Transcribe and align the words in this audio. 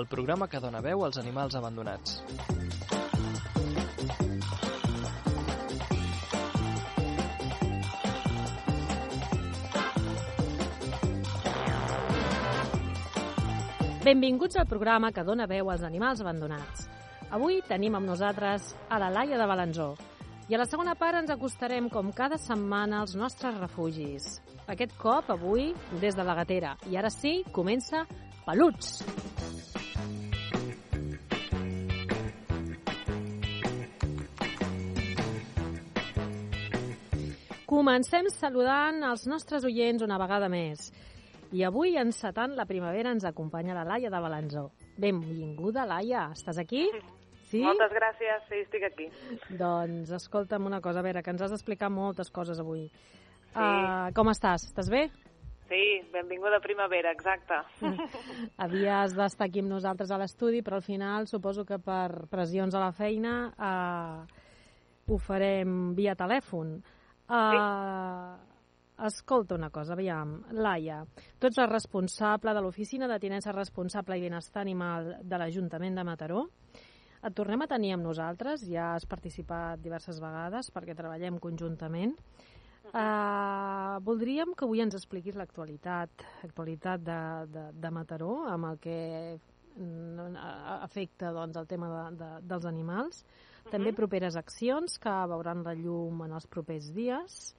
Peluts, 0.00 0.06
el 0.06 0.06
programa 0.06 0.48
que 0.48 0.60
dona 0.60 0.80
veu 0.80 1.04
als 1.04 1.18
animals 1.18 1.54
abandonats. 1.54 2.22
Benvinguts 14.04 14.56
al 14.56 14.66
programa 14.66 15.12
que 15.12 15.24
dona 15.24 15.46
veu 15.46 15.70
als 15.70 15.82
animals 15.82 16.20
abandonats. 16.20 16.88
Avui 17.30 17.60
tenim 17.68 17.94
amb 17.94 18.06
nosaltres 18.06 18.74
a 18.88 18.98
la 18.98 19.10
Laia 19.10 19.38
de 19.38 19.46
Balanzó. 19.46 19.94
I 20.48 20.54
a 20.54 20.58
la 20.58 20.66
segona 20.66 20.96
part 20.96 21.20
ens 21.20 21.30
acostarem, 21.30 21.88
com 21.88 22.10
cada 22.12 22.38
setmana, 22.38 23.00
als 23.00 23.14
nostres 23.14 23.54
refugis. 23.60 24.40
Aquest 24.66 24.96
cop, 24.98 25.30
avui, 25.30 25.74
des 26.00 26.16
de 26.16 26.24
la 26.24 26.34
gatera. 26.34 26.76
I 26.90 26.96
ara 26.96 27.10
sí, 27.10 27.44
comença 27.52 28.06
Peluts! 28.46 29.04
Comencem 37.70 38.26
saludant 38.34 38.96
els 39.06 39.28
nostres 39.30 39.62
oients 39.62 40.02
una 40.02 40.16
vegada 40.18 40.48
més. 40.50 40.88
I 41.54 41.62
avui, 41.68 41.92
encetant 42.00 42.56
la 42.58 42.66
primavera, 42.66 43.12
ens 43.14 43.22
acompanya 43.28 43.76
la 43.76 43.84
Laia 43.86 44.10
de 44.10 44.20
Balanzó. 44.24 44.64
Benvinguda, 44.98 45.84
Laia. 45.86 46.24
Estàs 46.34 46.58
aquí? 46.58 46.88
Sí? 47.52 47.62
Moltes 47.62 47.94
gràcies, 47.94 48.42
sí, 48.50 48.64
estic 48.64 48.88
aquí. 48.90 49.06
Doncs 49.62 50.10
escolta'm 50.18 50.66
una 50.66 50.82
cosa, 50.82 50.98
a 50.98 51.06
veure, 51.06 51.22
que 51.22 51.30
ens 51.30 51.46
has 51.46 51.54
d'explicar 51.54 51.94
moltes 51.94 52.34
coses 52.34 52.58
avui. 52.58 52.88
Sí. 52.90 53.54
Uh, 53.54 54.10
com 54.18 54.34
estàs? 54.34 54.66
Estàs 54.72 54.90
bé? 54.90 55.06
Sí, 55.70 55.82
benvinguda 56.10 56.58
primavera, 56.62 57.14
exacte. 57.14 57.62
Havies 58.66 59.14
d'estar 59.14 59.46
aquí 59.46 59.62
amb 59.62 59.76
nosaltres 59.78 60.10
a 60.10 60.18
l'estudi, 60.18 60.66
però 60.66 60.82
al 60.82 60.86
final 60.90 61.30
suposo 61.30 61.62
que 61.66 61.78
per 61.78 62.26
pressions 62.30 62.74
a 62.74 62.82
la 62.82 62.90
feina 62.90 63.42
uh, 63.54 64.40
ho 65.06 65.18
farem 65.22 65.92
via 65.94 66.18
telèfon. 66.18 66.80
Uh, 67.30 68.34
sí. 68.40 68.50
Escolta 69.06 69.54
una 69.54 69.70
cosa, 69.70 69.94
aviam. 69.94 70.34
Laia, 70.52 71.00
tu 71.38 71.48
ets 71.48 71.56
la 71.56 71.68
responsable 71.70 72.52
de 72.52 72.60
l'Oficina 72.60 73.08
de 73.08 73.16
Tinença 73.22 73.54
Responsable 73.56 74.18
i 74.18 74.26
Benestar 74.26 74.60
Animal 74.60 75.14
de 75.22 75.38
l'Ajuntament 75.40 75.96
de 75.96 76.04
Mataró. 76.04 76.42
Et 77.24 77.34
tornem 77.36 77.62
a 77.64 77.68
tenir 77.68 77.94
amb 77.94 78.04
nosaltres, 78.04 78.66
ja 78.68 78.94
has 78.96 79.06
participat 79.08 79.80
diverses 79.80 80.20
vegades 80.20 80.68
perquè 80.74 80.96
treballem 80.96 81.38
conjuntament. 81.40 82.12
Uh, 82.90 84.00
voldríem 84.02 84.52
que 84.56 84.66
avui 84.66 84.80
ens 84.82 84.96
expliquis 84.98 85.36
l'actualitat 85.38 86.24
l'actualitat 86.42 87.02
de, 87.06 87.18
de, 87.52 87.64
de 87.78 87.90
Mataró 87.94 88.32
amb 88.50 88.66
el 88.72 88.80
que 88.82 88.96
afecta 90.80 91.32
doncs, 91.32 91.56
el 91.56 91.66
tema 91.66 91.88
de, 91.88 92.16
de, 92.16 92.30
dels 92.42 92.64
animals. 92.64 93.22
Uh 93.22 93.64
-huh. 93.64 93.70
També 93.70 93.92
properes 93.92 94.36
accions 94.36 94.98
que 94.98 95.26
veuran 95.28 95.62
la 95.62 95.74
llum 95.74 96.22
en 96.22 96.32
els 96.32 96.46
propers 96.46 96.92
dies 96.92 97.54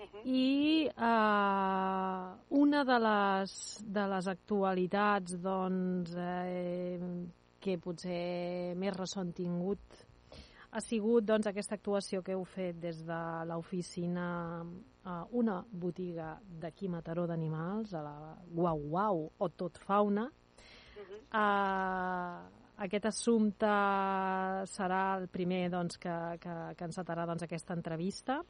-huh. 0.00 0.22
I 0.24 0.90
uh, 0.96 2.36
una 2.48 2.84
de 2.84 2.98
les, 2.98 3.54
de 3.84 4.06
les 4.14 4.28
actualitats 4.28 5.36
doncs, 5.40 6.14
eh, 6.16 7.00
que 7.60 7.76
potser 7.78 8.74
més 8.80 8.96
ressò 8.96 9.20
han 9.20 9.34
tingut 9.36 10.06
ha 10.70 10.80
sigut 10.80 11.24
doncs, 11.26 11.48
aquesta 11.50 11.74
actuació 11.74 12.22
que 12.22 12.36
heu 12.36 12.44
fet 12.46 12.78
des 12.78 13.00
de 13.02 13.20
l'oficina 13.50 14.62
a 15.02 15.16
una 15.34 15.64
botiga 15.66 16.36
d'aquí 16.62 16.88
Mataró 16.88 17.26
d'animals, 17.26 17.94
a 17.94 18.02
la 18.04 18.36
Guau 18.46 18.84
Guau 18.92 19.24
o 19.38 19.48
Tot 19.48 19.80
Fauna. 19.82 20.28
Uh 21.00 21.06
-huh. 21.08 22.46
uh, 22.46 22.60
aquest 22.84 23.06
assumpte 23.06 23.66
serà 24.66 25.18
el 25.18 25.28
primer 25.28 25.70
doncs, 25.70 25.98
que, 25.98 26.38
que, 26.40 26.74
que 26.76 26.84
encetarà 26.84 27.26
doncs, 27.26 27.42
aquesta 27.42 27.74
entrevista. 27.74 28.42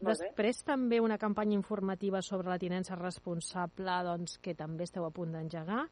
Després 0.00 0.62
també 0.64 1.00
una 1.00 1.18
campanya 1.18 1.54
informativa 1.54 2.22
sobre 2.22 2.48
la 2.48 2.58
tinença 2.58 2.96
responsable 2.96 4.02
doncs, 4.02 4.38
que 4.38 4.54
també 4.54 4.84
esteu 4.84 5.04
a 5.04 5.10
punt 5.10 5.32
d'engegar 5.32 5.88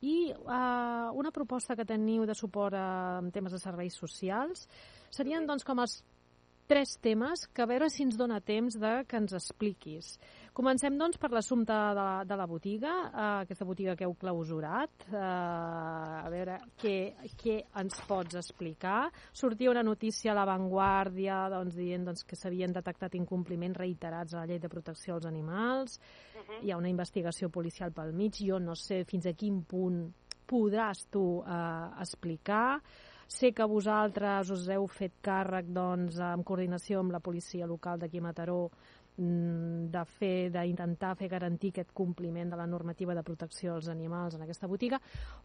i 0.00 0.32
uh, 0.32 1.12
una 1.12 1.30
proposta 1.30 1.76
que 1.76 1.84
teniu 1.84 2.24
de 2.24 2.34
suport 2.34 2.74
a, 2.74 3.18
en 3.20 3.28
temes 3.30 3.52
de 3.52 3.60
serveis 3.60 3.98
socials 4.00 4.64
serien 5.12 5.44
doncs, 5.46 5.64
com 5.64 5.82
els 5.84 5.98
tres 6.70 6.96
temes 7.02 7.48
que 7.52 7.64
a 7.64 7.68
veure 7.68 7.90
si 7.90 8.06
ens 8.06 8.16
dona 8.16 8.40
temps 8.40 8.78
de 8.80 8.92
que 9.10 9.18
ens 9.18 9.34
expliquis. 9.36 10.14
Comencem, 10.60 10.92
doncs, 11.00 11.16
per 11.16 11.30
l'assumpte 11.32 11.72
de, 11.72 11.92
la, 11.96 12.22
de 12.28 12.36
la 12.36 12.44
botiga, 12.44 12.90
eh, 13.08 13.28
aquesta 13.46 13.64
botiga 13.64 13.94
que 13.96 14.04
heu 14.04 14.12
clausurat. 14.20 15.06
Eh, 15.08 15.16
a 15.16 16.28
veure, 16.28 16.58
què, 16.82 16.96
què 17.40 17.54
ens 17.80 17.96
pots 18.04 18.36
explicar? 18.36 19.06
Sortia 19.32 19.70
una 19.72 19.80
notícia 19.86 20.34
a 20.34 20.36
l'avantguàrdia 20.36 21.38
doncs, 21.54 21.78
dient 21.80 22.04
doncs, 22.10 22.26
que 22.28 22.36
s'havien 22.36 22.76
detectat 22.76 23.16
incompliments 23.16 23.80
reiterats 23.80 24.36
a 24.36 24.42
la 24.42 24.50
llei 24.50 24.60
de 24.60 24.68
protecció 24.68 25.16
als 25.16 25.30
animals. 25.30 25.96
Uh 25.96 26.42
-huh. 26.42 26.60
Hi 26.66 26.72
ha 26.72 26.76
una 26.76 26.92
investigació 26.92 27.48
policial 27.48 27.92
pel 27.92 28.12
mig. 28.12 28.36
Jo 28.36 28.58
no 28.58 28.74
sé 28.74 29.06
fins 29.06 29.26
a 29.26 29.32
quin 29.32 29.64
punt 29.64 30.12
podràs 30.46 31.08
tu 31.08 31.40
eh, 31.40 32.02
explicar. 32.02 32.82
Sé 33.30 33.52
que 33.54 33.62
vosaltres 33.64 34.50
us 34.50 34.68
heu 34.68 34.88
fet 34.90 35.12
càrrec 35.22 35.68
doncs, 35.72 36.18
en 36.18 36.42
coordinació 36.42 36.98
amb 36.98 37.12
la 37.12 37.20
policia 37.20 37.64
local 37.64 37.98
d'aquí 37.98 38.18
a 38.18 38.22
Mataró 38.22 38.70
de 39.20 40.02
fer, 40.18 40.50
d'intentar 40.52 41.14
fer 41.18 41.28
garantir 41.28 41.70
aquest 41.74 41.92
compliment 41.92 42.50
de 42.52 42.56
la 42.56 42.66
normativa 42.66 43.14
de 43.14 43.24
protecció 43.26 43.74
als 43.74 43.90
animals 43.92 44.36
en 44.36 44.44
aquesta 44.46 44.68
botiga, 44.70 45.00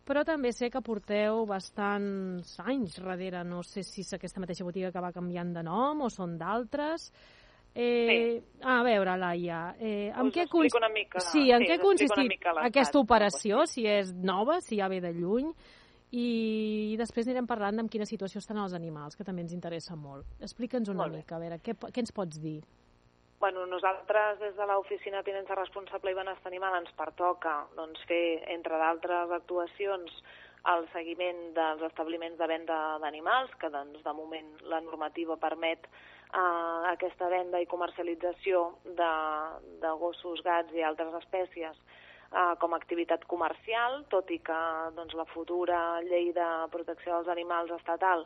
però 0.06 0.24
també 0.24 0.54
sé 0.56 0.70
que 0.72 0.84
porteu 0.86 1.44
bastants 1.50 2.56
anys 2.64 3.00
darrere, 3.04 3.44
no 3.44 3.64
sé 3.64 3.84
si 3.84 4.06
és 4.06 4.14
aquesta 4.16 4.40
mateixa 4.40 4.68
botiga 4.68 4.94
que 4.94 5.04
va 5.04 5.12
canviant 5.16 5.52
de 5.58 5.66
nom 5.66 6.06
o 6.06 6.12
són 6.14 6.38
d'altres, 6.40 7.12
Eh, 7.78 8.40
sí. 8.40 8.60
A 8.64 8.78
veure, 8.88 9.18
Laia, 9.20 9.76
eh, 9.78 10.08
en 10.08 10.30
què, 10.32 10.46
cons... 10.48 10.72
una 10.80 10.88
mica, 10.88 11.20
sí, 11.20 11.50
en 11.52 11.60
sí, 11.60 11.68
què 11.68 11.76
consistit 11.82 12.46
aquesta 12.54 13.02
operació, 13.02 13.66
si 13.68 13.84
és 13.84 14.14
nova, 14.16 14.62
si 14.64 14.80
ja 14.80 14.88
ve 14.88 15.02
de 15.04 15.12
lluny, 15.12 15.50
i 16.16 16.96
després 16.96 17.28
anirem 17.28 17.50
parlant 17.50 17.84
amb 17.84 17.92
quina 17.92 18.08
situació 18.08 18.40
estan 18.40 18.62
els 18.64 18.78
animals, 18.80 19.20
que 19.20 19.28
també 19.28 19.44
ens 19.44 19.52
interessa 19.52 20.00
molt. 20.00 20.38
Explica'ns 20.40 20.88
una 20.88 21.04
molt 21.04 21.20
mica, 21.20 21.36
a 21.36 21.44
veure, 21.44 21.60
què, 21.60 21.76
què 21.76 22.06
ens 22.06 22.16
pots 22.16 22.40
dir? 22.40 22.62
Bueno, 23.40 23.66
nosaltres 23.66 24.40
des 24.40 24.56
de 24.56 24.66
l'Oficina 24.66 25.20
de 25.20 25.28
Tinença 25.28 25.56
Responsable 25.60 26.14
i 26.14 26.16
Benestar 26.16 26.48
Animal 26.48 26.78
ens 26.78 26.92
pertoca 26.96 27.56
doncs, 27.76 28.00
fer, 28.08 28.40
entre 28.54 28.80
d'altres 28.80 29.34
actuacions, 29.36 30.14
el 30.72 30.88
seguiment 30.94 31.42
dels 31.58 31.84
establiments 31.90 32.40
de 32.40 32.48
venda 32.48 32.78
d'animals, 33.04 33.52
que 33.60 33.70
doncs, 33.70 34.00
de 34.06 34.14
moment 34.16 34.48
la 34.72 34.80
normativa 34.88 35.36
permet 35.38 35.84
eh, 35.84 36.40
aquesta 36.94 37.28
venda 37.30 37.60
i 37.60 37.68
comercialització 37.76 38.64
de, 38.86 39.12
de 39.84 39.94
gossos, 40.00 40.42
gats 40.48 40.74
i 40.74 40.88
altres 40.88 41.14
espècies 41.20 41.76
eh, 41.76 42.56
com 42.64 42.74
a 42.74 42.80
activitat 42.80 43.28
comercial, 43.28 44.06
tot 44.16 44.32
i 44.32 44.40
que 44.40 44.64
doncs, 44.96 45.14
la 45.14 45.28
futura 45.36 45.84
llei 46.08 46.32
de 46.34 46.50
protecció 46.72 47.20
dels 47.20 47.36
animals 47.36 47.76
estatal 47.82 48.26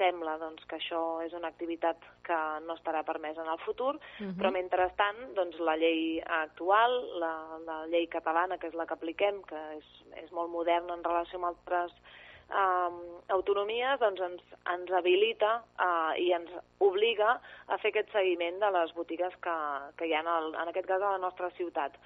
sembla 0.00 0.38
doncs, 0.40 0.64
que 0.68 0.78
això 0.78 1.02
és 1.26 1.34
una 1.36 1.50
activitat 1.52 2.00
que 2.26 2.38
no 2.66 2.76
estarà 2.78 3.02
permesa 3.06 3.44
en 3.44 3.50
el 3.52 3.60
futur, 3.66 3.94
uh 3.96 4.00
-huh. 4.00 4.32
però 4.38 4.52
mentrestant 4.52 5.34
doncs, 5.34 5.58
la 5.60 5.76
llei 5.76 6.22
actual, 6.24 6.92
la, 7.20 7.34
la 7.66 7.78
llei 7.86 8.06
catalana, 8.08 8.58
que 8.58 8.68
és 8.68 8.74
la 8.74 8.86
que 8.86 8.94
apliquem, 8.94 9.42
que 9.42 9.60
és, 9.78 9.86
és 10.24 10.30
molt 10.32 10.50
moderna 10.50 10.94
en 10.94 11.04
relació 11.04 11.38
amb 11.38 11.50
altres 11.52 11.92
eh, 12.50 12.90
autonomies, 13.28 13.98
doncs 14.00 14.20
ens, 14.20 14.42
ens 14.74 14.90
habilita 14.92 15.62
eh, 15.78 16.22
i 16.24 16.32
ens 16.32 16.50
obliga 16.78 17.36
a 17.66 17.78
fer 17.78 17.92
aquest 17.92 18.10
seguiment 18.12 18.58
de 18.58 18.70
les 18.78 18.94
botigues 18.94 19.36
que, 19.44 19.56
que 19.96 20.06
hi 20.06 20.14
ha, 20.14 20.24
en, 20.24 20.32
el, 20.38 20.54
en 20.54 20.72
aquest 20.72 20.86
cas, 20.86 21.02
a 21.02 21.16
la 21.16 21.24
nostra 21.26 21.50
ciutat. 21.58 21.96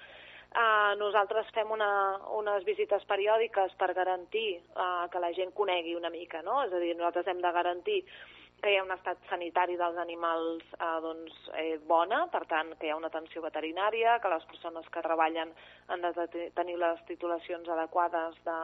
Uh, 0.55 0.93
nosaltres 0.95 1.49
fem 1.51 1.67
una, 1.75 1.89
unes 2.31 2.63
visites 2.63 3.03
periòdiques 3.09 3.73
per 3.75 3.89
garantir 3.93 4.61
uh, 4.79 5.03
que 5.11 5.19
la 5.19 5.33
gent 5.35 5.51
conegui 5.51 5.97
una 5.99 6.09
mica, 6.09 6.39
no? 6.47 6.61
És 6.63 6.71
a 6.71 6.79
dir, 6.79 6.93
nosaltres 6.95 7.27
hem 7.27 7.41
de 7.43 7.51
garantir 7.51 7.99
que 8.61 8.71
hi 8.71 8.77
ha 8.79 8.83
un 8.85 8.93
estat 8.95 9.19
sanitari 9.29 9.75
dels 9.77 9.97
animals 10.01 10.63
eh, 10.79 10.91
doncs, 11.03 11.33
eh, 11.59 11.77
bona, 11.87 12.23
per 12.33 12.45
tant, 12.49 12.71
que 12.79 12.87
hi 12.87 12.93
ha 12.93 12.97
una 12.97 13.11
atenció 13.11 13.43
veterinària, 13.43 14.17
que 14.23 14.31
les 14.31 14.45
persones 14.49 14.87
que 14.93 15.03
treballen 15.05 15.51
han 15.93 16.05
de 16.05 16.27
tenir 16.57 16.77
les 16.81 17.03
titulacions 17.09 17.69
adequades 17.75 18.39
de, 18.47 18.59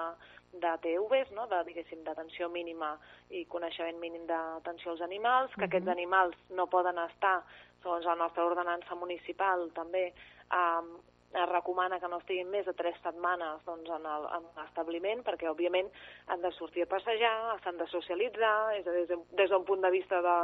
de 0.63 0.73
TVs, 0.85 1.33
no? 1.37 1.47
de, 1.51 1.61
diguéssim, 1.69 2.01
d'atenció 2.07 2.49
mínima 2.49 2.95
i 3.29 3.43
coneixement 3.51 3.99
mínim 4.01 4.25
d'atenció 4.29 4.95
als 4.95 5.05
animals, 5.05 5.53
que 5.53 5.61
uh 5.61 5.63
-huh. 5.63 5.69
aquests 5.69 5.93
animals 5.93 6.35
no 6.49 6.67
poden 6.67 6.97
estar, 6.97 7.43
segons 7.83 8.05
la 8.05 8.15
nostra 8.15 8.45
ordenança 8.45 8.95
municipal, 8.95 9.69
també, 9.73 10.07
eh, 10.07 11.10
es 11.33 11.49
recomana 11.49 11.99
que 11.99 12.09
no 12.11 12.19
estiguin 12.19 12.49
més 12.51 12.65
de 12.67 12.73
tres 12.75 12.97
setmanes 13.03 13.61
doncs, 13.67 13.89
en 13.95 14.47
l'establiment, 14.57 15.21
perquè, 15.23 15.47
òbviament, 15.51 15.87
han 16.33 16.41
de 16.43 16.51
sortir 16.57 16.83
a 16.83 16.89
passejar, 16.91 17.33
s'han 17.63 17.79
de 17.79 17.87
socialitzar, 17.91 18.55
és 18.75 18.87
a 18.87 18.95
dir, 18.95 19.05
des, 19.39 19.49
d'un 19.51 19.65
punt 19.67 19.83
de 19.83 19.91
vista 19.93 20.19
de, 20.25 20.35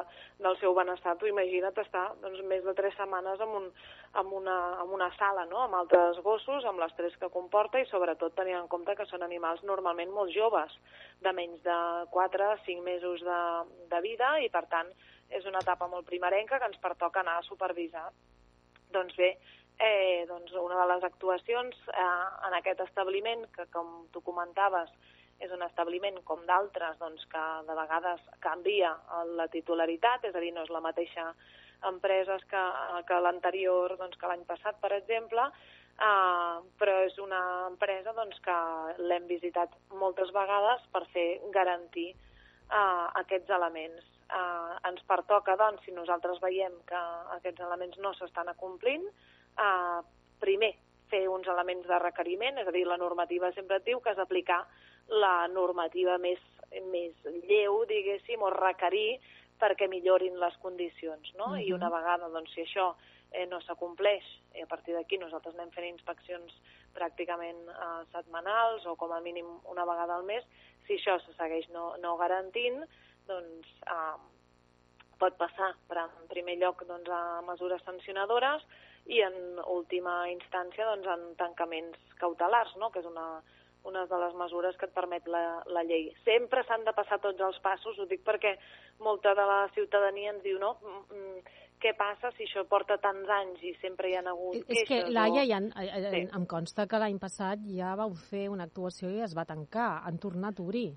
del 0.43 0.57
seu 0.61 0.75
benestar, 0.77 1.17
tu 1.19 1.27
imagina't 1.27 1.75
estar 1.83 2.05
doncs, 2.23 2.39
més 2.47 2.63
de 2.63 2.75
tres 2.77 2.95
setmanes 2.99 3.43
en, 3.43 3.55
un, 3.59 3.67
en, 4.21 4.31
una, 4.39 4.57
en 4.83 4.95
una 4.99 5.09
sala, 5.17 5.45
no?, 5.51 5.65
amb 5.65 5.81
altres 5.81 6.21
gossos, 6.23 6.65
amb 6.65 6.79
l'estrès 6.83 7.19
que 7.19 7.31
comporta 7.33 7.81
i, 7.83 7.89
sobretot, 7.91 8.35
tenint 8.39 8.61
en 8.61 8.71
compte 8.71 8.95
que 8.95 9.09
són 9.11 9.27
animals 9.27 9.65
normalment 9.67 10.15
molt 10.15 10.31
joves, 10.35 10.73
de 11.19 11.35
menys 11.35 11.59
de 11.67 11.77
4 12.15 12.49
a 12.53 12.57
5 12.63 12.85
mesos 12.85 13.23
de, 13.27 13.43
de 13.91 14.01
vida, 14.05 14.37
i, 14.39 14.49
per 14.53 14.65
tant, 14.71 14.89
és 15.29 15.45
una 15.45 15.59
etapa 15.59 15.89
molt 15.91 16.07
primerenca 16.07 16.59
que 16.59 16.71
ens 16.71 16.79
pertoca 16.79 17.19
anar 17.19 17.39
a 17.41 17.47
supervisar. 17.47 18.07
Doncs 18.95 19.17
bé, 19.19 19.33
eh, 19.79 20.25
doncs 20.29 20.53
una 20.57 20.79
de 20.81 20.87
les 20.93 21.05
actuacions 21.05 21.77
eh, 21.93 22.25
en 22.47 22.57
aquest 22.57 22.81
establiment, 22.87 23.45
que 23.55 23.67
com 23.73 24.07
tu 24.13 24.21
comentaves, 24.25 24.91
és 25.39 25.51
un 25.53 25.61
establiment 25.61 26.17
com 26.25 26.41
d'altres 26.49 26.97
doncs, 26.97 27.25
que 27.29 27.45
de 27.67 27.77
vegades 27.77 28.21
canvia 28.41 28.95
la 29.37 29.47
titularitat, 29.53 30.25
és 30.25 30.35
a 30.35 30.41
dir, 30.41 30.53
no 30.55 30.63
és 30.65 30.73
la 30.73 30.81
mateixa 30.81 31.29
empresa 31.85 32.39
que, 32.49 32.63
que 33.05 33.19
l'anterior, 33.21 33.93
doncs, 33.99 34.17
que 34.17 34.29
l'any 34.31 34.45
passat, 34.49 34.79
per 34.81 34.95
exemple, 34.97 35.45
eh, 36.01 36.57
però 36.81 36.97
és 37.05 37.17
una 37.21 37.41
empresa 37.69 38.15
doncs, 38.17 38.41
que 38.45 38.57
l'hem 39.03 39.29
visitat 39.29 39.77
moltes 39.93 40.33
vegades 40.33 40.85
per 40.93 41.05
fer 41.13 41.29
garantir 41.53 42.09
eh, 42.13 43.05
aquests 43.21 43.53
elements. 43.59 44.13
Eh, 44.27 44.73
ens 44.89 45.05
pertoca, 45.07 45.55
doncs, 45.59 45.85
si 45.85 45.93
nosaltres 45.93 46.41
veiem 46.41 46.73
que 46.89 47.03
aquests 47.37 47.61
elements 47.69 48.01
no 48.01 48.17
s'estan 48.17 48.49
acomplint, 48.49 49.05
primer, 50.39 50.73
fer 51.09 51.27
uns 51.31 51.47
elements 51.47 51.87
de 51.87 51.99
requeriment, 52.03 52.59
és 52.61 52.67
a 52.67 52.75
dir, 52.75 52.85
la 52.87 52.99
normativa 52.99 53.51
sempre 53.55 53.79
et 53.79 53.85
diu 53.87 54.01
que 54.01 54.11
has 54.11 54.19
d'aplicar 54.19 54.61
la 55.07 55.47
normativa 55.47 56.17
més, 56.19 56.39
més 56.91 57.27
lleu, 57.47 57.83
diguéssim, 57.89 58.43
o 58.43 58.51
requerir 58.53 59.19
perquè 59.57 59.87
millorin 59.89 60.37
les 60.39 60.57
condicions, 60.61 61.33
no? 61.35 61.45
Uh 61.45 61.51
-huh. 61.57 61.67
I 61.67 61.73
una 61.73 61.89
vegada, 61.89 62.29
doncs, 62.29 62.53
si 62.53 62.61
això 62.61 62.93
eh, 63.31 63.45
no 63.47 63.59
s'acompleix, 63.61 64.23
i 64.55 64.61
a 64.61 64.67
partir 64.67 64.93
d'aquí 64.93 65.17
nosaltres 65.17 65.55
anem 65.55 65.71
fent 65.71 65.87
inspeccions 65.87 66.53
pràcticament 66.93 67.57
eh, 67.69 68.05
setmanals 68.11 68.85
o 68.85 68.95
com 68.95 69.11
a 69.11 69.19
mínim 69.19 69.47
una 69.65 69.85
vegada 69.85 70.15
al 70.15 70.23
mes, 70.23 70.43
si 70.85 70.93
això 70.93 71.19
se 71.19 71.33
segueix 71.33 71.69
no, 71.69 71.97
no 71.97 72.15
garantint, 72.17 72.85
doncs 73.27 73.67
eh, 73.87 74.17
pot 75.17 75.37
passar, 75.37 75.75
per, 75.87 75.97
en 75.97 76.27
primer 76.27 76.57
lloc, 76.57 76.83
doncs, 76.85 77.09
a 77.09 77.41
mesures 77.41 77.83
sancionadores, 77.83 78.63
i 79.07 79.21
en 79.23 79.61
última 79.71 80.25
instància 80.31 80.87
doncs, 80.89 81.07
en 81.07 81.29
tancaments 81.39 82.17
cautelars, 82.19 82.73
no? 82.81 82.91
que 82.91 82.99
és 82.99 83.07
una, 83.07 83.27
una 83.87 84.05
de 84.05 84.19
les 84.23 84.35
mesures 84.35 84.75
que 84.77 84.89
et 84.89 84.95
permet 84.95 85.27
la, 85.31 85.43
la 85.71 85.83
llei. 85.87 86.09
Sempre 86.25 86.63
s'han 86.67 86.83
de 86.87 86.93
passar 86.97 87.21
tots 87.23 87.41
els 87.49 87.59
passos, 87.63 87.99
ho 87.99 88.07
dic 88.09 88.25
perquè 88.27 88.57
molta 89.03 89.33
de 89.37 89.45
la 89.47 89.61
ciutadania 89.75 90.33
ens 90.35 90.43
diu 90.43 90.59
no, 90.59 90.75
mm, 90.81 91.05
mm, 91.15 91.55
què 91.81 91.93
passa 91.97 92.31
si 92.35 92.47
això 92.47 92.63
porta 92.69 92.97
tants 93.01 93.29
anys 93.29 93.63
i 93.63 93.73
sempre 93.81 94.09
hi 94.09 94.15
ha 94.17 94.23
hagut 94.25 94.57
queixes? 94.65 94.83
És 94.83 94.89
que, 94.89 95.01
Laia, 95.13 95.43
o... 95.43 95.49
ja, 95.51 95.59
eh, 95.83 95.89
eh, 95.99 96.13
sí. 96.15 96.23
em 96.39 96.47
consta 96.49 96.87
que 96.89 97.01
l'any 97.01 97.19
passat 97.21 97.63
ja 97.77 97.93
vau 97.99 98.15
fer 98.29 98.47
una 98.49 98.65
actuació 98.67 99.11
i 99.13 99.21
es 99.25 99.37
va 99.37 99.45
tancar, 99.45 99.91
han 100.03 100.17
tornat 100.23 100.59
a 100.59 100.65
obrir. 100.65 100.89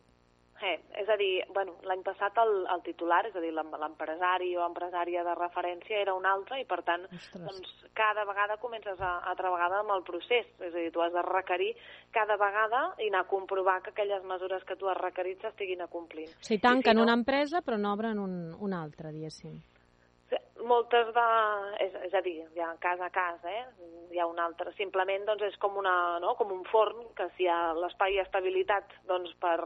Eh, 0.60 0.76
és 1.00 1.08
a 1.08 1.16
dir, 1.16 1.40
bueno, 1.54 1.76
l'any 1.88 2.02
passat 2.04 2.36
el, 2.42 2.50
el 2.68 2.82
titular, 2.84 3.22
és 3.28 3.36
a 3.36 3.40
dir, 3.40 3.52
l'empresari 3.54 4.50
o 4.58 4.66
empresària 4.66 5.24
de 5.24 5.34
referència 5.38 6.02
era 6.02 6.14
un 6.16 6.28
altre 6.28 6.60
i, 6.60 6.66
per 6.68 6.82
tant, 6.84 7.06
doncs, 7.32 7.72
cada 7.96 8.26
vegada 8.28 8.58
comences 8.60 9.00
a, 9.00 9.14
altra 9.32 9.52
vegada 9.54 9.80
amb 9.80 9.94
el 9.96 10.04
procés. 10.04 10.46
És 10.60 10.74
a 10.74 10.76
dir, 10.76 10.92
tu 10.92 11.00
has 11.04 11.16
de 11.16 11.24
requerir 11.24 11.72
cada 12.12 12.36
vegada 12.40 12.84
i 13.00 13.08
anar 13.08 13.24
a 13.24 13.30
comprovar 13.32 13.80
que 13.82 13.94
aquelles 13.94 14.24
mesures 14.28 14.64
que 14.68 14.76
tu 14.76 14.90
has 14.92 15.00
requerit 15.00 15.40
s'estiguin 15.40 15.86
acomplint. 15.86 16.28
O 16.36 16.44
sigui, 16.44 16.60
tanquen 16.60 16.92
si 16.92 17.00
no, 17.00 17.08
una 17.08 17.16
empresa 17.16 17.64
però 17.64 17.80
no 17.80 17.94
obren 17.96 18.20
un, 18.20 18.40
una 18.60 18.84
altra, 18.84 19.14
diguéssim. 19.14 19.56
Moltes 20.66 21.12
de... 21.16 21.26
És, 21.84 21.94
és 22.08 22.14
a 22.14 22.20
dir, 22.24 22.36
ja 22.56 22.72
cas 22.82 23.00
a 23.00 23.08
cas, 23.14 23.44
eh? 23.48 23.62
Hi 24.12 24.20
ha 24.20 24.26
un 24.28 24.40
altre. 24.42 24.72
Simplement, 24.76 25.24
doncs, 25.28 25.46
és 25.48 25.56
com, 25.62 25.78
una, 25.80 25.94
no? 26.22 26.34
com 26.38 26.52
un 26.52 26.64
forn, 26.70 27.06
que 27.16 27.28
si 27.36 27.46
hi 27.46 27.50
ha 27.52 27.72
l'espai 27.78 28.18
estabilitat 28.22 28.92
doncs, 29.08 29.32
per, 29.40 29.58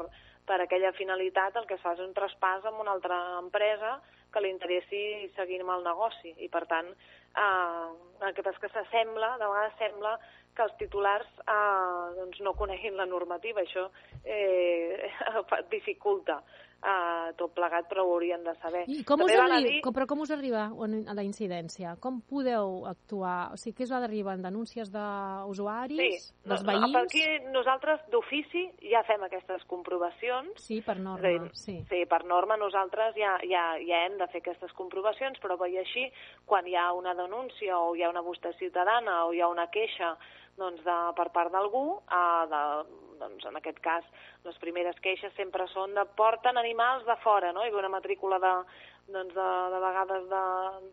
per 0.47 0.61
aquella 0.63 0.93
finalitat 0.99 1.57
el 1.57 1.67
que 1.67 1.79
es 1.79 1.83
fa 1.85 1.95
és 1.97 2.05
un 2.05 2.15
traspàs 2.17 2.67
amb 2.69 2.83
una 2.85 2.95
altra 2.95 3.19
empresa 3.41 3.97
que 4.35 4.43
li 4.43 4.51
interessi 4.51 5.03
seguir 5.37 5.61
amb 5.63 5.77
el 5.77 5.85
negoci. 5.87 6.35
I, 6.43 6.51
per 6.53 6.65
tant, 6.71 6.91
eh, 6.91 7.89
el 8.27 8.35
que 8.35 8.47
passa 8.47 8.63
que 8.63 8.73
s'assembla, 8.75 9.37
de 9.41 9.51
vegades 9.51 9.79
sembla 9.81 10.17
que 10.55 10.67
els 10.67 10.75
titulars 10.79 11.31
eh, 11.45 12.04
doncs 12.25 12.41
no 12.45 12.57
coneguin 12.59 12.97
la 12.99 13.07
normativa. 13.07 13.63
Això 13.63 13.91
eh, 14.25 15.11
dificulta 15.77 16.41
eh, 16.85 17.33
tot 17.39 17.55
plegat, 17.57 17.89
però 17.89 18.05
ho 18.05 18.13
haurien 18.15 18.45
de 18.45 18.55
saber. 18.61 18.85
I 18.91 19.03
com 19.09 19.25
us, 19.25 19.33
arri... 19.33 19.63
dir... 19.67 19.81
com, 19.85 19.95
però 19.97 20.07
com 20.11 20.23
us 20.25 20.33
arriba 20.35 20.67
a 20.69 21.17
la 21.17 21.25
incidència? 21.25 21.97
Com 22.03 22.21
podeu 22.29 22.85
actuar? 22.91 23.55
O 23.55 23.61
sigui, 23.61 23.79
què 23.79 23.89
us 23.89 23.95
ha 23.95 24.03
d'arribar? 24.05 24.37
denúncies 24.45 24.91
d'usuaris, 24.93 26.27
sí. 26.27 26.35
dels 26.45 26.65
veïns? 26.67 26.93
No, 26.93 27.03
aquí 27.05 27.23
nosaltres 27.55 28.03
d'ofici 28.13 28.65
ja 28.91 29.05
fem 29.07 29.23
aquestes 29.25 29.65
comprovacions. 29.71 30.59
Sí, 30.61 30.81
per 30.85 30.99
norma, 30.99 31.25
dir, 31.25 31.51
sí. 31.57 31.79
Sí, 31.91 32.03
per 32.11 32.25
norma 32.29 32.59
nosaltres 32.61 33.17
ja, 33.17 33.37
ja, 33.49 33.65
ja 33.81 34.05
hem 34.09 34.19
de 34.21 34.29
fer 34.33 34.43
aquestes 34.43 34.75
comprovacions, 34.77 35.41
però 35.43 35.57
veia 35.61 35.85
així, 35.85 36.09
quan 36.49 36.67
hi 36.69 36.77
ha 36.77 36.91
una 36.97 37.15
denúncia 37.17 37.79
o 37.79 37.95
hi 37.95 38.05
ha 38.05 38.13
una 38.13 38.25
bústia 38.27 38.53
ciutadana 38.59 39.25
o 39.29 39.33
hi 39.33 39.41
ha 39.41 39.49
una 39.49 39.69
queixa 39.73 40.17
doncs, 40.61 40.85
de, 40.87 40.99
per 41.19 41.29
part 41.35 41.53
d'algú, 41.55 41.87
eh, 42.05 42.45
de, 42.53 42.63
doncs, 43.21 43.47
en 43.49 43.59
aquest 43.61 43.81
cas 43.85 44.07
les 44.45 44.57
primeres 44.63 44.99
queixes 45.05 45.35
sempre 45.39 45.67
són 45.73 45.95
de 45.97 46.05
porten 46.19 46.59
animals 46.61 47.07
de 47.09 47.17
fora, 47.25 47.53
no? 47.57 47.65
hi 47.65 47.73
ha 47.73 47.81
una 47.81 47.93
matrícula 47.93 48.41
de, 48.43 48.55
doncs, 49.09 49.35
de, 49.35 49.51
de 49.75 49.83
vegades 49.89 50.31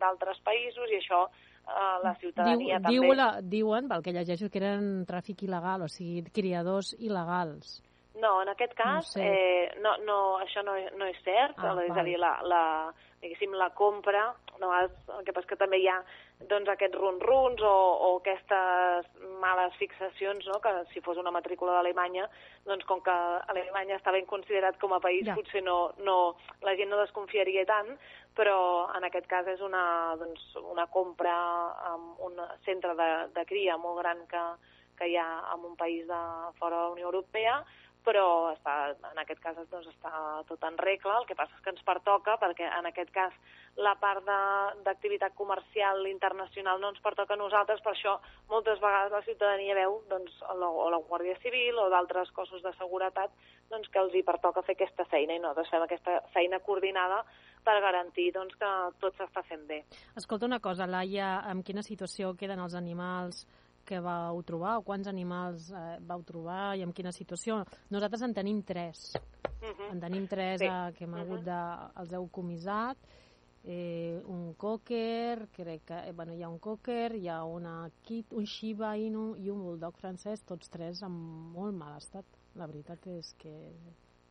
d'altres 0.02 0.42
països 0.46 0.90
i 0.90 0.98
això 1.00 1.22
eh, 1.28 1.96
la 2.04 2.14
ciutadania 2.20 2.78
diu, 2.78 2.88
també... 2.88 2.98
Diu 2.98 3.16
la, 3.18 3.30
diuen, 3.56 3.88
pel 3.92 4.04
que 4.04 4.16
llegeixo, 4.16 4.50
que 4.50 4.62
eren 4.62 4.92
tràfic 5.08 5.46
il·legal, 5.46 5.86
o 5.86 5.90
sigui, 5.92 6.24
criadors 6.34 6.94
il·legals. 6.98 7.80
No, 8.20 8.42
en 8.42 8.50
aquest 8.52 8.74
cas, 8.76 9.06
no 9.06 9.12
sé. 9.14 9.24
eh, 9.24 9.70
no, 9.80 9.96
no, 10.04 10.18
això 10.42 10.60
no, 10.66 10.74
no 10.98 11.08
és 11.08 11.16
cert, 11.24 11.56
ah, 11.56 11.72
és 11.80 11.96
a 11.96 12.04
dir, 12.04 12.18
la, 12.20 12.34
la, 12.44 12.64
diguéssim, 13.22 13.54
la 13.56 13.70
compra, 13.72 14.26
no, 14.60 14.72
el 14.76 15.24
que 15.24 15.32
passa 15.32 15.48
que 15.48 15.58
també 15.58 15.78
hi 15.80 15.88
ha 15.88 15.96
doncs, 16.50 16.68
aquests 16.72 16.98
run-runs 16.98 17.62
o, 17.64 17.74
o 18.06 18.08
aquestes 18.18 19.08
males 19.40 19.76
fixacions, 19.78 20.46
no? 20.50 20.58
que 20.62 20.72
si 20.92 21.00
fos 21.04 21.18
una 21.20 21.32
matrícula 21.34 21.76
d'Alemanya, 21.76 22.26
doncs 22.66 22.86
com 22.88 23.02
que 23.04 23.14
Alemanya 23.52 23.98
està 23.98 24.14
ben 24.14 24.26
considerat 24.26 24.78
com 24.82 24.94
a 24.94 25.00
país, 25.02 25.24
ja. 25.28 25.36
potser 25.38 25.62
no, 25.64 25.92
no, 26.02 26.34
la 26.66 26.74
gent 26.78 26.90
no 26.92 27.00
desconfiaria 27.00 27.64
tant, 27.68 27.94
però 28.36 28.58
en 28.96 29.06
aquest 29.08 29.28
cas 29.30 29.48
és 29.54 29.62
una, 29.64 29.84
doncs, 30.20 30.44
una 30.62 30.88
compra 30.90 31.36
amb 31.92 32.20
un 32.26 32.40
centre 32.66 32.96
de, 32.98 33.10
de 33.36 33.46
cria 33.48 33.78
molt 33.80 34.00
gran 34.02 34.26
que, 34.30 34.44
que 34.98 35.12
hi 35.12 35.16
ha 35.20 35.28
en 35.54 35.70
un 35.70 35.78
país 35.78 36.06
de 36.08 36.22
fora 36.58 36.76
de 36.76 36.82
la 36.82 36.96
Unió 36.96 37.10
Europea, 37.12 37.60
però 38.04 38.52
està, 38.52 38.92
en 39.12 39.20
aquest 39.22 39.40
cas 39.42 39.58
doncs, 39.70 39.88
està 39.92 40.42
tot 40.48 40.64
en 40.66 40.78
regla, 40.80 41.18
el 41.20 41.26
que 41.28 41.36
passa 41.38 41.54
és 41.56 41.64
que 41.64 41.72
ens 41.74 41.84
pertoca, 41.86 42.36
perquè 42.40 42.66
en 42.78 42.88
aquest 42.90 43.12
cas 43.14 43.36
la 43.76 43.94
part 44.00 44.26
d'activitat 44.84 45.34
comercial 45.38 46.04
internacional 46.10 46.80
no 46.80 46.90
ens 46.92 47.00
pertoca 47.04 47.34
a 47.34 47.40
nosaltres, 47.40 47.80
per 47.84 47.94
això 47.94 48.18
moltes 48.50 48.82
vegades 48.82 49.14
la 49.14 49.22
ciutadania 49.24 49.78
veu 49.78 50.00
doncs, 50.10 50.34
la, 50.58 50.68
o 50.68 50.90
la 50.92 51.00
Guàrdia 51.08 51.38
Civil 51.44 51.78
o 51.78 51.88
d'altres 51.92 52.34
cossos 52.36 52.62
de 52.64 52.74
seguretat 52.76 53.32
doncs, 53.70 53.88
que 53.88 54.02
els 54.02 54.14
hi 54.14 54.26
pertoca 54.26 54.64
fer 54.66 54.76
aquesta 54.76 55.06
feina 55.08 55.38
i 55.38 55.40
nosaltres 55.40 55.72
fem 55.72 55.86
aquesta 55.86 56.20
feina 56.34 56.60
coordinada 56.60 57.22
per 57.64 57.78
garantir 57.80 58.32
doncs, 58.34 58.58
que 58.58 58.70
tot 59.00 59.16
s'està 59.16 59.44
fent 59.46 59.64
bé. 59.68 59.82
Escolta 60.18 60.50
una 60.50 60.60
cosa, 60.60 60.90
Laia, 60.90 61.36
en 61.48 61.62
quina 61.62 61.86
situació 61.86 62.34
queden 62.36 62.60
els 62.60 62.74
animals 62.74 63.46
que 63.84 64.00
vau 64.00 64.42
trobar 64.46 64.76
o 64.78 64.84
quants 64.86 65.08
animals 65.10 65.70
eh, 65.70 65.98
vau 66.08 66.22
trobar 66.22 66.76
i 66.78 66.82
en 66.82 66.92
quina 66.92 67.12
situació. 67.12 67.62
Nosaltres 67.90 68.22
en 68.22 68.34
tenim 68.34 68.62
tres. 68.62 69.12
Uh 69.16 69.66
mhm. 69.66 69.74
-huh. 69.78 69.92
En 69.92 70.00
tenim 70.00 70.26
tres 70.26 70.60
sí. 70.60 70.66
eh, 70.66 70.92
que 70.96 71.04
hem 71.04 71.12
uh 71.12 71.18
-huh. 71.18 71.22
hagut 71.22 71.44
de... 71.44 71.60
els 72.00 72.12
heu 72.12 72.28
comissat. 72.28 72.98
Eh, 73.64 74.20
un 74.26 74.54
cocker, 74.54 75.48
crec 75.52 75.84
que 75.84 76.08
eh, 76.08 76.12
bueno, 76.12 76.34
hi 76.34 76.42
ha 76.42 76.48
un 76.48 76.58
cocker, 76.58 77.14
hi 77.14 77.28
ha 77.28 77.44
una 77.44 77.88
kit, 78.02 78.32
un 78.32 78.44
Shiba 78.44 78.96
Inu 78.96 79.36
i 79.36 79.50
un 79.50 79.62
bulldog 79.62 79.96
francès, 79.96 80.42
tots 80.42 80.68
tres 80.68 81.02
en 81.02 81.12
molt 81.12 81.76
mal 81.76 81.96
estat. 81.96 82.24
La 82.56 82.66
veritat 82.66 83.06
és 83.06 83.32
que 83.38 83.54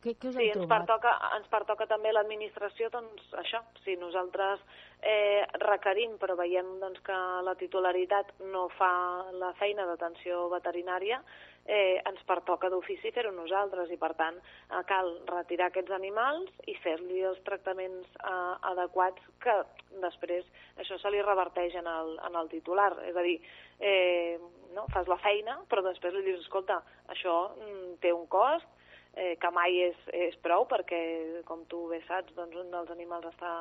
què, 0.02 0.16
què 0.18 0.30
us 0.32 0.36
sí, 0.36 0.48
ens 0.50 0.66
pertoca, 0.70 1.12
ens 1.38 1.46
pertoca 1.52 1.86
també 1.90 2.10
l'administració, 2.12 2.88
doncs 2.90 3.28
això, 3.38 3.60
si 3.84 3.94
nosaltres 4.00 4.62
eh, 4.98 5.44
requerim 5.62 6.16
però 6.22 6.34
veiem 6.38 6.76
doncs, 6.82 6.98
que 7.06 7.18
la 7.46 7.54
titularitat 7.60 8.34
no 8.50 8.66
fa 8.78 8.92
la 9.38 9.52
feina 9.60 9.86
d'atenció 9.86 10.48
veterinària, 10.52 11.20
eh, 11.66 12.00
ens 12.08 12.22
pertoca 12.26 12.70
d'ofici 12.72 13.12
fer-ho 13.14 13.30
nosaltres 13.34 13.92
i 13.94 13.98
per 14.00 14.12
tant 14.18 14.38
eh, 14.42 14.82
cal 14.90 15.12
retirar 15.30 15.70
aquests 15.70 15.94
animals 15.94 16.50
i 16.66 16.74
fer-li 16.82 17.22
els 17.28 17.38
tractaments 17.46 18.10
eh, 18.18 18.34
adequats 18.72 19.30
que 19.44 19.56
després 20.02 20.48
això 20.82 20.98
se 20.98 21.14
li 21.14 21.22
reverteix 21.22 21.78
en 21.78 21.86
el, 21.86 22.16
en 22.26 22.42
el 22.42 22.50
titular. 22.50 22.90
És 23.06 23.16
a 23.16 23.26
dir, 23.26 23.38
eh, 23.78 24.38
no? 24.74 24.86
fas 24.92 25.06
la 25.10 25.20
feina, 25.22 25.60
però 25.70 25.84
després 25.86 26.14
li 26.14 26.26
dius, 26.26 26.42
escolta, 26.42 26.80
això 27.12 27.36
mm, 27.54 27.98
té 28.02 28.12
un 28.14 28.26
cost, 28.32 28.71
eh, 29.14 29.36
que 29.40 29.50
mai 29.54 29.78
és, 29.88 29.98
és 30.12 30.36
prou, 30.44 30.66
perquè, 30.70 31.00
com 31.48 31.64
tu 31.70 31.86
bé 31.92 32.02
saps, 32.08 32.34
doncs 32.38 32.58
un 32.64 32.70
dels 32.72 32.90
animals 32.94 33.28
està 33.32 33.52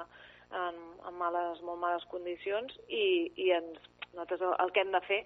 en, 0.51 0.81
en 1.07 1.19
males, 1.19 1.61
molt 1.67 1.79
males 1.81 2.05
condicions 2.11 2.75
i, 2.87 3.31
i 3.35 3.51
ens, 3.55 3.79
nosaltres 4.11 4.41
el, 4.41 4.55
el 4.65 4.73
que 4.75 4.83
hem 4.83 4.91
de 4.95 5.03
fer 5.07 5.21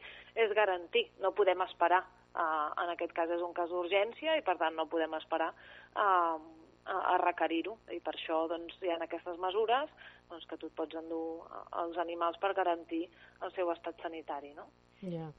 és 0.46 0.53
garantir, 0.58 1.08
no 1.24 1.36
podem 1.38 1.65
esperar. 1.65 2.03
Uh, 2.36 2.67
en 2.84 2.89
aquest 2.91 3.13
cas 3.15 3.29
és 3.32 3.39
un 3.39 3.53
cas 3.55 3.70
d'urgència 3.72 4.34
i 4.36 4.41
per 4.44 4.58
tant 4.60 4.75
no 4.75 4.89
podem 4.91 5.13
esperar 5.15 5.53
uh, 5.55 6.36
a, 6.36 6.96
a 7.13 7.15
requerir-ho 7.22 7.77
i 7.96 8.01
per 8.03 8.12
això 8.17 8.41
doncs, 8.51 8.75
hi 8.84 8.91
ha 8.91 8.98
aquestes 9.05 9.39
mesures 9.39 9.94
doncs, 10.29 10.44
que 10.50 10.60
tu 10.60 10.67
et 10.67 10.75
pots 10.75 11.00
endur 11.00 11.46
els 11.82 11.96
animals 12.03 12.36
per 12.44 12.51
garantir 12.58 13.05
el 13.39 13.55
seu 13.55 13.72
estat 13.72 14.03
sanitari. 14.03 14.51
No? 14.58 14.67
Ja. 15.00 15.29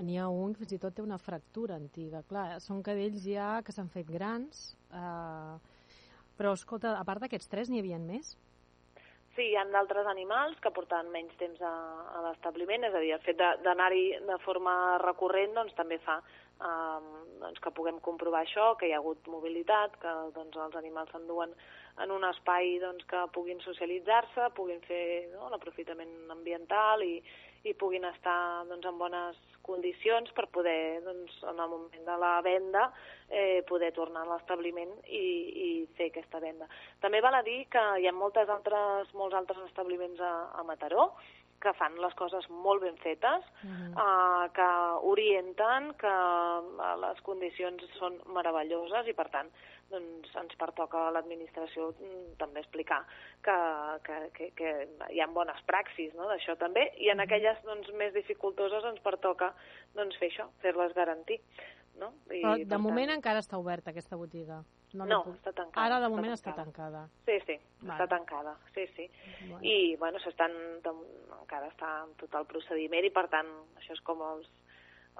N'hi 0.00 0.16
ha 0.18 0.28
un 0.32 0.54
que 0.54 0.62
fins 0.62 0.72
i 0.72 0.80
tot 0.80 0.94
té 0.96 1.02
una 1.04 1.18
fractura 1.20 1.76
antiga. 1.76 2.22
Clar, 2.28 2.46
són 2.64 2.80
cadells 2.82 3.26
ja 3.26 3.58
que 3.66 3.74
s'han 3.74 3.90
fet 3.92 4.08
grans, 4.08 4.72
eh, 4.88 5.56
però 6.38 6.54
escolta, 6.56 6.96
a 6.96 7.04
part 7.04 7.20
d'aquests 7.20 7.50
tres 7.52 7.68
n'hi 7.68 7.82
havia 7.82 8.00
més? 8.00 8.32
Sí, 9.36 9.46
hi 9.48 9.56
ha 9.56 9.64
d'altres 9.64 10.08
animals 10.10 10.58
que 10.60 10.72
porten 10.76 11.08
menys 11.12 11.36
temps 11.40 11.60
a, 11.64 11.72
a 12.16 12.22
l'establiment, 12.26 12.84
és 12.88 12.96
a 12.96 13.00
dir, 13.00 13.12
el 13.16 13.22
fet 13.24 13.38
d'anar-hi 13.64 14.02
de, 14.18 14.24
de 14.28 14.38
forma 14.44 14.74
recurrent 15.00 15.54
doncs, 15.56 15.72
també 15.76 15.96
fa 16.04 16.18
um, 16.20 17.06
doncs, 17.40 17.60
que 17.64 17.72
puguem 17.76 18.00
comprovar 18.04 18.42
això, 18.44 18.72
que 18.76 18.90
hi 18.90 18.92
ha 18.92 19.00
hagut 19.00 19.30
mobilitat, 19.32 19.96
que 20.02 20.12
doncs, 20.36 20.58
els 20.66 20.76
animals 20.80 21.12
s'enduen 21.14 21.54
en 22.04 22.12
un 22.12 22.28
espai 22.28 22.76
doncs, 22.82 23.06
que 23.08 23.24
puguin 23.32 23.60
socialitzar-se, 23.64 24.50
puguin 24.56 24.84
fer 24.84 25.04
no, 25.32 25.48
l'aprofitament 25.52 26.12
ambiental 26.36 27.04
i, 27.06 27.16
i 27.64 27.74
puguin 27.78 28.04
estar 28.08 28.64
doncs, 28.68 28.86
en 28.86 28.98
bones 28.98 29.40
condicions 29.62 30.32
per 30.34 30.48
poder, 30.50 31.00
doncs, 31.04 31.36
en 31.46 31.60
el 31.60 31.70
moment 31.70 32.06
de 32.06 32.16
la 32.18 32.32
venda, 32.42 32.88
eh, 33.30 33.62
poder 33.68 33.92
tornar 33.94 34.24
a 34.26 34.30
l'establiment 34.32 34.90
i, 35.06 35.22
i 35.66 35.68
fer 35.96 36.10
aquesta 36.10 36.40
venda. 36.42 36.66
També 37.00 37.22
val 37.22 37.38
a 37.38 37.44
dir 37.46 37.62
que 37.70 37.84
hi 38.02 38.08
ha 38.08 38.14
moltes 38.16 38.50
altres, 38.50 39.14
molts 39.14 39.38
altres 39.38 39.62
establiments 39.68 40.20
a, 40.20 40.34
a 40.58 40.66
Mataró 40.66 41.12
que 41.62 41.72
fan 41.78 41.94
les 42.02 42.14
coses 42.18 42.48
molt 42.50 42.82
ben 42.82 42.96
fetes, 43.02 43.44
uh 43.62 43.70
-huh. 43.70 43.92
uh, 44.04 44.46
que 44.56 44.70
orienten, 45.12 45.94
que 46.02 46.14
uh, 46.14 46.96
les 47.04 47.20
condicions 47.22 47.82
són 47.98 48.18
meravelloses 48.26 49.06
i, 49.06 49.14
per 49.14 49.28
tant, 49.30 49.48
doncs 49.92 50.36
ens 50.40 50.54
pertoca 50.60 51.06
a 51.06 51.12
l'administració 51.14 51.92
mm, 51.92 52.36
també 52.40 52.60
explicar 52.60 53.00
que, 53.44 53.56
que, 54.06 54.18
que, 54.36 54.50
que 54.58 54.70
hi 55.12 55.20
ha 55.20 55.26
bones 55.26 55.60
praxis 55.68 56.14
no, 56.14 56.28
d'això 56.30 56.56
també, 56.56 56.88
i 56.96 57.10
en 57.12 57.20
aquelles 57.20 57.60
doncs, 57.68 57.92
més 58.00 58.14
dificultoses 58.16 58.84
ens 58.84 59.00
pertoca 59.00 59.52
doncs, 59.94 60.16
fer 60.16 60.30
això, 60.32 60.48
fer-les 60.64 60.94
garantir. 60.94 61.40
No? 62.00 62.14
I, 62.30 62.40
Però 62.40 62.56
de 62.56 62.78
moment 62.78 63.10
tant... 63.10 63.18
encara 63.20 63.42
està 63.44 63.58
oberta 63.60 63.90
aquesta 63.90 64.16
botiga. 64.16 64.62
No, 64.94 65.06
no 65.08 65.22
puc... 65.24 65.36
està 65.38 65.52
tancada. 65.52 65.86
Ara 65.86 66.00
de 66.04 66.08
moment 66.12 66.32
està 66.34 66.52
tancada. 66.56 67.04
Està 67.06 67.28
tancada. 67.28 67.28
Sí, 67.28 67.36
sí, 67.46 67.56
vale. 67.80 67.92
està 67.94 68.08
tancada. 68.10 68.56
Sí, 68.74 68.86
sí. 68.96 69.06
Bueno. 69.48 69.62
I, 69.62 69.76
bueno, 70.00 70.20
s'estan... 70.24 70.58
encara 71.42 71.70
està 71.72 71.92
en 72.06 72.12
tot 72.20 72.34
el 72.40 72.48
procediment 72.50 73.08
i, 73.08 73.12
per 73.14 73.28
tant, 73.32 73.48
això 73.80 73.96
és 73.96 74.04
com 74.06 74.22
els 74.32 74.50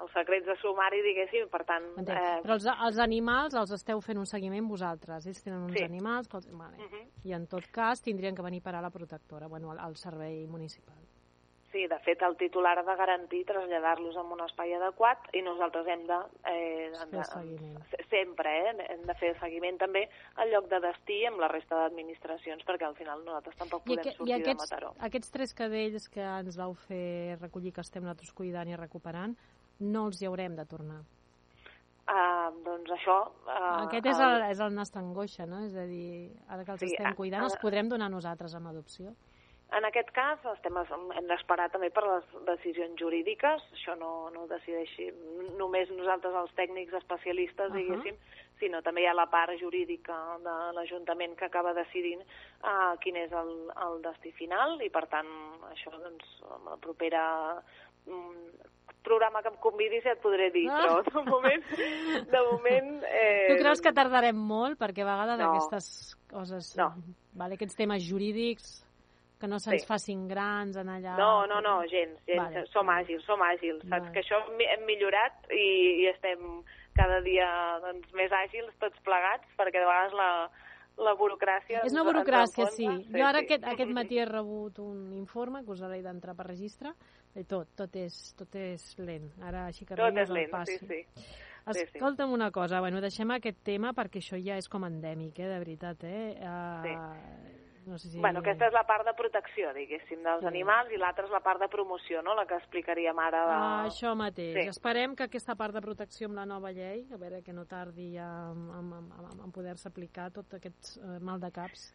els 0.01 0.09
secrets 0.09 0.47
de 0.47 0.55
sumari, 0.57 1.03
diguéssim, 1.05 1.49
per 1.53 1.61
tant... 1.69 1.83
Eh... 2.01 2.21
Però 2.41 2.55
els, 2.55 2.65
els 2.65 2.99
animals 3.03 3.53
els 3.59 3.73
esteu 3.75 4.01
fent 4.01 4.17
un 4.17 4.25
seguiment 4.29 4.65
vosaltres, 4.65 5.27
ells 5.29 5.43
tenen 5.45 5.67
uns 5.67 5.77
sí. 5.77 5.83
animals, 5.85 6.29
que 6.31 6.39
els... 6.39 6.47
vale. 6.49 6.77
uh 6.81 6.87
-huh. 6.89 7.03
i 7.29 7.33
en 7.37 7.45
tot 7.47 7.67
cas 7.71 8.01
tindrien 8.01 8.35
que 8.35 8.41
venir 8.41 8.61
a 8.65 8.81
la 8.81 8.89
protectora, 8.89 9.47
bueno, 9.47 9.71
al, 9.71 9.79
al 9.79 9.95
servei 9.95 10.47
municipal. 10.47 10.97
Sí, 11.73 11.87
de 11.89 11.97
fet, 12.05 12.21
el 12.21 12.35
titular 12.37 12.75
ha 12.77 12.83
de 12.85 12.95
garantir 12.95 13.39
traslladar-los 13.49 14.13
a 14.15 14.21
un 14.21 14.41
espai 14.45 14.75
adequat 14.77 15.23
i 15.33 15.41
nosaltres 15.41 15.87
hem 15.89 16.03
de... 16.05 16.19
Eh, 16.51 16.91
de 17.09 17.23
seguiment. 17.25 17.79
Sempre, 18.11 18.51
eh? 18.59 18.73
Hem 18.93 19.01
de 19.07 19.15
fer 19.17 19.31
seguiment 19.39 19.79
també 19.81 20.03
al 20.37 20.53
lloc 20.53 20.69
de 20.69 20.79
destí 20.83 21.17
amb 21.25 21.41
la 21.41 21.49
resta 21.49 21.79
d'administracions, 21.79 22.61
perquè 22.67 22.85
al 22.85 22.93
final 22.99 23.25
nosaltres 23.25 23.57
tampoc 23.57 23.87
podem 23.87 24.05
I 24.05 24.13
sortir 24.13 24.37
aquests, 24.37 24.53
de 24.53 24.61
Mataró. 24.61 24.93
Aquests 25.09 25.33
tres 25.33 25.57
cadells 25.57 26.07
que 26.13 26.29
ens 26.29 26.61
vau 26.61 26.77
fer 26.85 27.39
recollir, 27.41 27.73
que 27.73 27.81
estem 27.81 28.05
nosaltres 28.05 28.37
cuidant 28.37 28.69
i 28.69 28.77
recuperant, 28.77 29.33
no 29.81 30.07
els 30.11 30.21
hi 30.21 30.29
haurem 30.29 30.61
de 30.61 30.69
tornar? 30.69 31.01
Uh, 32.03 32.53
doncs 32.61 32.93
això... 32.99 33.19
Uh, 33.47 33.87
Aquest 33.87 34.13
és 34.13 34.21
el, 34.21 34.41
és 34.53 34.61
el 34.61 34.73
nostre 34.77 35.01
angoixa, 35.01 35.49
no? 35.49 35.65
És 35.65 35.73
a 35.73 35.89
dir, 35.89 36.29
ara 36.51 36.65
que 36.67 36.75
els 36.75 36.85
sí, 36.85 36.93
estem 36.93 37.15
cuidant, 37.17 37.47
uh, 37.47 37.49
els 37.49 37.61
podrem 37.61 37.89
donar 37.89 38.13
nosaltres 38.13 38.53
amb 38.59 38.69
adopció? 38.75 39.17
En 39.73 39.85
aquest 39.87 40.11
cas 40.13 40.41
estem, 40.51 40.75
hem 41.17 41.27
d'esperar 41.29 41.69
també 41.73 41.89
per 41.93 42.03
les 42.05 42.25
decisions 42.45 42.99
jurídiques, 42.99 43.63
això 43.73 43.95
no, 43.97 44.29
no 44.33 44.43
ho 44.43 44.49
decideixi 44.51 45.07
només 45.57 45.89
nosaltres 45.89 46.35
els 46.43 46.53
tècnics 46.59 46.93
especialistes, 46.99 47.69
uh 47.69 47.73
-huh. 47.73 47.79
diguéssim, 47.81 48.17
sinó 48.59 48.81
també 48.85 49.03
hi 49.03 49.07
ha 49.07 49.15
la 49.17 49.29
part 49.31 49.57
jurídica 49.59 50.37
de 50.43 50.55
l'Ajuntament 50.77 51.35
que 51.35 51.45
acaba 51.45 51.73
decidint 51.73 52.21
uh, 52.21 52.93
quin 53.03 53.15
és 53.15 53.31
el, 53.31 53.51
el 53.87 54.01
destí 54.01 54.31
final 54.31 54.79
i 54.81 54.89
per 54.89 55.07
tant 55.07 55.27
això 55.71 55.91
doncs, 55.91 56.43
la 56.69 56.77
propera 56.77 57.25
mm, 58.05 58.71
programa 59.03 59.41
que 59.41 59.51
em 59.51 59.57
convidis 59.59 60.03
ja 60.03 60.13
et 60.15 60.21
podré 60.23 60.49
dir, 60.51 60.69
ah. 60.69 60.79
però 60.79 61.01
de 61.03 61.29
moment... 61.29 61.63
De 62.33 62.41
moment 62.51 63.03
eh... 63.09 63.49
Tu 63.51 63.59
creus 63.59 63.81
que 63.83 63.91
tardarem 63.91 64.35
molt? 64.35 64.79
Perquè 64.79 65.03
a 65.03 65.11
vegades 65.11 65.39
no. 65.39 65.51
aquestes 65.51 66.15
coses... 66.31 66.75
No. 66.79 66.93
Vale, 67.33 67.57
aquests 67.57 67.75
temes 67.75 68.05
jurídics 68.07 68.83
que 69.43 69.49
no 69.51 69.59
se'ns 69.59 69.81
sí. 69.83 69.87
facin 69.87 70.21
grans 70.29 70.77
en 70.79 70.87
allà... 70.87 71.17
No, 71.19 71.43
no, 71.51 71.59
no, 71.59 71.81
gens, 71.91 72.15
gens. 72.23 72.39
Vale. 72.39 72.61
Som 72.71 72.87
àgils, 72.87 73.25
som 73.27 73.41
àgils. 73.43 73.81
Saps 73.83 74.05
vale. 74.05 74.11
que 74.15 74.21
això 74.21 74.37
hem 74.47 74.85
millorat 74.87 75.49
i, 75.51 75.65
i 75.99 76.05
estem 76.13 76.61
cada 76.95 77.19
dia 77.25 77.47
doncs, 77.83 78.13
més 78.15 78.31
àgils 78.37 78.71
tots 78.79 79.01
plegats, 79.03 79.49
perquè 79.59 79.81
de 79.81 79.89
vegades 79.89 80.15
la, 80.15 80.29
la 81.03 81.15
burocràcia... 81.19 81.81
És 81.83 81.91
una 81.91 82.05
burocràcia, 82.07 82.69
sí. 82.71 82.87
sí. 82.87 83.17
Jo 83.17 83.25
ara 83.27 83.41
sí. 83.41 83.49
Aquest, 83.49 83.67
aquest 83.73 83.91
matí 83.97 84.21
he 84.23 84.27
rebut 84.31 84.79
un 84.85 85.09
informe 85.17 85.65
que 85.65 85.75
us 85.75 85.83
hauré 85.83 85.99
d'entrar 86.05 86.37
per 86.39 86.47
registre 86.47 86.93
i 87.35 87.43
tot, 87.43 87.73
tot 87.75 87.97
és, 87.99 88.21
tot 88.39 88.55
és 88.61 88.85
lent. 89.03 89.27
Ara 89.43 89.65
així 89.73 89.89
que 89.89 89.97
tot 89.99 90.21
és 90.23 90.31
lent, 90.31 90.55
sí, 90.69 90.79
sí. 90.85 91.01
Escolta'm 91.73 92.29
sí, 92.29 92.31
sí. 92.31 92.39
una 92.39 92.47
cosa, 92.55 92.79
bueno, 92.83 93.03
deixem 93.03 93.35
aquest 93.35 93.59
tema 93.67 93.91
perquè 93.97 94.23
això 94.23 94.39
ja 94.39 94.55
és 94.59 94.71
com 94.71 94.87
endèmic, 94.87 95.35
eh, 95.43 95.51
de 95.51 95.59
veritat, 95.65 96.07
eh? 96.07 96.23
Uh, 96.39 96.87
sí 96.87 97.59
no 97.85 97.97
sé 97.97 98.09
si... 98.09 98.19
Bueno, 98.19 98.39
aquesta 98.43 98.67
és 98.69 98.73
la 98.75 98.83
part 98.87 99.05
de 99.07 99.13
protecció, 99.17 99.73
diguéssim, 99.75 100.21
dels 100.23 100.41
sí. 100.43 100.49
animals, 100.49 100.91
i 100.91 100.99
l'altra 101.01 101.25
és 101.27 101.33
la 101.33 101.41
part 101.45 101.61
de 101.63 101.69
promoció, 101.71 102.21
no?, 102.25 102.35
la 102.37 102.45
que 102.49 102.57
explicaríem 102.61 103.19
ara. 103.19 103.43
De... 103.49 103.57
Ah, 103.57 103.83
això 103.89 104.15
mateix. 104.19 104.55
Sí. 104.57 104.67
Esperem 104.75 105.15
que 105.15 105.27
aquesta 105.27 105.57
part 105.59 105.75
de 105.75 105.83
protecció 105.85 106.29
amb 106.29 106.39
la 106.41 106.47
nova 106.49 106.71
llei, 106.71 107.05
a 107.11 107.19
veure 107.21 107.43
que 107.43 107.53
no 107.53 107.65
tardi 107.65 108.13
ja 108.15 108.29
en, 108.53 108.65
en, 108.79 108.95
en, 109.03 109.45
en 109.47 109.53
poder-se 109.55 109.89
aplicar 109.91 110.31
tot 110.35 110.57
aquest 110.59 110.97
eh, 110.97 111.19
mal 111.21 111.43
de 111.43 111.51
caps 111.53 111.91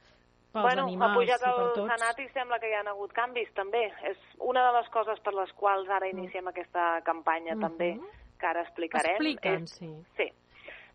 pels 0.53 0.65
bueno, 0.65 0.85
animals 0.87 1.11
ha 1.11 1.17
pujat 1.17 1.43
el. 1.49 1.89
Senat 1.93 2.21
i 2.23 2.29
sembla 2.33 2.59
que 2.63 2.71
hi 2.71 2.77
ha 2.79 2.85
hagut 2.89 3.13
canvis 3.17 3.51
també. 3.57 3.85
És 4.09 4.21
una 4.41 4.65
de 4.69 4.75
les 4.79 4.89
coses 4.95 5.21
per 5.25 5.35
les 5.37 5.53
quals 5.61 5.89
ara 5.89 6.07
mm. 6.07 6.17
iniciem 6.17 6.45
mm. 6.45 6.55
aquesta 6.55 6.87
campanya 7.05 7.55
uh 7.55 7.59
-huh. 7.59 7.67
també, 7.69 7.91
que 8.41 8.47
ara 8.47 8.63
explicarem. 8.63 9.19
Expliquen, 9.19 9.63
és, 9.63 9.71
sí. 9.71 9.91
Sí, 10.17 10.33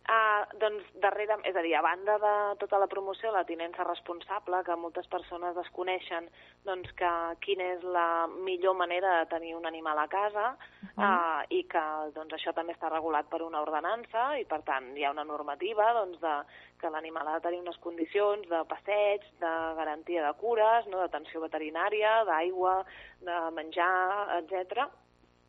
Uh, 0.04 0.44
doncs 0.60 0.84
darrere, 1.00 1.38
és 1.48 1.56
a 1.56 1.62
dir, 1.64 1.72
a 1.80 1.82
banda 1.82 2.18
de 2.20 2.32
tota 2.60 2.76
la 2.82 2.90
promoció 2.92 3.30
la 3.32 3.46
tinença 3.48 3.86
responsable, 3.88 4.58
que 4.68 4.76
moltes 4.76 5.06
persones 5.08 5.56
desconeixen 5.56 6.26
doncs, 6.68 6.90
que 7.00 7.12
quina 7.46 7.70
és 7.78 7.86
la 7.88 8.28
millor 8.28 8.76
manera 8.76 9.14
de 9.22 9.30
tenir 9.32 9.54
un 9.56 9.64
animal 9.66 10.02
a 10.02 10.10
casa 10.12 10.58
uh 10.58 10.90
-huh. 10.98 11.08
uh, 11.08 11.46
i 11.48 11.64
que 11.72 11.84
doncs, 12.16 12.34
això 12.34 12.52
també 12.54 12.74
està 12.74 12.90
regulat 12.92 13.30
per 13.30 13.42
una 13.44 13.62
ordenança 13.62 14.38
i 14.40 14.44
per 14.44 14.62
tant 14.64 14.92
hi 14.98 15.06
ha 15.06 15.12
una 15.12 15.24
normativa 15.24 15.94
doncs, 15.94 16.20
de, 16.20 16.36
que 16.82 16.90
l'animal 16.90 17.28
ha 17.28 17.40
de 17.40 17.48
tenir 17.48 17.60
unes 17.62 17.78
condicions 17.78 18.50
de 18.50 18.64
passeig, 18.66 19.22
de 19.40 19.54
garantia 19.80 20.28
de 20.28 20.34
cures, 20.34 20.86
no, 20.88 20.98
d'atenció 20.98 21.40
veterinària, 21.40 22.26
d'aigua, 22.26 22.84
de 23.22 23.52
menjar, 23.52 24.44
etc 24.44 24.90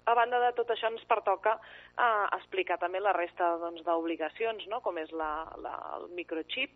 a 0.04 0.14
banda 0.14 0.40
de 0.42 0.52
tot 0.58 0.70
això 0.70 0.90
ens 0.92 1.04
pertoca 1.08 1.56
eh, 1.56 2.26
explicar 2.38 2.78
també 2.82 3.00
la 3.00 3.14
resta 3.16 3.54
doncs, 3.62 3.84
d'obligacions, 3.86 4.64
doncs, 4.64 4.70
no? 4.70 4.82
com 4.84 4.98
és 5.00 5.12
la, 5.12 5.32
la, 5.62 5.74
el 5.98 6.10
microchip 6.16 6.74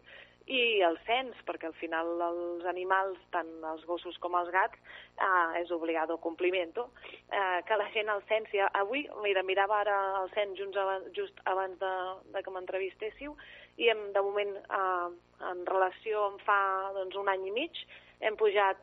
i 0.49 0.80
el 0.80 0.97
cens, 1.04 1.37
perquè 1.44 1.68
al 1.68 1.76
final 1.76 2.08
els 2.25 2.64
animals, 2.70 3.20
tant 3.35 3.50
els 3.68 3.85
gossos 3.88 4.16
com 4.23 4.37
els 4.38 4.49
gats, 4.54 4.80
eh, 5.20 5.61
és 5.61 5.70
obligado 5.75 6.16
compliment. 6.25 6.73
Eh, 6.78 7.61
que 7.68 7.76
la 7.76 7.88
gent 7.92 8.08
el 8.08 8.25
cens, 8.30 8.49
ja, 8.56 8.70
avui, 8.80 9.04
mira, 9.23 9.44
mirava 9.44 9.82
ara 9.82 9.99
el 10.23 10.32
cens 10.32 10.56
just 10.58 10.76
abans, 10.76 11.08
just 11.16 11.40
abans 11.44 11.78
de, 11.80 11.94
de 12.32 12.42
que 12.42 12.54
m'entrevistéssiu, 12.54 13.37
i 13.78 13.92
hem, 13.92 14.08
de 14.16 14.25
moment, 14.25 14.56
eh, 14.56 15.08
en 15.52 15.64
relació 15.68 16.25
amb 16.32 16.44
fa 16.49 16.61
doncs, 16.97 17.16
un 17.20 17.28
any 17.28 17.49
i 17.50 17.56
mig, 17.61 17.85
hem 18.21 18.37
pujat 18.37 18.77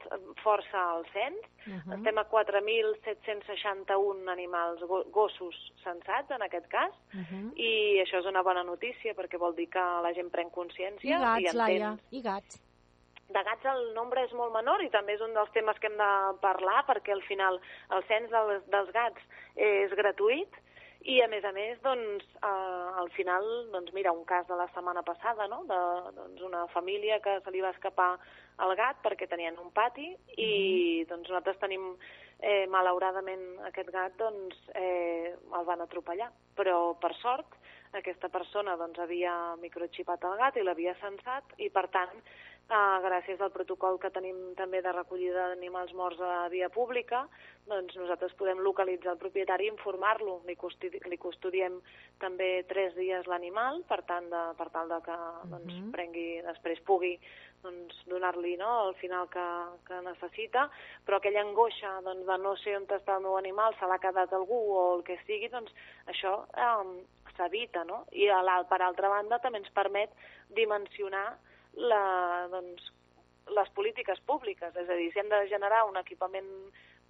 força 0.43 0.91
al 0.95 1.05
cens, 1.13 1.37
uh 1.67 1.73
-huh. 1.73 1.95
estem 1.97 2.17
a 2.17 2.29
4.761 2.29 4.31
animals, 4.31 4.81
gossos 5.11 5.73
censats 5.83 6.31
en 6.31 6.41
aquest 6.41 6.67
cas, 6.67 6.93
uh 7.13 7.19
-huh. 7.19 7.53
i 7.55 7.99
això 8.03 8.17
és 8.19 8.25
una 8.25 8.41
bona 8.41 8.63
notícia 8.63 9.13
perquè 9.13 9.37
vol 9.37 9.55
dir 9.55 9.69
que 9.69 9.79
la 9.79 10.13
gent 10.13 10.31
pren 10.31 10.49
consciència. 10.49 11.17
I 11.17 11.19
gats, 11.19 11.41
i 11.41 11.45
entén... 11.45 11.57
Laia, 11.57 11.97
i 12.11 12.21
gats. 12.21 12.61
De 13.27 13.43
gats 13.43 13.65
el 13.65 13.93
nombre 13.93 14.23
és 14.23 14.33
molt 14.33 14.53
menor 14.53 14.83
i 14.83 14.89
també 14.89 15.13
és 15.13 15.21
un 15.21 15.33
dels 15.33 15.51
temes 15.51 15.79
que 15.79 15.87
hem 15.87 15.97
de 15.97 16.37
parlar 16.41 16.85
perquè 16.85 17.11
al 17.11 17.23
final 17.23 17.59
el 17.89 18.03
cens 18.03 18.29
dels, 18.29 18.69
dels 18.69 18.91
gats 18.91 19.21
és 19.55 19.91
gratuït 19.91 20.49
I, 21.03 21.19
a 21.21 21.27
més 21.29 21.43
a 21.45 21.51
més, 21.53 21.77
doncs, 21.83 22.25
eh, 22.39 22.87
al 23.01 23.09
final, 23.13 23.45
doncs, 23.73 23.91
mira, 23.93 24.13
un 24.15 24.23
cas 24.25 24.47
de 24.47 24.55
la 24.57 24.67
setmana 24.73 25.03
passada, 25.05 25.47
no?, 25.51 25.63
de 25.69 25.79
doncs, 26.15 26.41
una 26.47 26.65
família 26.73 27.19
que 27.21 27.39
se 27.43 27.53
li 27.53 27.61
va 27.61 27.73
escapar 27.75 28.15
el 28.65 28.71
gat 28.79 29.01
perquè 29.03 29.27
tenien 29.27 29.59
un 29.59 29.71
pati 29.75 30.07
i, 30.07 30.47
mm. 30.47 31.09
doncs, 31.11 31.29
nosaltres 31.29 31.59
tenim, 31.61 31.91
eh, 32.39 32.65
malauradament, 32.71 33.45
aquest 33.69 33.91
gat, 33.93 34.15
doncs, 34.17 34.57
eh, 34.73 35.35
el 35.35 35.67
van 35.67 35.83
atropellar. 35.85 36.31
Però, 36.55 36.95
per 37.01 37.13
sort, 37.19 37.59
aquesta 37.95 38.29
persona 38.33 38.75
doncs, 38.79 38.99
havia 38.99 39.55
microxipat 39.61 40.25
el 40.27 40.37
gat 40.41 40.57
i 40.57 40.65
l'havia 40.65 40.95
censat 41.01 41.55
i, 41.57 41.69
per 41.69 41.87
tant, 41.93 42.15
Uh, 42.65 42.97
gràcies 43.03 43.37
al 43.45 43.51
protocol 43.53 43.99
que 44.01 44.09
tenim 44.09 44.37
també 44.57 44.79
de 44.81 44.89
recollida 44.89 45.51
d'animals 45.51 45.91
morts 45.93 46.17
a 46.25 46.47
via 46.49 46.65
pública, 46.73 47.19
doncs 47.69 47.93
nosaltres 47.93 48.33
podem 48.39 48.63
localitzar 48.65 49.11
el 49.13 49.19
propietari 49.21 49.67
i 49.67 49.69
informar-lo. 49.69 50.39
Li, 50.47 50.55
custodi 50.57 50.97
li 51.05 51.19
custodiem 51.21 51.77
també 52.17 52.65
tres 52.65 52.97
dies 52.97 53.29
l'animal, 53.29 53.83
per, 53.85 53.99
tant 54.09 54.31
de, 54.33 54.41
per 54.57 54.71
tal 54.73 54.89
de 54.89 54.99
que 55.05 55.19
doncs, 55.51 55.53
uh 55.53 55.77
mhm. 55.77 55.85
-huh. 55.85 55.91
prengui, 55.93 56.41
després 56.41 56.81
pugui 56.89 57.13
doncs, 57.61 58.01
donar-li 58.09 58.57
no, 58.57 58.71
al 58.87 58.95
final 58.95 59.29
que, 59.29 59.47
que 59.85 60.01
necessita, 60.01 60.67
però 61.05 61.17
aquella 61.17 61.41
angoixa 61.41 62.01
doncs, 62.01 62.25
de 62.25 62.37
no 62.37 62.55
sé 62.57 62.75
on 62.77 62.87
està 62.89 63.17
el 63.17 63.25
meu 63.25 63.37
animal, 63.37 63.75
se 63.79 63.85
l'ha 63.85 63.99
quedat 63.99 64.33
algú 64.33 64.59
o 64.73 64.95
el 64.95 65.03
que 65.03 65.19
sigui, 65.27 65.49
doncs 65.49 65.71
això 66.07 66.45
um, 66.57 66.97
s'evita, 67.37 67.83
no? 67.83 68.05
I 68.11 68.29
a 68.29 68.63
per 68.69 68.81
altra 68.81 69.09
banda 69.09 69.39
també 69.39 69.59
ens 69.59 69.69
permet 69.69 70.09
dimensionar 70.49 71.37
la, 71.75 72.47
doncs, 72.51 72.91
les 73.55 73.69
polítiques 73.77 74.19
públiques. 74.25 74.75
És 74.75 74.89
a 74.89 74.97
dir, 74.97 75.11
si 75.13 75.21
hem 75.21 75.29
de 75.29 75.43
generar 75.51 75.85
un 75.89 75.99
equipament 76.01 76.49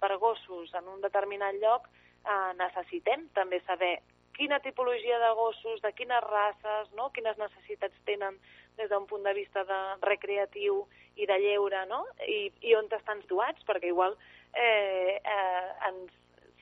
per 0.00 0.16
gossos 0.20 0.74
en 0.74 0.88
un 0.92 1.00
determinat 1.00 1.56
lloc, 1.62 1.88
eh, 2.26 2.52
necessitem 2.58 3.28
també 3.34 3.62
saber 3.64 3.96
quina 4.36 4.60
tipologia 4.60 5.18
de 5.18 5.32
gossos, 5.34 5.80
de 5.80 5.92
quines 5.96 6.22
races, 6.24 6.92
no? 6.94 7.08
quines 7.16 7.38
necessitats 7.40 7.96
tenen 8.04 8.36
des 8.76 8.90
d'un 8.90 9.06
punt 9.08 9.24
de 9.24 9.32
vista 9.32 9.64
de 9.64 9.78
recreatiu 10.02 10.82
i 11.16 11.26
de 11.26 11.38
lleure, 11.40 11.86
no? 11.88 12.02
I, 12.28 12.52
i 12.60 12.74
on 12.76 12.90
estan 12.92 13.22
situats, 13.22 13.64
perquè 13.64 13.88
igual 13.88 14.18
eh, 14.52 15.16
eh, 15.16 15.70
ens 15.88 16.12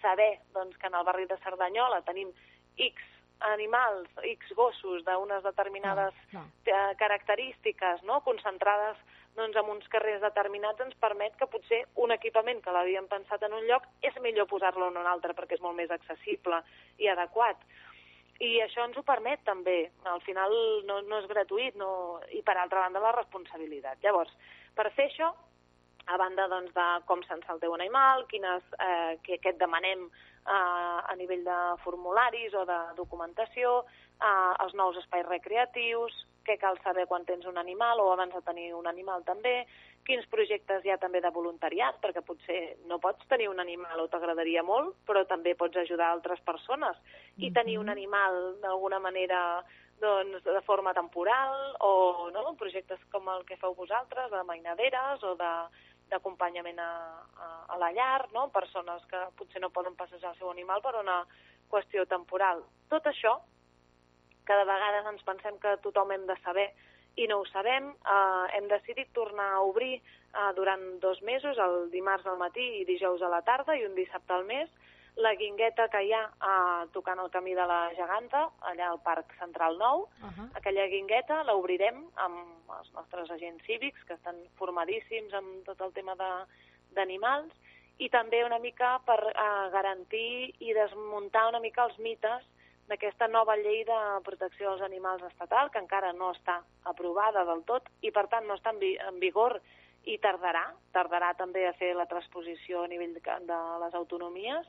saber 0.05 0.39
doncs, 0.55 0.77
que 0.79 0.87
en 0.87 0.95
el 0.95 1.07
barri 1.09 1.27
de 1.27 1.41
Cerdanyola 1.43 2.05
tenim 2.07 2.31
X 2.79 3.03
animals, 3.41 4.09
X 4.23 4.55
gossos 4.57 5.05
d'unes 5.05 5.43
determinades 5.45 6.15
no, 6.33 6.41
no. 6.41 6.47
Eh, 6.65 6.95
característiques 7.01 8.03
no? 8.03 8.21
concentrades 8.25 8.97
doncs, 9.37 9.57
en 9.57 9.71
uns 9.71 9.89
carrers 9.91 10.23
determinats 10.23 10.81
ens 10.81 10.95
permet 11.03 11.35
que 11.39 11.49
potser 11.51 11.83
un 12.01 12.15
equipament 12.15 12.63
que 12.63 12.75
l'havíem 12.75 13.09
pensat 13.11 13.43
en 13.43 13.57
un 13.57 13.67
lloc 13.67 13.87
és 14.03 14.15
millor 14.23 14.47
posar-lo 14.51 14.89
en 14.93 15.01
un 15.01 15.09
altre 15.11 15.35
perquè 15.35 15.59
és 15.59 15.65
molt 15.65 15.77
més 15.77 15.91
accessible 15.91 16.63
i 17.03 17.11
adequat. 17.11 17.59
I 18.43 18.61
això 18.65 18.85
ens 18.87 18.97
ho 18.99 19.03
permet 19.07 19.43
també. 19.47 19.91
Al 20.11 20.23
final 20.27 20.55
no, 20.89 21.01
no 21.07 21.19
és 21.23 21.27
gratuït 21.31 21.77
no... 21.79 22.21
i 22.35 22.43
per 22.43 22.57
altra 22.59 22.87
banda 22.87 23.03
la 23.03 23.15
responsabilitat. 23.15 24.01
Llavors, 24.03 24.33
per 24.75 24.91
fer 24.95 25.07
això, 25.11 25.31
a 26.07 26.19
banda 26.21 26.49
doncs, 26.49 26.75
de 26.75 26.87
com 27.09 27.23
se'n 27.25 27.43
el 27.49 27.61
teu 27.61 27.75
animal, 27.75 28.27
quines, 28.29 28.63
eh, 28.79 29.17
que, 29.25 29.39
que 29.39 29.55
et 29.55 29.59
demanem 29.61 30.09
a 30.45 31.15
nivell 31.17 31.41
de 31.45 31.59
formularis 31.81 32.53
o 32.53 32.67
de 32.69 32.77
documentació, 32.99 33.85
eh, 34.21 34.53
els 34.65 34.75
nous 34.75 34.97
espais 35.01 35.25
recreatius, 35.27 36.27
què 36.45 36.59
cal 36.61 36.77
saber 36.85 37.07
quan 37.09 37.25
tens 37.25 37.47
un 37.49 37.57
animal 37.57 38.01
o 38.01 38.11
abans 38.13 38.35
de 38.35 38.43
tenir 38.45 38.75
un 38.77 38.87
animal 38.87 39.25
també, 39.25 39.65
quins 40.05 40.27
projectes 40.29 40.85
hi 40.85 40.93
ha 40.93 40.99
també 41.01 41.23
de 41.25 41.33
voluntariat, 41.33 41.97
perquè 42.03 42.21
potser 42.21 42.77
no 42.91 42.99
pots 43.01 43.25
tenir 43.31 43.49
un 43.49 43.63
animal 43.63 44.03
o 44.03 44.09
t'agradaria 44.13 44.63
molt, 44.63 44.99
però 45.09 45.25
també 45.25 45.55
pots 45.57 45.81
ajudar 45.81 46.11
altres 46.13 46.43
persones 46.45 47.01
i 47.39 47.51
tenir 47.51 47.79
un 47.81 47.89
animal 47.89 48.59
d'alguna 48.61 49.01
manera 49.01 49.41
doncs, 50.01 50.45
de 50.45 50.61
forma 50.67 50.93
temporal 50.93 51.77
o 51.81 52.29
no? 52.35 52.53
projectes 52.61 53.01
com 53.13 53.29
el 53.33 53.47
que 53.49 53.57
feu 53.57 53.75
vosaltres, 53.79 54.31
de 54.31 54.43
mainaderes 54.45 55.25
o 55.25 55.35
de 55.41 55.53
d'acompanyament 56.11 56.79
a, 56.79 56.91
a, 57.47 57.49
a 57.75 57.79
la 57.81 57.91
llar, 57.93 58.29
no? 58.33 58.49
persones 58.55 59.05
que 59.11 59.21
potser 59.39 59.63
no 59.63 59.73
poden 59.75 59.97
passejar 59.97 60.33
el 60.33 60.39
seu 60.39 60.51
animal 60.51 60.83
per 60.85 60.95
una 61.01 61.23
qüestió 61.73 62.05
temporal. 62.07 62.63
Tot 62.93 63.07
això, 63.11 63.39
cada 64.45 64.67
vegada 64.69 65.05
ens 65.11 65.25
pensem 65.27 65.57
que 65.63 65.79
tothom 65.85 66.13
hem 66.13 66.27
de 66.29 66.37
saber 66.43 66.69
i 67.17 67.29
no 67.31 67.41
ho 67.41 67.47
sabem. 67.51 67.91
Eh, 67.95 68.47
hem 68.59 68.69
decidit 68.69 69.13
tornar 69.17 69.51
a 69.55 69.63
obrir 69.65 69.95
eh, 69.97 70.51
durant 70.57 70.83
dos 71.01 71.23
mesos, 71.23 71.59
el 71.59 71.91
dimarts 71.91 72.27
al 72.27 72.39
matí 72.39 72.65
i 72.81 72.89
dijous 72.89 73.23
a 73.23 73.31
la 73.33 73.43
tarda 73.47 73.77
i 73.79 73.87
un 73.87 73.95
dissabte 73.95 74.35
al 74.35 74.45
mes, 74.49 74.71
la 75.17 75.35
guingueta 75.39 75.89
que 75.89 76.01
hi 76.03 76.13
ha 76.13 76.23
eh, 76.27 76.87
tocant 76.93 77.21
el 77.23 77.31
camí 77.31 77.55
de 77.55 77.67
la 77.71 77.81
geganta, 77.95 78.49
allà 78.71 78.89
al 78.91 79.01
Parc 79.03 79.35
Central 79.39 79.79
Nou. 79.79 80.09
Uh 80.23 80.31
-huh. 80.31 80.49
Aquella 80.55 80.87
guingueta 80.87 81.43
l'obrirem 81.45 82.07
amb 82.15 82.71
els 82.79 82.93
nostres 82.93 83.31
agents 83.31 83.65
cívics, 83.65 84.05
que 84.05 84.15
estan 84.15 84.37
formadíssims 84.57 85.33
amb 85.33 85.65
tot 85.65 85.81
el 85.81 85.93
tema 85.93 86.15
d'animals, 86.95 87.53
i 87.99 88.09
també 88.11 88.45
una 88.45 88.59
mica 88.59 88.99
per 89.07 89.21
eh, 89.23 89.71
garantir 89.71 90.55
i 90.59 90.75
desmuntar 90.75 91.49
una 91.49 91.61
mica 91.61 91.85
els 91.85 91.99
mites 91.99 92.43
d'aquesta 92.89 93.29
nova 93.29 93.57
llei 93.57 93.85
de 93.85 94.01
protecció 94.25 94.71
dels 94.71 94.83
animals 94.83 95.23
estatal, 95.23 95.71
que 95.71 95.79
encara 95.79 96.13
no 96.13 96.33
està 96.33 96.63
aprovada 96.85 97.45
del 97.45 97.63
tot 97.65 97.89
i, 98.01 98.11
per 98.11 98.27
tant, 98.29 98.47
no 98.47 98.55
està 98.55 98.71
en, 98.71 98.79
vi 98.79 98.97
en 98.99 99.21
vigor 99.21 99.61
i 100.05 100.19
tardarà, 100.19 100.75
tardarà 100.93 101.33
també 101.35 101.67
a 101.67 101.73
fer 101.73 101.95
la 101.95 102.07
transposició 102.07 102.83
a 102.83 102.89
nivell 102.89 103.15
de, 103.15 103.21
de 103.21 103.61
les 103.81 103.95
autonomies, 103.95 104.67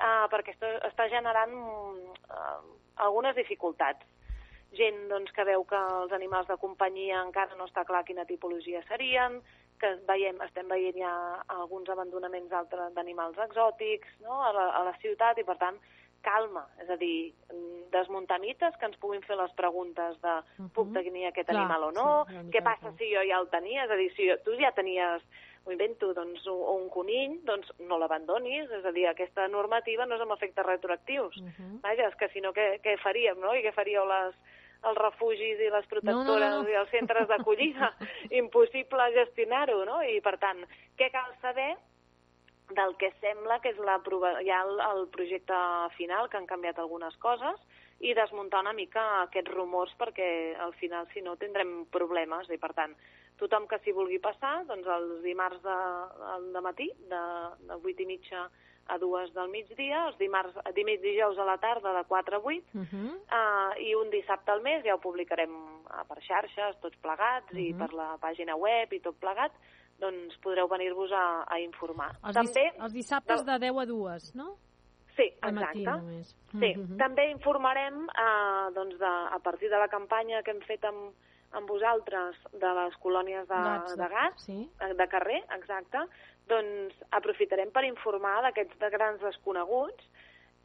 eh, 0.00 0.26
perquè 0.32 0.54
esto 0.54 0.70
està 0.88 1.08
generant 1.12 1.54
eh, 1.54 2.58
algunes 3.06 3.36
dificultats. 3.36 4.06
Gent 4.74 5.04
doncs, 5.10 5.30
que 5.34 5.44
veu 5.46 5.62
que 5.70 5.78
els 5.78 6.12
animals 6.12 6.48
de 6.50 6.56
companyia 6.58 7.20
encara 7.22 7.54
no 7.54 7.68
està 7.68 7.84
clar 7.86 8.02
quina 8.06 8.26
tipologia 8.26 8.82
serien, 8.88 9.38
que 9.78 9.90
veiem, 10.08 10.40
estem 10.46 10.70
veient 10.70 10.98
ja 10.98 11.12
alguns 11.60 11.90
abandonaments 11.90 12.50
d'animals 12.94 13.38
exòtics 13.46 14.08
no? 14.22 14.40
a, 14.42 14.50
la, 14.54 14.70
a 14.78 14.82
la 14.88 14.94
ciutat 15.02 15.38
i, 15.38 15.44
per 15.46 15.56
tant, 15.60 15.78
calma, 16.24 16.64
és 16.80 16.90
a 16.90 16.96
dir, 16.96 17.34
desmuntar 17.92 18.40
mites 18.40 18.76
que 18.80 18.88
ens 18.88 18.98
puguin 19.02 19.22
fer 19.26 19.36
les 19.38 19.52
preguntes 19.58 20.16
de 20.24 20.36
puc 20.74 20.92
tenir 20.94 21.28
aquest 21.28 21.52
animal 21.52 21.90
o 21.90 21.92
no, 21.94 22.08
sí, 22.30 22.46
què 22.54 22.62
passa 22.64 22.94
si 22.98 23.10
jo 23.12 23.22
ja 23.28 23.40
el 23.42 23.50
tenia, 23.52 23.84
és 23.84 23.92
a 23.92 23.98
dir, 24.00 24.08
si 24.16 24.30
jo, 24.30 24.38
tu 24.46 24.56
ja 24.60 24.72
tenies 24.76 25.26
m'ho 25.64 25.72
invento, 25.72 26.12
doncs, 26.16 26.44
un, 26.50 26.60
un 26.74 26.88
conill, 26.92 27.38
doncs 27.48 27.70
no 27.88 27.98
l'abandonis, 27.98 28.70
és 28.78 28.84
a 28.84 28.92
dir, 28.92 29.06
aquesta 29.08 29.46
normativa 29.48 30.06
no 30.06 30.18
és 30.18 30.24
amb 30.24 30.36
efectes 30.36 30.66
retroactius. 30.66 31.36
Uh 31.40 31.48
-huh. 31.48 31.80
Vaja, 31.82 32.08
és 32.08 32.16
que 32.16 32.28
si 32.28 32.40
no, 32.40 32.52
què, 32.52 32.80
què 32.84 32.98
faríem, 32.98 33.40
no? 33.40 33.54
I 33.54 33.62
què 33.62 33.72
faríeu 33.72 34.04
les, 34.04 34.34
els 34.84 34.98
refugis 34.98 35.60
i 35.60 35.70
les 35.70 35.86
protectores 35.86 36.50
no, 36.50 36.56
no, 36.58 36.62
no. 36.62 36.68
i 36.68 36.74
els 36.74 36.90
centres 36.90 37.28
d'acollida? 37.28 37.94
Impossible 38.42 39.12
gestionar-ho, 39.14 39.84
no? 39.84 40.02
I, 40.02 40.20
per 40.20 40.38
tant, 40.38 40.64
què 40.98 41.10
cal 41.10 41.32
saber 41.40 41.76
del 42.70 42.96
que 42.96 43.12
sembla 43.20 43.60
que 43.60 43.70
és 43.70 43.78
la 43.78 44.00
ja 44.46 44.62
el, 44.62 44.80
el 44.80 45.08
projecte 45.08 45.54
final, 45.96 46.28
que 46.28 46.36
han 46.36 46.46
canviat 46.46 46.78
algunes 46.78 47.16
coses, 47.16 47.60
i 48.00 48.14
desmuntar 48.14 48.60
una 48.60 48.72
mica 48.72 49.02
aquests 49.22 49.52
rumors 49.54 49.92
perquè 49.98 50.56
al 50.60 50.74
final, 50.74 51.06
si 51.12 51.22
no, 51.22 51.36
tindrem 51.36 51.84
problemes 51.92 52.50
i, 52.50 52.58
per 52.58 52.72
tant, 52.74 52.96
tothom 53.40 53.66
que 53.66 53.78
s'hi 53.82 53.92
vulgui 53.92 54.20
passar, 54.22 54.64
doncs 54.68 54.86
els 54.86 55.22
dimarts 55.24 55.62
de, 55.64 55.78
de 56.54 56.62
matí, 56.64 56.90
de, 57.10 57.22
de 57.68 57.80
8 57.80 58.04
i 58.04 58.06
mitja 58.06 58.48
a 58.86 58.98
2 59.00 59.32
del 59.32 59.48
migdia, 59.48 60.02
els 60.10 60.18
dimarts, 60.20 60.56
dimarts 60.76 61.02
dijous 61.02 61.38
a 61.40 61.46
la 61.48 61.56
tarda 61.58 61.94
de 61.96 62.02
4 62.08 62.36
a 62.36 62.40
8, 62.40 62.74
uh 62.74 62.82
-huh. 62.82 63.14
uh, 63.38 63.72
i 63.80 63.94
un 63.94 64.10
dissabte 64.10 64.52
al 64.52 64.60
mes 64.62 64.84
ja 64.84 64.94
ho 64.94 64.98
publicarem 65.00 65.50
uh, 65.50 66.04
per 66.08 66.20
xarxes, 66.20 66.76
tots 66.80 66.96
plegats, 66.96 67.50
uh 67.52 67.56
-huh. 67.56 67.68
i 67.68 67.74
per 67.74 67.92
la 67.92 68.16
pàgina 68.20 68.54
web 68.56 68.92
i 68.92 69.00
tot 69.00 69.16
plegat, 69.16 69.52
doncs 69.98 70.36
podreu 70.42 70.68
venir-vos 70.68 71.12
a, 71.12 71.44
a 71.48 71.58
informar. 71.60 72.12
Els, 72.24 72.34
També, 72.34 72.72
els 72.78 72.92
dissabtes 72.92 73.44
de 73.44 73.58
10 73.58 73.78
a 73.78 73.86
2, 73.86 74.34
no? 74.34 74.56
Sí, 75.16 75.22
exacte. 75.22 75.84
Només. 75.84 76.36
Sí, 76.50 76.70
uh 76.76 76.82
-huh. 76.82 76.96
també 76.96 77.30
informarem 77.30 77.96
uh, 78.04 78.74
doncs 78.74 78.98
de, 78.98 79.12
a 79.36 79.38
partir 79.38 79.70
de 79.70 79.78
la 79.78 79.88
campanya 79.88 80.42
que 80.42 80.50
hem 80.50 80.60
fet 80.60 80.84
amb, 80.84 81.14
amb 81.58 81.70
vosaltres 81.70 82.38
de 82.52 82.72
les 82.80 82.96
colònies 83.02 83.46
de, 83.48 83.60
Gats, 83.68 83.96
de 84.00 84.08
gas, 84.12 84.44
sí. 84.46 84.58
De 84.98 85.06
carrer, 85.10 85.40
exacte, 85.56 86.04
doncs 86.50 86.98
aprofitarem 87.16 87.70
per 87.72 87.84
informar 87.88 88.40
d'aquests 88.44 88.80
de 88.82 88.90
grans 88.92 89.22
desconeguts 89.22 90.10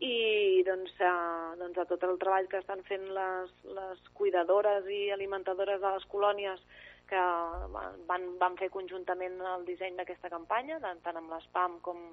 i 0.03 0.63
doncs, 0.67 0.91
eh, 1.03 1.55
doncs 1.59 1.79
a 1.79 1.85
tot 1.87 2.03
el 2.07 2.19
treball 2.19 2.47
que 2.51 2.59
estan 2.63 2.83
fent 2.87 3.07
les, 3.15 3.55
les 3.77 4.11
cuidadores 4.15 4.87
i 4.87 5.09
alimentadores 5.15 5.81
de 5.81 5.95
les 5.95 6.05
colònies 6.11 6.61
que 7.09 7.21
van, 8.07 8.27
van 8.39 8.55
fer 8.59 8.69
conjuntament 8.69 9.39
el 9.55 9.65
disseny 9.65 9.97
d'aquesta 9.97 10.29
campanya, 10.29 10.77
tant 10.83 11.17
amb 11.17 11.33
l'ESPAM 11.33 11.79
com 11.85 12.03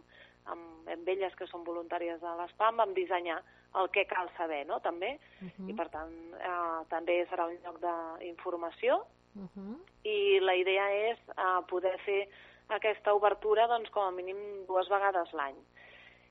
amb, 0.53 0.89
amb 0.91 1.09
elles 1.11 1.35
que 1.39 1.47
són 1.51 1.65
voluntàries 1.67 2.21
de 2.23 2.33
l'ESPAM, 2.39 2.79
vam 2.81 2.95
dissenyar 2.97 3.41
el 3.81 3.91
que 3.91 4.07
cal 4.07 4.31
saber, 4.37 4.65
no?, 4.67 4.81
també, 4.81 5.19
uh 5.43 5.49
-huh. 5.49 5.71
i 5.71 5.75
per 5.75 5.89
tant 5.89 6.13
eh, 6.41 6.81
també 6.89 7.27
serà 7.31 7.47
un 7.47 7.59
lloc 7.65 7.81
d'informació 8.21 9.07
uh 9.37 9.49
-huh. 9.55 9.77
i 10.03 10.41
la 10.41 10.55
idea 10.55 10.87
és 11.11 11.19
eh, 11.29 11.61
poder 11.69 11.99
fer 12.05 12.29
aquesta 12.69 13.15
obertura 13.15 13.67
doncs, 13.67 13.91
com 13.91 14.03
a 14.03 14.11
mínim 14.11 14.39
dues 14.67 14.89
vegades 14.89 15.33
l'any. 15.33 15.57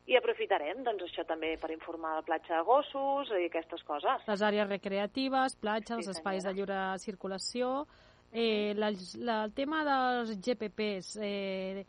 i 0.05 0.15
aprofitarem 0.15 0.83
doncs, 0.83 1.01
això 1.01 1.23
també 1.25 1.57
per 1.57 1.71
informar 1.71 2.15
la 2.15 2.21
platja 2.21 2.57
de 2.57 2.63
gossos 2.63 3.31
i 3.31 3.45
aquestes 3.45 3.83
coses. 3.83 4.27
Les 4.27 4.41
àrees 4.41 4.69
recreatives, 4.69 5.55
platges, 5.55 5.97
els 5.97 6.07
espais 6.07 6.43
de 6.43 6.53
lliure 6.53 6.99
circulació... 6.99 7.87
Eh, 8.37 8.73
la, 8.75 8.91
la, 9.15 9.43
el 9.45 9.53
tema 9.53 9.83
dels 9.87 10.33
GPPs, 10.45 11.15
eh, 11.23 11.85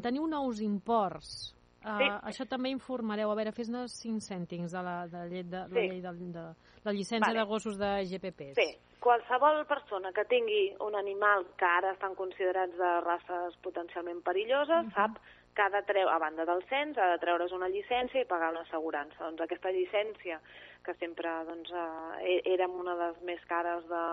teniu 0.00 0.28
nous 0.30 0.60
imports. 0.60 1.54
Uh, 1.82 1.98
sí. 1.98 2.08
Això 2.30 2.46
també 2.46 2.70
informareu. 2.70 3.30
A 3.32 3.36
veure, 3.38 3.52
fes-ne 3.52 3.84
5 3.90 4.22
cèntims 4.22 4.72
de 4.72 4.82
la, 4.86 4.96
de, 5.10 5.26
de, 5.30 5.42
de, 5.42 5.62
sí. 5.66 5.74
la 5.74 5.82
llei 5.90 6.00
de, 6.00 6.14
de, 6.38 6.46
la 6.86 6.94
llicència 6.94 7.28
vale. 7.28 7.40
de 7.40 7.46
gossos 7.50 7.78
de 7.80 7.92
GPPs. 8.10 8.56
Sí. 8.58 8.70
Qualsevol 9.02 9.64
persona 9.66 10.12
que 10.14 10.22
tingui 10.30 10.76
un 10.86 10.94
animal 10.94 11.48
que 11.58 11.66
ara 11.66 11.90
estan 11.96 12.14
considerats 12.14 12.76
de 12.78 12.90
races 13.02 13.56
potencialment 13.64 14.22
perilloses, 14.22 14.86
uh 14.86 14.90
-huh. 14.90 14.94
sap 14.94 15.18
que 15.54 15.62
ha 15.62 15.70
de 15.70 15.82
treure, 15.82 16.10
a 16.10 16.18
banda 16.18 16.44
del 16.44 16.62
cens, 16.68 16.96
ha 16.96 17.10
de 17.12 17.18
treure's 17.18 17.52
una 17.52 17.68
llicència 17.68 18.22
i 18.22 18.28
pagar 18.28 18.50
una 18.50 18.62
assegurança. 18.62 19.18
Doncs 19.24 19.42
aquesta 19.44 19.70
llicència, 19.70 20.40
que 20.84 20.94
sempre 20.94 21.28
doncs, 21.44 21.70
eh, 21.70 22.36
e-, 22.36 22.54
érem 22.54 22.72
una 22.80 22.94
de 22.96 23.10
les 23.10 23.20
més 23.22 23.44
cares 23.50 23.84
de, 23.88 24.04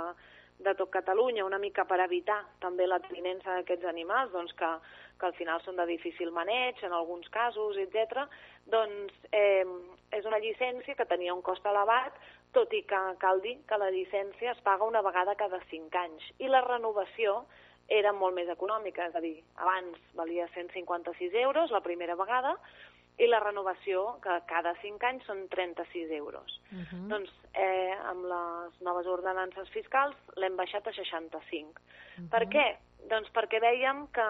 de 0.59 0.75
tot 0.75 0.91
Catalunya, 0.91 1.45
una 1.45 1.59
mica 1.59 1.85
per 1.87 2.01
evitar 2.03 2.41
també 2.59 2.87
la 2.87 2.99
tinença 3.07 3.55
d'aquests 3.55 3.87
animals, 3.87 4.33
doncs 4.35 4.53
que, 4.59 4.71
que 5.19 5.27
al 5.27 5.35
final 5.37 5.61
són 5.61 5.79
de 5.79 5.85
difícil 5.89 6.31
maneig, 6.31 6.81
en 6.83 6.93
alguns 6.95 7.29
casos, 7.29 7.77
etc. 7.77 8.25
doncs 8.71 9.13
eh, 9.31 9.65
és 10.15 10.25
una 10.25 10.39
llicència 10.39 10.95
que 10.95 11.07
tenia 11.09 11.35
un 11.35 11.43
cost 11.45 11.65
elevat, 11.65 12.15
tot 12.55 12.73
i 12.73 12.81
que 12.89 12.99
cal 13.21 13.41
dir 13.43 13.57
que 13.69 13.77
la 13.77 13.91
llicència 13.93 14.55
es 14.55 14.61
paga 14.65 14.87
una 14.87 15.03
vegada 15.05 15.37
cada 15.37 15.59
5 15.69 16.03
anys, 16.03 16.29
i 16.39 16.47
la 16.49 16.63
renovació 16.65 17.43
era 17.89 18.13
molt 18.13 18.35
més 18.37 18.49
econòmica, 18.49 19.09
és 19.09 19.15
a 19.17 19.21
dir, 19.21 19.35
abans 19.57 19.97
valia 20.17 20.47
156 20.53 21.33
euros 21.43 21.73
la 21.73 21.81
primera 21.85 22.15
vegada, 22.15 22.55
i 23.19 23.27
la 23.27 23.41
renovació, 23.43 24.15
que 24.23 24.37
cada 24.47 24.73
5 24.79 25.07
anys 25.09 25.25
són 25.27 25.41
36 25.51 26.11
euros. 26.15 26.59
Uh 26.71 26.79
-huh. 26.79 27.07
Doncs 27.11 27.31
eh, 27.53 27.95
amb 28.11 28.23
les 28.23 28.81
noves 28.81 29.07
ordenances 29.07 29.69
fiscals 29.69 30.15
l'hem 30.35 30.55
baixat 30.55 30.87
a 30.87 30.93
65. 30.93 31.81
Uh 31.81 32.23
-huh. 32.23 32.29
Per 32.29 32.47
què? 32.47 32.77
Doncs 33.09 33.29
perquè 33.33 33.61
veiem 33.63 34.07
que 34.13 34.25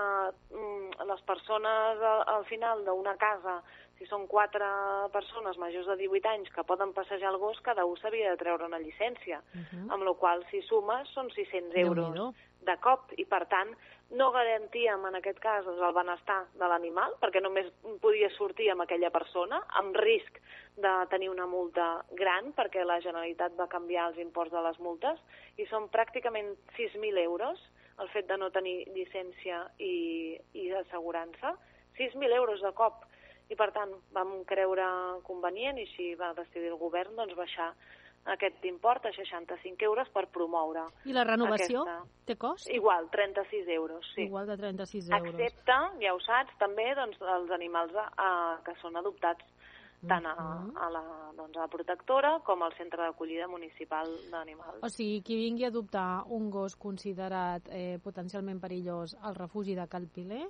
mm, 0.53 1.05
les 1.09 1.21
persones 1.27 2.03
al, 2.11 2.23
al 2.35 2.45
final 2.45 2.85
d'una 2.85 3.15
casa, 3.17 3.59
si 3.97 4.05
són 4.07 4.27
quatre 4.31 4.67
persones 5.11 5.57
majors 5.59 5.89
de 5.89 5.97
18 5.99 6.29
anys 6.31 6.51
que 6.55 6.63
poden 6.63 6.93
passejar 6.93 7.33
el 7.33 7.39
gos, 7.41 7.59
cada 7.65 7.85
un 7.85 7.97
s'havia 7.97 8.29
de 8.31 8.39
treure 8.39 8.65
una 8.65 8.79
llicència, 8.79 9.41
uh 9.41 9.59
-huh. 9.59 9.87
amb 9.93 10.03
la 10.03 10.13
qual 10.13 10.45
si 10.51 10.61
sumes 10.61 11.09
són 11.09 11.29
600 11.31 11.75
euros 11.75 12.35
de 12.61 12.75
cop 12.83 13.13
i 13.17 13.25
per 13.25 13.45
tant 13.51 13.71
no 14.19 14.31
garantíem 14.33 15.03
en 15.05 15.15
aquest 15.19 15.39
cas 15.39 15.65
doncs, 15.65 15.81
el 15.85 15.93
benestar 15.93 16.39
de 16.57 16.69
l'animal 16.71 17.13
perquè 17.21 17.41
només 17.41 17.69
podia 18.01 18.29
sortir 18.35 18.71
amb 18.71 18.85
aquella 18.85 19.11
persona 19.13 19.61
amb 19.81 19.97
risc 20.01 20.39
de 20.83 20.93
tenir 21.11 21.29
una 21.29 21.45
multa 21.45 22.03
gran 22.21 22.51
perquè 22.57 22.85
la 22.85 22.99
Generalitat 23.05 23.57
va 23.59 23.69
canviar 23.71 24.09
els 24.09 24.17
imports 24.17 24.51
de 24.51 24.63
les 24.65 24.79
multes 24.79 25.21
i 25.57 25.67
són 25.69 25.89
pràcticament 25.93 26.55
6.000 26.77 27.21
euros 27.23 27.61
el 27.99 28.09
fet 28.13 28.27
de 28.29 28.37
no 28.37 28.49
tenir 28.55 28.83
llicència 28.95 29.63
i, 29.77 30.37
i 30.53 30.69
assegurança 30.81 31.55
6.000 31.99 32.35
euros 32.35 32.61
de 32.63 32.71
cop 32.77 33.05
i 33.49 33.57
per 33.59 33.71
tant 33.75 33.91
vam 34.15 34.43
creure 34.49 34.85
convenient 35.27 35.79
i 35.79 35.87
així 35.87 36.13
va 36.19 36.33
decidir 36.37 36.69
el 36.71 36.77
govern 36.81 37.15
doncs, 37.17 37.35
baixar 37.37 37.71
aquest 38.29 38.65
import 38.67 39.05
a 39.07 39.11
65 39.15 39.85
euros 39.87 40.09
per 40.13 40.25
promoure. 40.27 40.83
I 41.09 41.15
la 41.15 41.23
renovació 41.25 41.81
aquesta... 41.81 42.25
té 42.27 42.35
cost? 42.37 42.69
Igual, 42.75 43.07
36 43.13 43.69
euros, 43.75 44.05
sí. 44.13 44.27
Igual 44.27 44.47
de 44.51 44.57
36 44.59 45.09
euros. 45.09 45.33
Excepte, 45.33 45.77
ja 46.03 46.13
ho 46.13 46.19
saps, 46.25 46.53
també 46.61 46.91
doncs, 46.99 47.17
els 47.37 47.53
animals 47.55 47.95
a, 48.03 48.29
que 48.65 48.75
són 48.83 48.99
adoptats 48.99 49.45
tant 50.07 50.25
a, 50.25 50.35
mm-hmm. 50.35 50.77
a, 50.77 50.89
la, 50.93 51.03
doncs, 51.35 51.57
a 51.57 51.65
la 51.65 51.71
protectora 51.71 52.31
com 52.45 52.63
al 52.63 52.75
centre 52.77 53.01
d'acollida 53.03 53.47
municipal 53.51 54.07
d'animals. 54.31 54.83
O 54.85 54.89
sigui, 54.93 55.19
qui 55.25 55.35
vingui 55.35 55.67
a 55.67 55.73
adoptar 55.73 56.23
un 56.35 56.49
gos 56.53 56.77
considerat 56.79 57.67
eh, 57.71 57.97
potencialment 58.03 58.61
perillós 58.63 59.17
al 59.21 59.35
refugi 59.35 59.75
de 59.75 59.87
Calpiler... 59.91 60.47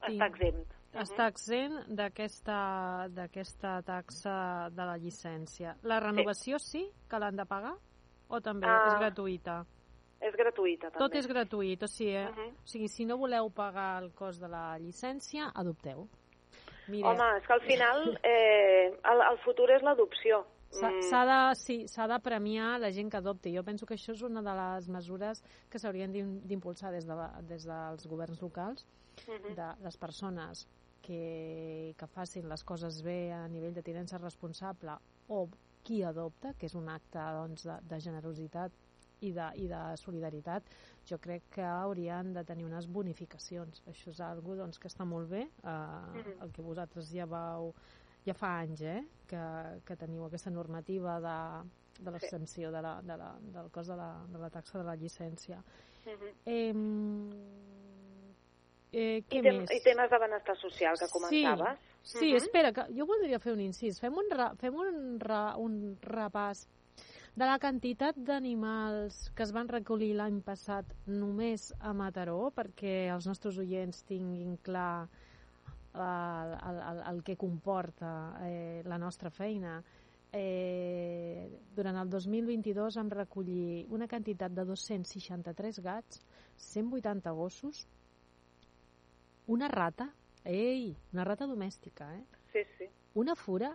Està 0.00 0.30
exempt 0.30 0.80
està 0.98 1.26
exempt 1.30 1.90
d'aquesta 1.94 3.74
taxa 3.86 4.36
de 4.74 4.86
la 4.86 4.96
llicència. 4.98 5.76
La 5.86 6.00
renovació 6.00 6.58
sí, 6.58 6.86
sí 6.88 7.08
que 7.08 7.20
l'han 7.22 7.36
de 7.38 7.46
pagar? 7.46 7.76
O 8.30 8.40
també 8.40 8.66
uh, 8.66 8.88
és 8.88 8.98
gratuïta? 8.98 9.60
És 10.20 10.34
gratuïta, 10.36 10.90
també. 10.90 11.02
Tot 11.04 11.14
és 11.16 11.28
gratuït, 11.30 11.82
o 11.82 11.88
sigui, 11.88 12.16
uh 12.16 12.34
-huh. 12.34 12.50
o 12.50 12.66
sigui, 12.66 12.88
si 12.88 13.04
no 13.04 13.16
voleu 13.18 13.50
pagar 13.50 14.02
el 14.02 14.12
cost 14.12 14.40
de 14.40 14.48
la 14.48 14.78
llicència, 14.78 15.50
adopteu. 15.54 16.08
Mira. 16.90 17.12
Home, 17.12 17.28
és 17.38 17.46
que 17.46 17.54
al 17.54 17.62
final 17.66 18.00
eh, 18.26 18.88
el, 19.12 19.22
el 19.30 19.38
futur 19.44 19.68
és 19.76 19.84
l'adopció. 19.86 20.42
S'ha 20.70 20.90
mm. 20.90 21.26
de, 21.26 21.38
sí, 21.58 21.76
de 21.86 22.18
premiar 22.22 22.76
la 22.78 22.92
gent 22.94 23.10
que 23.10 23.18
adopti. 23.18 23.54
Jo 23.56 23.64
penso 23.66 23.86
que 23.86 23.96
això 23.98 24.14
és 24.14 24.22
una 24.26 24.42
de 24.46 24.54
les 24.58 24.88
mesures 24.88 25.42
que 25.70 25.80
s'haurien 25.82 26.12
d'impulsar 26.46 26.92
des, 26.94 27.06
de, 27.08 27.16
des 27.48 27.66
dels 27.66 28.06
governs 28.06 28.42
locals, 28.42 28.86
uh 29.26 29.34
-huh. 29.34 29.54
de 29.54 29.68
les 29.82 29.96
persones 29.96 30.68
que, 31.02 31.94
que 31.98 32.06
facin 32.06 32.48
les 32.48 32.62
coses 32.64 33.02
bé 33.02 33.32
a 33.32 33.48
nivell 33.48 33.74
de 33.74 33.82
tinença 33.82 34.18
responsable 34.18 34.94
o 35.28 35.48
qui 35.82 36.02
adopta, 36.04 36.54
que 36.54 36.66
és 36.66 36.74
un 36.74 36.88
acte 36.88 37.18
doncs, 37.18 37.64
de, 37.64 37.76
de 37.82 38.00
generositat 38.00 38.72
i 39.20 39.32
de, 39.36 39.46
i 39.62 39.66
de 39.70 39.80
solidaritat, 40.00 40.66
jo 41.08 41.18
crec 41.22 41.48
que 41.56 41.64
haurien 41.64 42.32
de 42.34 42.44
tenir 42.44 42.66
unes 42.66 42.88
bonificacions. 42.90 43.82
Això 43.90 44.14
és 44.14 44.20
algo 44.24 44.56
doncs, 44.58 44.78
que 44.78 44.90
està 44.90 45.06
molt 45.08 45.30
bé, 45.30 45.46
eh, 45.46 45.70
mm-hmm. 45.70 46.38
el 46.44 46.52
que 46.56 46.66
vosaltres 46.66 47.10
ja 47.12 47.26
vau 47.30 47.74
ja 48.26 48.34
fa 48.36 48.58
anys 48.60 48.82
eh, 48.84 49.00
que, 49.28 49.44
que 49.86 49.96
teniu 49.96 50.26
aquesta 50.26 50.52
normativa 50.52 51.16
de, 51.24 51.38
de 52.00 52.12
l'exempció 52.12 52.70
de 52.72 52.82
la, 52.84 52.98
de 53.02 53.16
la, 53.16 53.30
del 53.56 53.70
cost 53.72 53.92
de 53.92 53.96
la, 53.96 54.10
de 54.28 54.42
la 54.42 54.50
taxa 54.52 54.78
de 54.78 54.84
la 54.84 54.96
llicència. 54.96 55.62
Mm-hmm. 56.04 56.20
-huh. 56.20 56.34
eh, 56.44 57.80
Eh, 58.90 59.22
què 59.30 59.38
I, 59.38 59.42
tem 59.44 59.60
més? 59.60 59.70
I 59.70 59.82
temes 59.84 60.10
de 60.10 60.18
benestar 60.18 60.56
social 60.58 60.98
que 60.98 61.06
comentaves. 61.12 61.78
Sí, 62.02 62.18
sí 62.18 62.26
uh 62.26 62.32
-huh. 62.32 62.42
espera, 62.42 62.72
que 62.72 62.86
jo 62.96 63.06
voldria 63.06 63.38
fer 63.38 63.52
un 63.52 63.60
incís. 63.60 64.00
Fem 64.00 64.12
un, 64.12 64.26
fem 64.58 64.74
un, 64.74 65.20
un 65.56 65.96
repàs 66.02 66.66
de 67.38 67.46
la 67.46 67.58
quantitat 67.62 68.18
d'animals 68.26 69.30
que 69.36 69.44
es 69.46 69.52
van 69.54 69.68
recollir 69.70 70.12
l'any 70.18 70.40
passat 70.42 70.90
només 71.06 71.70
a 71.78 71.92
Mataró, 71.94 72.50
perquè 72.54 73.08
els 73.14 73.28
nostres 73.30 73.58
oients 73.62 74.02
tinguin 74.08 74.56
clar 74.66 75.06
el, 75.94 76.54
el, 76.70 76.80
el, 76.90 77.02
el 77.12 77.22
que 77.26 77.36
comporta 77.38 78.12
eh, 78.46 78.82
la 78.86 78.98
nostra 78.98 79.30
feina. 79.30 79.78
Eh, 80.32 81.48
durant 81.74 81.96
el 81.98 82.10
2022 82.10 82.98
vam 83.00 83.08
recollir 83.10 83.86
una 83.90 84.06
quantitat 84.10 84.54
de 84.54 84.66
263 84.66 85.80
gats, 85.82 86.22
180 86.70 87.32
gossos, 87.34 87.86
una 89.50 89.66
rata, 89.68 90.10
ei, 90.44 90.94
una 91.12 91.24
rata 91.26 91.48
domèstica, 91.50 92.12
eh? 92.14 92.22
Sí, 92.52 92.62
sí. 92.78 92.86
Una 93.18 93.34
fura 93.34 93.72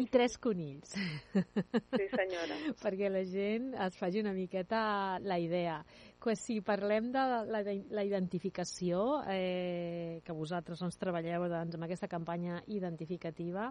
i 0.00 0.06
tres 0.10 0.36
conills. 0.42 0.92
Sí, 0.94 2.06
senyora. 2.12 2.58
Perquè 2.80 3.10
la 3.12 3.22
gent 3.28 3.72
es 3.86 3.98
faci 4.00 4.22
una 4.22 4.34
miqueta 4.36 5.18
la 5.22 5.38
idea. 5.40 5.80
Que 6.20 6.34
si 6.36 6.60
parlem 6.64 7.10
de 7.14 7.24
la, 7.48 7.62
la 7.64 8.04
identificació, 8.04 9.22
eh, 9.28 10.20
que 10.24 10.36
vosaltres 10.36 10.82
ens 10.84 11.00
treballeu 11.00 11.48
doncs, 11.48 11.76
amb 11.76 11.88
aquesta 11.88 12.10
campanya 12.12 12.60
identificativa, 12.68 13.70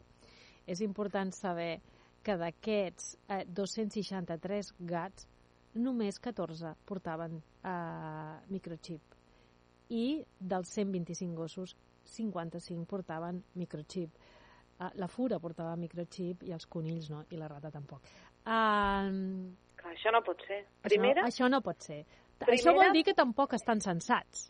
és 0.69 0.81
important 0.85 1.33
saber 1.33 1.79
que 2.25 2.35
d'aquests 2.37 3.13
eh, 3.29 3.43
263 3.45 4.73
gats, 4.89 5.29
només 5.79 6.17
14 6.19 6.73
portaven 6.89 7.37
eh, 7.39 8.35
microchip 8.49 9.19
i 9.89 10.21
dels 10.39 10.69
125 10.77 11.35
gossos, 11.35 11.75
55 12.05 12.85
portaven 12.89 13.43
microchip. 13.57 14.13
Uh, 14.79 14.91
la 14.95 15.09
fura 15.11 15.41
portava 15.43 15.75
microchip 15.75 16.45
i 16.47 16.53
els 16.55 16.67
conills 16.71 17.09
no, 17.11 17.25
i 17.29 17.39
la 17.39 17.49
rata 17.51 17.71
tampoc. 17.73 18.05
Uh, 18.45 19.49
Clar, 19.79 19.91
això 19.91 20.13
no 20.15 20.23
pot 20.23 20.45
ser. 20.47 20.61
Primera... 20.85 21.25
Això, 21.25 21.33
això 21.33 21.51
no 21.51 21.59
pot 21.65 21.83
ser. 21.83 22.05
Primera... 22.39 22.55
Això 22.55 22.75
vol 22.77 22.95
dir 22.95 23.03
que 23.09 23.17
tampoc 23.17 23.57
estan 23.59 23.83
censats 23.83 24.47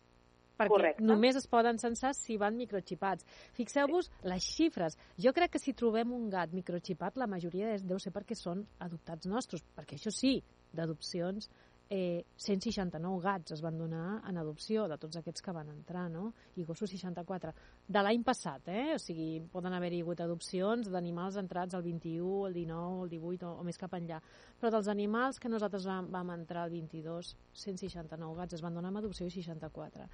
perquè 0.60 0.74
Correcte. 0.74 1.04
només 1.08 1.38
es 1.40 1.46
poden 1.48 1.78
censar 1.80 2.12
si 2.16 2.36
van 2.40 2.58
microxipats. 2.58 3.24
Fixeu-vos 3.56 4.10
sí. 4.10 4.28
les 4.28 4.48
xifres. 4.56 4.98
Jo 5.16 5.32
crec 5.36 5.54
que 5.56 5.62
si 5.62 5.72
trobem 5.76 6.12
un 6.12 6.28
gat 6.32 6.52
microxipat, 6.56 7.16
la 7.20 7.28
majoria 7.30 7.72
deu 7.80 8.00
ser 8.02 8.12
perquè 8.12 8.36
són 8.36 8.66
adoptats 8.84 9.28
nostres, 9.30 9.64
perquè 9.76 9.96
això 9.96 10.12
sí, 10.14 10.36
d'adopcions 10.76 11.48
eh, 11.90 12.24
169 12.38 13.20
gats 13.20 13.52
es 13.56 13.60
van 13.60 13.76
donar 13.76 14.22
en 14.28 14.38
adopció 14.38 14.86
de 14.88 14.96
tots 15.02 15.18
aquests 15.18 15.42
que 15.42 15.52
van 15.52 15.68
entrar, 15.72 16.06
no? 16.08 16.30
I 16.56 16.64
gossos 16.64 16.92
64. 16.94 17.52
De 17.88 18.02
l'any 18.06 18.22
passat, 18.24 18.68
eh? 18.70 18.94
O 18.94 18.98
sigui, 19.02 19.42
poden 19.52 19.74
haver-hi 19.74 20.00
hagut 20.04 20.22
adopcions 20.22 20.88
d'animals 20.88 21.40
entrats 21.42 21.74
el 21.74 21.82
21, 21.82 22.46
el 22.46 22.54
19, 22.54 23.02
el 23.04 23.10
18 23.16 23.48
o, 23.50 23.56
o 23.58 23.66
més 23.66 23.80
cap 23.80 23.96
enllà. 23.98 24.20
Però 24.60 24.70
dels 24.70 24.88
animals 24.92 25.42
que 25.42 25.50
nosaltres 25.50 25.88
vam, 25.90 26.12
vam 26.14 26.30
entrar 26.36 26.68
el 26.68 26.76
22, 26.78 27.34
169 27.64 28.38
gats 28.38 28.54
es 28.54 28.62
van 28.62 28.78
donar 28.78 28.94
en 28.94 29.02
adopció 29.02 29.26
i 29.26 29.34
64. 29.34 30.06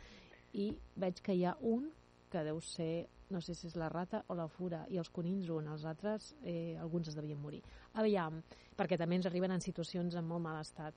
I 0.57 0.71
veig 0.97 1.21
que 1.21 1.37
hi 1.37 1.45
ha 1.45 1.55
un 1.61 1.91
que 2.33 2.43
deu 2.43 2.59
ser 2.65 3.07
no 3.31 3.41
sé 3.43 3.57
si 3.59 3.67
és 3.67 3.75
la 3.75 3.89
rata 3.91 4.21
o 4.31 4.37
la 4.39 4.47
fura, 4.47 4.85
i 4.93 5.01
els 5.01 5.11
conills 5.11 5.49
un, 5.51 5.67
els 5.73 5.85
altres, 5.89 6.29
eh, 6.47 6.77
alguns 6.79 7.11
es 7.11 7.17
devien 7.19 7.41
morir. 7.43 7.59
Aviam, 7.99 8.39
perquè 8.79 8.99
també 9.01 9.19
ens 9.19 9.27
arriben 9.27 9.51
en 9.51 9.65
situacions 9.65 10.15
en 10.15 10.27
molt 10.29 10.45
mal 10.45 10.61
estat. 10.61 10.95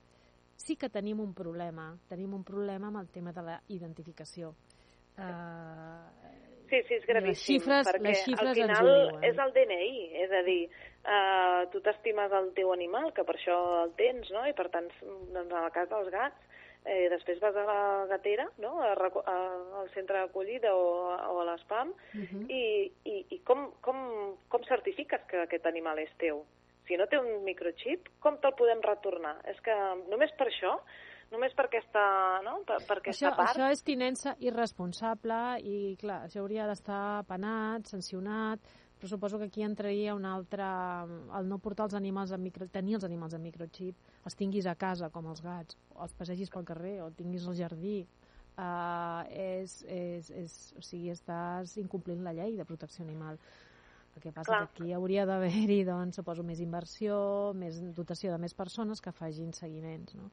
Sí 0.60 0.76
que 0.76 0.90
tenim 0.92 1.22
un 1.24 1.32
problema, 1.34 1.94
tenim 2.12 2.34
un 2.36 2.44
problema 2.44 2.90
amb 2.92 3.00
el 3.00 3.08
tema 3.14 3.32
de 3.34 3.42
la 3.48 3.62
identificació. 3.72 4.54
Uh, 5.18 6.04
Sí, 6.70 6.84
sí, 6.86 6.94
és 7.00 7.06
gravíssim, 7.10 7.56
les 7.58 7.64
xifres, 7.64 7.88
perquè 7.88 8.04
les 8.12 8.20
xifres 8.28 8.50
al 8.52 8.58
final 8.60 9.24
és 9.26 9.40
el 9.42 9.54
DNI, 9.56 9.94
és 10.22 10.34
a 10.38 10.42
dir, 10.46 10.60
uh, 11.02 11.64
tu 11.74 11.80
t'estimes 11.82 12.36
el 12.38 12.52
teu 12.54 12.70
animal, 12.76 13.08
que 13.18 13.24
per 13.26 13.34
això 13.40 13.56
el 13.88 13.96
tens, 13.98 14.30
no? 14.36 14.44
I 14.46 14.54
per 14.54 14.68
tant, 14.70 14.86
doncs, 15.02 15.50
en 15.50 15.56
el 15.64 15.72
cas 15.74 15.90
dels 15.90 16.12
gats, 16.14 16.46
eh, 16.86 17.08
després 17.10 17.42
vas 17.42 17.58
a 17.58 17.64
la 17.66 17.80
gatera, 18.12 18.46
no? 18.62 18.76
a, 18.86 18.92
a, 18.94 19.36
al 19.82 19.90
centre 19.96 20.20
d'acollida 20.22 20.76
o, 20.78 20.86
a- 21.16 21.32
o 21.34 21.40
a 21.42 21.48
l'espam, 21.50 21.90
Uh 22.14 22.22
-huh. 22.22 22.46
i, 22.52 22.92
i, 23.04 23.26
i 23.30 23.40
com, 23.40 23.72
com, 23.82 24.38
com 24.48 24.64
certifiques 24.70 25.22
que 25.28 25.42
aquest 25.42 25.66
animal 25.66 25.98
és 25.98 26.14
teu? 26.20 26.46
Si 26.90 26.98
no 26.98 27.06
té 27.06 27.20
un 27.22 27.44
microchip, 27.46 28.10
com 28.18 28.40
te'l 28.42 28.56
podem 28.58 28.82
retornar? 28.82 29.36
És 29.52 29.60
que 29.62 29.76
només 30.10 30.34
per 30.40 30.48
això, 30.50 30.72
només 31.30 31.54
per 31.54 31.68
aquesta, 31.68 32.04
no? 32.42 32.56
per, 32.66 32.80
per 32.90 32.98
aquesta 32.98 33.30
Això, 33.30 33.34
part... 33.38 33.52
això 33.54 33.68
és 33.70 33.84
tinença 33.86 34.34
irresponsable 34.42 35.40
i, 35.62 35.76
clar, 36.02 36.24
això 36.26 36.42
hauria 36.42 36.66
d'estar 36.66 37.28
penat, 37.30 37.86
sancionat, 37.94 38.66
però 39.00 39.12
suposo 39.14 39.38
que 39.40 39.52
aquí 39.52 39.64
entraria 39.64 40.16
un 40.18 40.26
altre... 40.26 40.66
el 41.38 41.48
no 41.48 41.60
portar 41.62 41.86
els 41.88 41.96
animals 42.00 42.34
amb 42.36 42.50
micro... 42.50 42.68
tenir 42.74 42.98
els 42.98 43.06
animals 43.08 43.38
amb 43.38 43.46
microchip, 43.48 44.10
els 44.26 44.40
tinguis 44.42 44.66
a 44.68 44.76
casa, 44.76 45.12
com 45.14 45.30
els 45.32 45.46
gats, 45.46 45.78
o 45.94 46.02
els 46.04 46.18
passegis 46.18 46.52
pel 46.52 46.66
carrer, 46.68 46.98
o 47.06 47.12
tinguis 47.16 47.46
al 47.48 47.56
jardí, 47.62 48.02
uh, 48.58 49.22
és, 49.30 49.80
és, 49.88 50.34
és, 50.44 50.60
o 50.76 50.84
sigui, 50.84 51.14
estàs 51.14 51.78
incomplint 51.80 52.26
la 52.26 52.36
llei 52.36 52.58
de 52.58 52.68
protecció 52.68 53.06
animal. 53.06 53.40
El 54.16 54.24
que 54.24 54.32
passa 54.32 54.50
Clar. 54.50 54.62
que 54.74 54.84
aquí 54.84 54.94
hauria 54.94 55.26
d'haver-hi, 55.30 55.84
doncs, 55.88 56.20
suposo, 56.20 56.44
més 56.44 56.60
inversió, 56.64 57.20
més 57.56 57.80
dotació 57.96 58.34
de 58.34 58.42
més 58.42 58.56
persones 58.58 59.02
que 59.02 59.14
facin 59.16 59.54
seguiments, 59.54 60.16
no? 60.18 60.32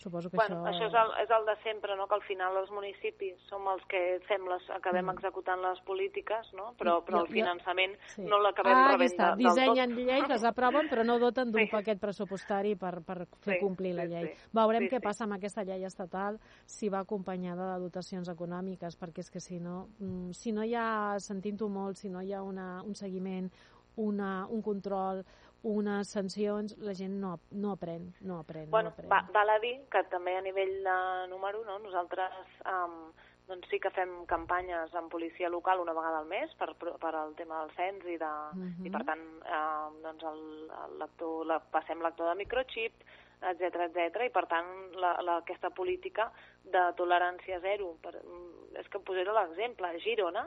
Suposo 0.00 0.30
que 0.30 0.36
Bueno, 0.38 0.62
això... 0.64 0.70
això 0.72 0.86
és 0.88 0.94
el, 0.96 1.10
és 1.24 1.30
el 1.36 1.44
de 1.44 1.54
sempre, 1.62 1.94
no? 1.94 2.06
que 2.08 2.14
al 2.16 2.22
final 2.24 2.56
els 2.56 2.70
municipis 2.72 3.36
som 3.50 3.66
els 3.68 3.82
que 3.84 4.00
fem 4.26 4.46
les, 4.48 4.64
acabem 4.72 5.04
Mm. 5.04 5.12
executant 5.18 5.60
les 5.60 5.80
polítiques, 5.84 6.48
no? 6.56 6.70
però, 6.78 7.02
però 7.04 7.20
el 7.20 7.28
finançament 7.28 7.98
Sí. 8.14 8.22
no 8.24 8.38
l'acabem 8.40 8.72
ah, 8.78 8.86
rebent 8.92 9.10
està. 9.12 9.36
del 9.36 9.44
tot. 9.44 9.54
Dissenyen 9.58 9.92
lleis, 9.98 10.28
les 10.28 10.44
aproven, 10.48 10.88
però 10.88 11.04
no 11.04 11.18
doten 11.18 11.52
d'un 11.52 11.66
Sí. 11.66 11.70
paquet 11.70 12.00
pressupostari 12.00 12.76
per, 12.76 13.02
per 13.04 13.26
fer 13.44 13.58
Sí, 13.58 13.60
complir 13.60 13.92
la 13.94 14.06
sí, 14.06 14.08
llei. 14.14 14.26
sí. 14.34 14.48
Veurem 14.56 14.82
Sí, 14.84 14.88
què 14.88 15.00
sí. 15.00 15.04
passa 15.04 15.24
amb 15.24 15.34
aquesta 15.34 15.64
llei 15.64 15.84
estatal, 15.84 16.40
si 16.64 16.88
va 16.88 17.00
acompanyada 17.00 17.74
de 17.74 17.80
dotacions 17.84 18.28
econòmiques, 18.30 18.96
perquè 18.98 19.18
és 19.18 19.30
que 19.30 19.40
si 19.40 19.60
no, 19.60 19.88
mm, 19.98 20.30
si 20.32 20.52
no 20.52 20.64
hi 20.64 20.74
ha, 20.74 21.18
sentint-ho 21.18 21.68
molt, 21.68 21.96
si 21.96 22.08
no 22.08 22.22
hi 22.22 22.32
ha 22.32 22.42
una, 22.42 22.82
un 22.82 22.94
seguiment, 22.94 23.50
una, 23.96 24.46
un 24.48 24.62
control, 24.62 25.24
unes 25.62 26.08
sancions, 26.08 26.76
la 26.78 26.94
gent 26.94 27.18
no, 27.20 27.34
no 27.52 27.72
aprèn, 27.76 28.12
no 28.22 28.38
aprèn, 28.40 28.70
Bueno, 28.70 28.90
no 28.90 28.94
aprèn. 28.94 29.10
va, 29.10 29.22
val 29.34 29.50
a 29.50 29.58
dir 29.60 29.74
que 29.92 30.02
també 30.08 30.36
a 30.36 30.40
nivell 30.40 30.82
de 30.84 30.94
número, 31.28 31.64
no? 31.66 31.78
nosaltres 31.78 32.32
um, 32.64 33.12
doncs 33.50 33.68
sí 33.68 33.80
que 33.82 33.90
fem 33.90 34.24
campanyes 34.30 34.94
amb 34.94 35.10
policia 35.10 35.48
local 35.50 35.80
una 35.82 35.92
vegada 35.92 36.20
al 36.22 36.28
mes 36.30 36.52
per, 36.56 36.70
per 36.78 37.14
al 37.18 37.34
tema 37.34 37.60
del 37.64 37.74
cens 37.76 38.04
i, 38.06 38.16
de, 38.16 38.30
Mhm. 38.54 38.86
i 38.86 38.90
per 38.94 39.02
tant 39.04 39.24
eh, 39.44 40.02
doncs 40.04 40.22
el, 40.22 40.70
el 40.84 40.98
lector, 41.02 41.44
la, 41.46 41.58
passem 41.60 42.00
lector 42.00 42.30
de 42.30 42.36
microchip, 42.38 42.94
etc 43.42 43.88
etc 43.90 44.22
i 44.28 44.30
per 44.30 44.46
tant 44.46 44.70
la, 44.94 45.16
la, 45.26 45.36
aquesta 45.42 45.70
política 45.70 46.30
de 46.64 46.86
tolerància 46.96 47.58
zero, 47.60 47.96
per, 48.00 48.14
mm, 48.22 48.76
és 48.80 48.88
que 48.88 49.00
posaré 49.00 49.32
l'exemple, 49.32 49.92
Girona 49.98 50.46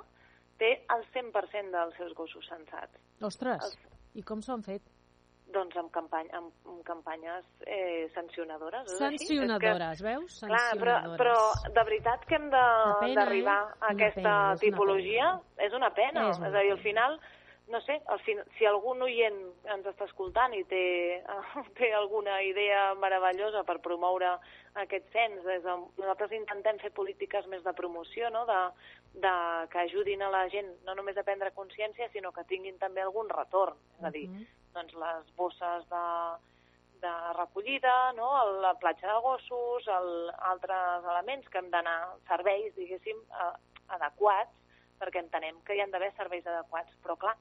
té 0.58 0.86
el 0.96 1.04
100% 1.12 1.72
dels 1.72 1.96
seus 1.98 2.14
gossos 2.16 2.48
censats. 2.48 2.98
Ostres, 3.24 3.64
els- 3.64 3.78
i 4.16 4.24
com 4.24 4.42
s'ho 4.42 4.54
han 4.54 4.64
fet? 4.64 4.82
Doncs 5.54 5.76
amb, 5.78 5.92
campany, 5.94 6.30
amb, 6.34 6.52
amb 6.66 6.82
campanyes 6.84 7.46
eh, 7.68 8.10
sancionadores. 8.16 8.88
així? 8.90 9.16
És 9.16 9.22
que- 9.22 9.36
Sancionadores, 9.36 10.02
veus? 10.02 10.40
Clar, 10.40 10.50
però, 10.80 10.96
Sancionadores. 10.96 11.20
però 11.20 11.74
de 11.74 11.84
veritat 11.84 12.26
que 12.26 12.36
hem 12.36 12.50
pena, 12.50 13.14
d'arribar 13.16 13.60
eh? 13.70 13.78
a 13.80 13.92
aquesta 13.92 14.16
pena, 14.22 14.54
és 14.54 14.60
tipologia. 14.62 15.40
És 15.58 15.74
una 15.74 15.94
pena. 15.94 16.30
És 16.32 16.38
una 16.40 16.48
és 16.50 16.56
a 16.56 16.60
dir, 16.60 16.72
al 16.72 16.78
pena. 16.78 16.84
final, 16.90 17.20
no 17.68 17.80
sé, 17.82 18.02
al 18.08 18.20
fin, 18.22 18.42
si 18.58 18.66
algun 18.66 19.02
oient 19.04 19.38
ens 19.66 19.86
està 19.86 20.06
escoltant 20.06 20.54
i 20.56 20.64
té, 20.66 21.24
té 21.78 21.94
alguna 21.94 22.42
idea 22.42 22.94
meravellosa 22.96 23.64
per 23.64 23.78
promoure 23.80 24.34
aquest 24.76 25.06
cens, 25.14 25.44
des 25.46 25.62
de, 25.64 25.70
nosaltres 26.00 26.32
intentem 26.32 26.80
fer 26.80 26.92
polítiques 26.92 27.46
més 27.48 27.64
de 27.64 27.74
promoció, 27.74 28.30
no? 28.32 28.46
de, 28.50 28.58
de, 29.14 29.68
que 29.70 29.80
ajudin 29.80 30.22
a 30.26 30.30
la 30.34 30.48
gent 30.50 30.72
no 30.86 30.96
només 30.96 31.18
a 31.18 31.24
prendre 31.24 31.52
consciència, 31.54 32.10
sinó 32.12 32.32
que 32.34 32.44
tinguin 32.50 32.80
també 32.80 33.02
algun 33.02 33.30
retorn. 33.30 33.78
És 34.00 34.04
a 34.04 34.12
dir, 34.12 34.28
Mhm. 34.30 34.48
doncs 34.74 34.94
les 34.94 35.36
bosses 35.36 35.88
de, 35.90 36.06
de 37.02 37.14
recollida, 37.38 38.14
no? 38.14 38.60
la 38.62 38.74
platja 38.80 39.08
de 39.14 39.20
gossos, 39.22 39.88
el, 39.88 40.32
altres 40.40 41.04
elements 41.06 41.48
que 41.50 41.60
hem 41.60 41.70
d'anar, 41.70 42.16
serveis, 42.28 42.74
diguéssim, 42.76 43.18
eh, 43.30 43.54
adequats, 43.90 44.52
perquè 45.00 45.20
entenem 45.20 45.62
que 45.64 45.76
hi 45.76 45.82
han 45.82 45.92
d'haver 45.92 46.14
serveis 46.16 46.46
adequats. 46.48 46.92
Però, 47.04 47.18
clar, 47.18 47.36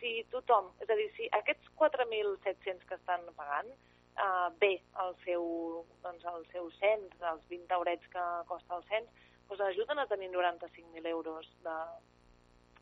si 0.00 0.24
tothom, 0.30 0.72
és 0.80 0.90
a 0.90 0.94
dir, 0.96 1.10
si 1.14 1.28
aquests 1.30 1.68
4.700 1.76 2.84
que 2.88 2.94
estan 2.94 3.20
pagant, 3.36 3.68
eh, 4.16 4.48
bé 4.58 4.82
el 4.98 5.14
seu, 5.24 5.84
doncs, 6.02 6.24
el 6.24 6.46
seu 6.50 6.70
cens, 6.80 7.12
els 7.20 7.46
20 7.48 7.70
eurets 7.74 8.08
que 8.08 8.24
costa 8.48 8.76
el 8.76 8.84
cens, 8.84 9.08
doncs 9.48 9.60
ajuden 9.68 9.98
a 9.98 10.06
tenir 10.06 10.30
95.000 10.30 11.06
euros 11.10 11.48
de, 11.64 11.76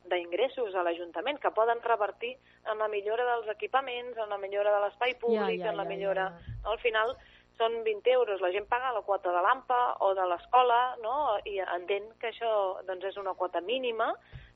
d'ingressos 0.08 0.74
a 0.74 0.84
l'Ajuntament 0.86 1.40
que 1.40 1.52
poden 1.56 1.82
revertir 1.84 2.36
en 2.70 2.78
la 2.78 2.88
millora 2.88 3.26
dels 3.34 3.50
equipaments, 3.52 4.16
en 4.16 4.30
la 4.32 4.38
millora 4.38 4.72
de 4.76 4.80
l'espai 4.86 5.14
públic, 5.20 5.60
Ja, 5.60 5.66
ja, 5.66 5.70
en 5.72 5.76
la 5.76 5.84
ja, 5.84 5.88
millora... 5.88 6.30
ja. 6.30 6.56
No, 6.64 6.74
al 6.76 6.80
final 6.82 7.16
són 7.60 7.82
20 7.84 8.12
euros, 8.16 8.40
la 8.40 8.52
gent 8.54 8.66
paga 8.68 8.92
la 8.96 9.02
quota 9.04 9.32
de 9.34 9.42
l'AMPA 9.44 9.80
o 10.06 10.14
de 10.16 10.26
l'escola, 10.30 10.96
no? 11.04 11.14
i 11.44 11.58
entén 11.60 12.08
que 12.20 12.30
això 12.30 12.52
doncs, 12.88 13.04
és 13.12 13.18
una 13.20 13.34
quota 13.36 13.60
mínima 13.60 14.14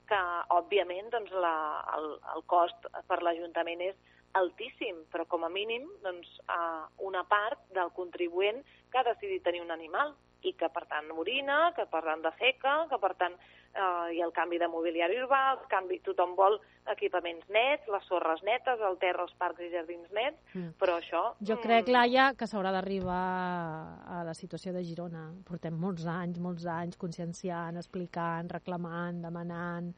que, 0.09 0.21
òbviament, 0.57 1.11
doncs, 1.13 1.33
la, 1.45 1.55
el, 1.99 2.09
el 2.35 2.45
cost 2.49 2.89
per 3.09 3.21
l'Ajuntament 3.23 3.85
és 3.91 3.97
altíssim, 4.35 5.05
però 5.13 5.27
com 5.31 5.45
a 5.47 5.51
mínim 5.53 5.89
doncs, 6.03 6.29
eh, 6.49 6.85
una 7.07 7.25
part 7.25 7.61
del 7.75 7.91
contribuent 7.97 8.63
que 8.91 8.99
ha 8.99 9.07
decidit 9.07 9.43
tenir 9.47 9.63
un 9.63 9.71
animal 9.75 10.15
i 10.45 10.53
que 10.53 10.69
per 10.69 10.85
tant 10.91 11.11
orina, 11.17 11.73
que 11.77 11.87
per 11.89 12.03
tant 12.05 12.23
defeca, 12.25 12.85
que 12.91 12.99
per 13.01 13.15
tant 13.17 13.33
eh, 13.33 13.81
ha 13.81 14.25
el 14.27 14.33
canvi 14.37 14.59
de 14.61 14.69
mobiliari 14.69 15.17
urbà, 15.23 15.41
el 15.55 15.63
canvi, 15.71 16.01
tothom 16.05 16.35
vol 16.37 16.59
equipaments 16.93 17.49
nets, 17.49 17.89
les 17.89 18.05
sorres 18.11 18.43
netes, 18.45 18.83
el 18.85 18.99
terra, 19.01 19.25
els 19.25 19.33
parcs 19.41 19.65
i 19.65 19.71
jardins 19.73 20.11
nets, 20.13 20.37
Mm. 20.55 20.75
però 20.79 20.99
això... 21.01 21.23
Jo 21.41 21.57
mm, 21.57 21.63
crec, 21.63 21.89
Laia, 21.89 22.27
que 22.37 22.47
s'haurà 22.47 22.71
d'arribar 22.75 23.23
a 24.07 24.23
la 24.29 24.35
situació 24.35 24.73
de 24.73 24.85
Girona. 24.85 25.33
Portem 25.49 25.75
molts 25.75 26.05
anys, 26.07 26.39
molts 26.39 26.67
anys 26.67 26.97
conscienciant, 27.01 27.77
explicant, 27.81 28.53
reclamant, 28.53 29.23
demanant 29.25 29.95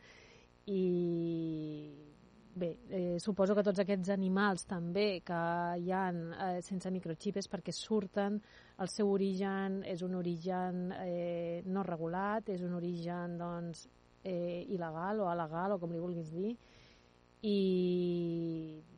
i 0.66 2.15
bé, 2.56 2.78
eh, 2.88 3.18
suposo 3.20 3.54
que 3.54 3.62
tots 3.62 3.82
aquests 3.82 4.08
animals 4.14 4.64
també 4.64 5.20
que 5.24 5.40
hi 5.82 5.92
han 5.92 6.22
eh, 6.32 6.62
sense 6.64 6.90
microxip 6.90 7.36
és 7.36 7.48
perquè 7.52 7.74
surten, 7.76 8.40
el 8.80 8.88
seu 8.92 9.10
origen 9.12 9.82
és 9.84 10.02
un 10.02 10.16
origen 10.16 10.90
eh, 10.96 11.62
no 11.68 11.84
regulat, 11.84 12.48
és 12.56 12.64
un 12.64 12.72
origen 12.78 13.36
doncs, 13.40 13.86
eh, 14.24 14.64
il·legal 14.72 15.20
o 15.20 15.28
alegal 15.30 15.76
o 15.76 15.80
com 15.82 15.92
li 15.92 16.00
vulguis 16.00 16.32
dir 16.32 16.54
i 17.46 17.58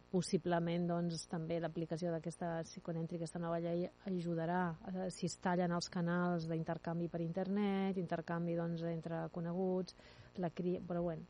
possiblement 0.09 0.87
doncs, 0.89 1.27
també 1.29 1.59
l'aplicació 1.61 2.13
d'aquesta, 2.15 2.63
entri 2.95 3.19
aquesta 3.19 3.43
nova 3.43 3.59
llei 3.61 3.89
ajudarà 4.09 4.63
eh, 4.93 5.09
si 5.13 5.27
es 5.27 5.35
tallen 5.43 5.75
els 5.75 5.91
canals 5.93 6.47
d'intercanvi 6.49 7.11
per 7.13 7.21
internet, 7.27 7.99
intercanvi 7.99 8.55
doncs, 8.57 8.87
entre 8.89 9.27
coneguts, 9.35 9.99
la 10.39 10.51
cria... 10.55 10.81
però 10.81 11.03
bueno, 11.03 11.27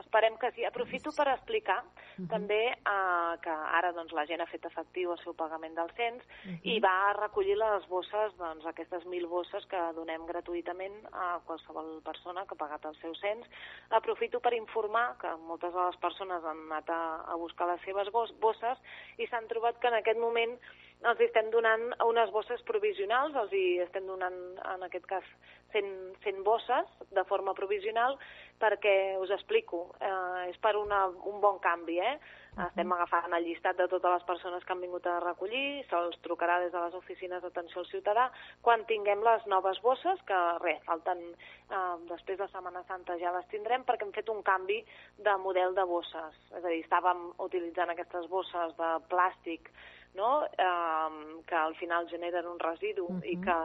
Esperem 0.00 0.36
que 0.38 0.50
sí. 0.52 0.64
Aprofito 0.64 1.10
per 1.12 1.28
explicar 1.28 1.82
Mhm. 2.18 2.28
també 2.28 2.60
eh, 2.70 3.34
que 3.42 3.50
ara 3.50 3.92
doncs, 3.92 4.12
la 4.12 4.24
gent 4.26 4.40
ha 4.40 4.46
fet 4.46 4.64
efectiu 4.64 5.12
el 5.12 5.18
seu 5.18 5.34
pagament 5.34 5.74
del 5.74 5.90
cens 5.96 6.22
Mhm. 6.44 6.60
i 6.62 6.80
va 6.80 7.12
recollir 7.14 7.56
les 7.56 7.86
bosses, 7.88 8.36
doncs, 8.36 8.64
aquestes 8.66 9.04
mil 9.06 9.26
bosses 9.26 9.64
que 9.66 9.76
donem 9.94 10.24
gratuïtament 10.26 10.94
a 11.12 11.40
qualsevol 11.46 12.02
persona 12.02 12.44
que 12.46 12.54
ha 12.54 12.58
pagat 12.58 12.84
el 12.86 12.96
seu 13.00 13.14
cens. 13.16 13.46
Aprofito 13.90 14.40
per 14.40 14.54
informar 14.54 15.16
que 15.18 15.28
moltes 15.36 15.72
de 15.72 15.80
les 15.86 15.96
persones 15.96 16.44
han 16.44 16.58
anat 16.70 16.88
a, 16.90 17.16
a 17.32 17.34
buscar 17.36 17.66
les 17.68 17.80
seves 17.82 18.10
bos- 18.10 18.34
bosses 18.40 18.78
i 19.18 19.26
s'han 19.26 19.48
trobat 19.48 19.78
que 19.78 19.88
en 19.88 19.94
aquest 19.94 20.18
moment 20.18 20.58
els 21.02 21.20
estem 21.20 21.50
donant 21.52 21.90
unes 22.06 22.30
bosses 22.32 22.62
provisionals, 22.68 23.34
els 23.36 23.52
hi 23.52 23.64
estem 23.84 24.06
donant, 24.06 24.38
en 24.74 24.86
aquest 24.86 25.06
cas, 25.10 25.26
100, 25.74 25.90
100 26.22 26.44
bosses 26.46 26.86
de 27.10 27.24
forma 27.26 27.54
provisional 27.54 28.16
perquè, 28.62 29.18
us 29.18 29.32
explico, 29.34 29.88
eh, 29.98 30.50
és 30.52 30.58
per 30.62 30.76
una, 30.78 31.06
un 31.26 31.40
bon 31.42 31.58
canvi, 31.58 31.98
eh? 31.98 32.18
-huh. 32.56 32.68
Estem 32.68 32.92
agafant 32.92 33.32
el 33.34 33.44
llistat 33.44 33.76
de 33.78 33.86
totes 33.90 34.12
les 34.12 34.26
persones 34.28 34.64
que 34.64 34.72
han 34.72 34.82
vingut 34.82 35.06
a 35.06 35.18
recollir, 35.20 35.84
se'ls 35.90 36.18
trucarà 36.26 36.60
des 36.62 36.72
de 36.72 36.80
les 36.80 36.94
oficines 36.94 37.42
d'atenció 37.42 37.82
al 37.82 37.90
ciutadà 37.90 38.28
quan 38.62 38.84
tinguem 38.86 39.22
les 39.26 39.46
noves 39.46 39.80
bosses, 39.82 40.20
que 40.28 40.40
res, 40.62 40.82
falten, 40.84 41.22
eh, 41.70 41.96
després 42.10 42.38
de 42.38 42.48
Setmana 42.52 42.84
Santa 42.88 43.18
ja 43.18 43.32
les 43.32 43.48
tindrem 43.52 43.84
perquè 43.84 44.06
hem 44.06 44.12
fet 44.12 44.28
un 44.28 44.42
canvi 44.42 44.84
de 45.18 45.36
model 45.38 45.74
de 45.74 45.84
bosses. 45.84 46.38
És 46.52 46.62
a 46.62 46.68
dir, 46.68 46.82
estàvem 46.84 47.32
utilitzant 47.38 47.90
aquestes 47.90 48.28
bosses 48.28 48.76
de 48.76 48.90
plàstic 49.10 49.70
no? 50.14 50.44
eh, 50.44 51.42
que 51.46 51.54
al 51.54 51.74
final 51.76 52.08
generen 52.08 52.46
un 52.46 52.58
residu 52.58 53.04
uh 53.04 53.16
-huh. 53.16 53.24
i, 53.24 53.36
que, 53.40 53.58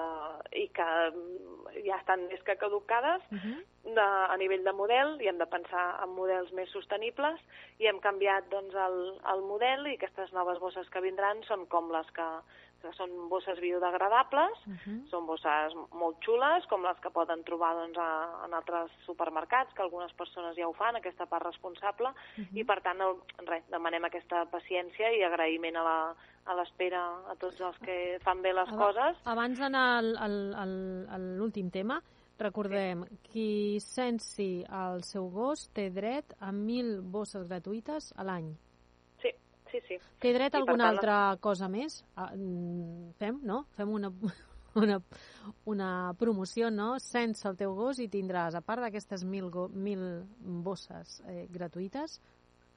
i 0.63 0.67
que 0.69 0.89
ja 1.85 1.97
estan 1.97 2.27
més 2.27 2.41
que 2.43 2.57
caducades 2.57 3.21
uh 3.31 3.37
-huh. 3.37 3.57
de, 3.83 4.07
a 4.33 4.37
nivell 4.37 4.63
de 4.63 4.73
model 4.73 5.21
i 5.21 5.27
hem 5.27 5.37
de 5.37 5.45
pensar 5.45 6.03
en 6.03 6.09
models 6.09 6.51
més 6.51 6.69
sostenibles 6.69 7.39
i 7.77 7.87
hem 7.87 7.99
canviat 7.99 8.49
doncs, 8.49 8.75
el, 8.75 9.19
el 9.33 9.41
model 9.41 9.87
i 9.87 9.95
aquestes 9.95 10.31
noves 10.33 10.59
bosses 10.59 10.89
que 10.89 11.01
vindran 11.01 11.43
són 11.43 11.67
com 11.67 11.91
les 11.91 12.11
que 12.11 12.27
que 12.81 12.91
són 12.97 13.11
bosses 13.29 13.59
biodegradables, 13.59 14.61
uh 14.67 14.73
-huh. 14.73 14.97
són 15.11 15.25
bosses 15.27 15.75
molt 15.91 16.17
xules, 16.25 16.65
com 16.67 16.83
les 16.83 16.99
que 16.99 17.11
poden 17.11 17.43
trobar 17.43 17.73
doncs, 17.75 17.97
a, 17.97 18.45
en 18.45 18.53
altres 18.53 18.91
supermercats, 19.05 19.73
que 19.73 19.81
algunes 19.81 20.13
persones 20.13 20.55
ja 20.55 20.67
ho 20.67 20.73
fan, 20.73 20.95
aquesta 20.95 21.25
part 21.25 21.45
responsable, 21.45 22.09
uh 22.09 22.15
-huh. 22.43 22.57
i 22.59 22.63
per 22.63 22.81
tant, 22.81 23.01
el, 23.01 23.15
res, 23.45 23.63
demanem 23.69 24.05
aquesta 24.05 24.45
paciència 24.45 25.11
i 25.11 25.23
agraïment 25.23 25.75
a 25.77 25.83
la, 25.83 26.15
a 26.45 26.53
l'espera 26.55 27.01
a 27.31 27.35
tots 27.35 27.59
els 27.59 27.77
que 27.79 28.17
fan 28.23 28.41
bé 28.41 28.53
les 28.53 28.69
coses. 28.69 29.17
Abans 29.25 29.59
d'anar 29.59 29.99
a 29.99 31.17
l'últim 31.17 31.69
tema, 31.69 32.01
recordem, 32.37 33.03
sí. 33.03 33.17
qui 33.29 33.79
sensi 33.79 34.65
el 34.69 35.03
seu 35.03 35.29
gos 35.29 35.69
té 35.73 35.89
dret 35.89 36.33
a 36.39 36.51
1.000 36.51 37.01
bosses 37.01 37.47
gratuïtes 37.47 38.13
a 38.15 38.23
l'any 38.23 38.55
sí, 39.71 39.81
sí. 39.87 39.97
Té 40.19 40.33
dret 40.35 40.55
a 40.55 40.61
alguna 40.61 40.89
altra 40.89 41.17
cosa 41.41 41.69
més? 41.71 42.03
Ah, 42.15 42.31
mm, 42.35 43.13
fem, 43.19 43.39
no? 43.43 43.63
Fem 43.77 43.91
una, 43.93 44.11
una, 44.83 44.99
una 45.65 46.13
promoció, 46.19 46.69
no? 46.71 46.97
Sense 47.03 47.47
el 47.49 47.57
teu 47.59 47.75
gos 47.77 47.99
i 47.99 48.09
tindràs, 48.11 48.57
a 48.57 48.61
part 48.65 48.85
d'aquestes 48.85 49.25
mil, 49.25 49.49
mil 49.73 50.03
bosses 50.65 51.19
eh, 51.27 51.45
gratuïtes, 51.51 52.19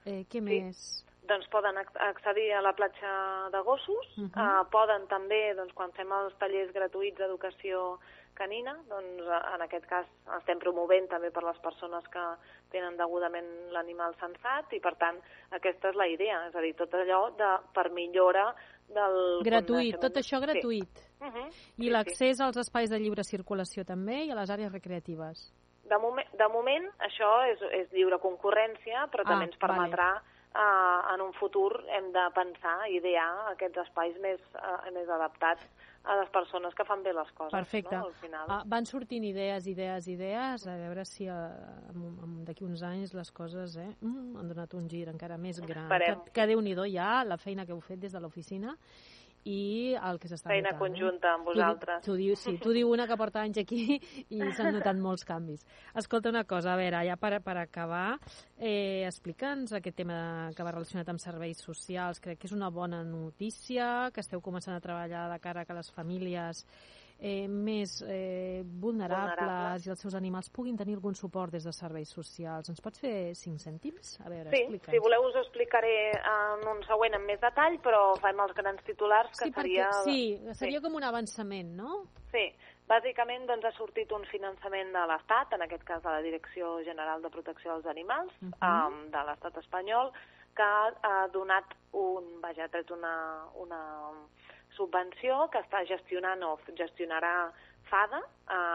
eh, 0.04 0.22
què 0.28 0.40
sí. 0.40 0.46
més? 0.46 0.84
Doncs 1.30 1.46
poden 1.52 1.76
accedir 1.78 2.48
a 2.56 2.62
la 2.64 2.72
platja 2.74 3.12
de 3.54 3.60
gossos, 3.62 4.08
uh 4.18 4.24
-huh. 4.24 4.30
eh, 4.42 4.64
poden 4.72 5.06
també, 5.06 5.54
doncs, 5.54 5.72
quan 5.72 5.92
fem 5.92 6.10
els 6.12 6.34
tallers 6.38 6.72
gratuïts 6.74 7.18
d'educació 7.18 7.98
canina, 8.34 8.74
doncs 8.88 9.28
en 9.54 9.62
aquest 9.62 9.86
cas 9.86 10.06
estem 10.38 10.58
promovent 10.58 11.08
també 11.08 11.30
per 11.30 11.44
les 11.44 11.58
persones 11.64 12.06
que 12.08 12.24
tenen 12.72 12.96
degudament 12.98 13.48
l'animal 13.74 14.16
sensat 14.20 14.72
i 14.72 14.80
per 14.80 14.94
tant 15.00 15.20
aquesta 15.58 15.92
és 15.92 15.98
la 15.98 16.08
idea, 16.10 16.42
és 16.48 16.56
a 16.56 16.64
dir, 16.64 16.74
tot 16.78 16.94
allò 16.98 17.22
de, 17.38 17.50
per 17.76 17.88
millora 17.94 18.48
del... 18.92 19.18
Gratuït, 19.46 19.98
tot 20.02 20.18
això 20.20 20.40
gratuït. 20.42 20.98
Sí. 20.98 21.08
Uh 21.22 21.30
-huh. 21.30 21.46
I 21.78 21.86
sí, 21.86 21.90
l'accés 21.90 22.36
sí. 22.36 22.42
als 22.42 22.56
espais 22.56 22.90
de 22.90 22.98
lliure 22.98 23.24
circulació 23.24 23.84
també 23.84 24.24
i 24.24 24.30
a 24.30 24.34
les 24.34 24.50
àrees 24.50 24.72
recreatives. 24.72 25.52
De, 25.84 25.98
moment, 25.98 26.28
de 26.32 26.48
moment 26.48 26.86
això 26.98 27.30
és, 27.52 27.60
és 27.72 27.92
lliure 27.92 28.18
concurrència, 28.18 29.06
però 29.12 29.22
ah, 29.24 29.28
també 29.28 29.44
ens 29.44 29.56
permetrà 29.56 30.12
vale 30.12 30.32
eh, 30.54 31.14
en 31.14 31.20
un 31.20 31.32
futur 31.32 31.84
hem 31.88 32.12
de 32.12 32.24
pensar, 32.34 32.76
idear 32.90 33.30
aquests 33.52 33.82
espais 33.86 34.18
més, 34.20 34.40
eh, 34.56 34.90
més 34.92 35.08
adaptats 35.08 35.64
a 36.04 36.16
les 36.18 36.30
persones 36.34 36.74
que 36.74 36.84
fan 36.84 37.02
bé 37.02 37.12
les 37.14 37.30
coses. 37.36 37.52
Perfecte. 37.54 37.94
No, 37.94 38.08
al 38.10 38.16
final. 38.18 38.50
Ah, 38.50 38.62
van 38.66 38.86
sortint 38.88 39.24
idees, 39.24 39.68
idees, 39.70 40.08
idees, 40.10 40.66
a 40.66 40.76
veure 40.80 41.04
si 41.06 41.28
eh, 41.30 41.38
d'aquí 42.46 42.66
uns 42.66 42.82
anys 42.86 43.14
les 43.14 43.30
coses 43.34 43.76
eh, 43.78 43.88
mm, 44.00 44.36
han 44.40 44.50
donat 44.50 44.74
un 44.78 44.88
gir 44.90 45.06
encara 45.12 45.38
més 45.38 45.62
gran. 45.62 45.86
Esperem. 45.86 46.24
Que, 46.26 46.36
que 46.40 46.48
Déu-n'hi-do 46.50 46.88
ja 46.90 47.22
la 47.24 47.38
feina 47.38 47.66
que 47.66 47.74
heu 47.76 47.82
fet 47.84 48.02
des 48.02 48.14
de 48.14 48.22
l'oficina 48.22 48.74
i 49.48 49.94
el 49.98 50.20
que 50.22 50.28
s'està 50.30 50.50
Feina 50.50 50.70
notant. 50.70 50.78
Feina 50.78 51.00
conjunta 51.00 51.28
eh? 51.28 51.34
amb 51.36 51.48
vosaltres. 51.50 52.04
Tu, 52.04 52.10
tu 52.10 52.16
diu, 52.20 52.36
sí, 52.38 52.54
tu 52.62 52.74
diu 52.76 52.90
una 52.92 53.08
que 53.10 53.18
porta 53.18 53.42
anys 53.42 53.58
aquí 53.62 53.98
i 53.98 54.40
s'han 54.54 54.72
notat 54.76 54.98
molts 55.02 55.26
canvis. 55.28 55.66
Escolta 55.98 56.30
una 56.30 56.44
cosa, 56.48 56.74
a 56.74 56.78
veure, 56.80 57.02
ja 57.08 57.18
per, 57.20 57.34
per 57.44 57.56
acabar, 57.64 58.06
eh, 58.58 59.02
explica'ns 59.08 59.74
aquest 59.78 59.98
tema 59.98 60.50
que 60.56 60.66
va 60.66 60.74
relacionat 60.74 61.10
amb 61.10 61.22
serveis 61.22 61.62
socials. 61.64 62.22
Crec 62.22 62.42
que 62.42 62.50
és 62.50 62.56
una 62.56 62.70
bona 62.70 63.02
notícia, 63.06 64.10
que 64.14 64.22
esteu 64.22 64.42
començant 64.44 64.76
a 64.76 64.84
treballar 64.84 65.28
de 65.32 65.40
cara 65.42 65.62
a 65.62 65.68
que 65.68 65.78
les 65.78 65.90
famílies 65.94 66.66
eh, 67.22 67.46
més 67.46 68.00
eh, 68.02 68.62
vulnerables, 68.66 69.38
vulnerables 69.38 69.86
i 69.86 69.92
els 69.94 70.02
seus 70.02 70.16
animals 70.18 70.50
puguin 70.50 70.76
tenir 70.78 70.96
algun 70.98 71.14
suport 71.14 71.54
des 71.54 71.64
de 71.68 71.72
serveis 71.76 72.10
socials. 72.10 72.72
Ens 72.72 72.82
pots 72.82 72.98
fer 73.02 73.14
cinc 73.38 73.62
cèntims? 73.62 74.16
A 74.26 74.32
veure, 74.32 74.50
sí, 74.50 74.80
si 74.88 75.02
voleu 75.04 75.28
us 75.28 75.38
ho 75.38 75.44
explicaré 75.44 75.94
en 76.18 76.66
un 76.74 76.82
següent 76.88 77.14
amb 77.18 77.30
més 77.30 77.40
detall, 77.42 77.78
però 77.84 78.02
fem 78.22 78.42
els 78.42 78.56
grans 78.58 78.82
titulars, 78.88 79.30
que 79.38 79.48
sí, 79.48 79.54
seria... 79.54 79.88
Perquè, 79.92 80.10
sí, 80.10 80.58
seria 80.58 80.82
sí. 80.82 80.84
com 80.84 80.98
un 80.98 81.06
avançament, 81.06 81.72
no? 81.78 82.02
Sí, 82.34 82.48
bàsicament 82.90 83.46
doncs, 83.46 83.70
ha 83.70 83.74
sortit 83.78 84.10
un 84.12 84.26
finançament 84.32 84.90
de 84.96 85.06
l'Estat, 85.12 85.54
en 85.54 85.62
aquest 85.68 85.86
cas 85.86 86.02
de 86.02 86.10
la 86.10 86.22
Direcció 86.26 86.78
General 86.82 87.22
de 87.22 87.30
Protecció 87.30 87.76
dels 87.76 87.90
Animals, 87.94 88.34
uh 88.40 88.50
-huh. 88.50 88.86
um, 88.88 89.10
de 89.14 89.26
l'Estat 89.28 89.62
espanyol, 89.62 90.10
que 90.56 90.62
ha 90.62 91.28
donat 91.32 91.64
un, 91.92 92.40
vaja, 92.42 92.64
ha 92.64 92.68
tret 92.68 92.90
una, 92.90 93.44
una 93.54 93.80
subvenció 94.76 95.48
que 95.52 95.60
està 95.62 95.84
gestionant 95.88 96.42
o 96.46 96.58
gestionarà 96.78 97.52
FADA, 97.90 98.22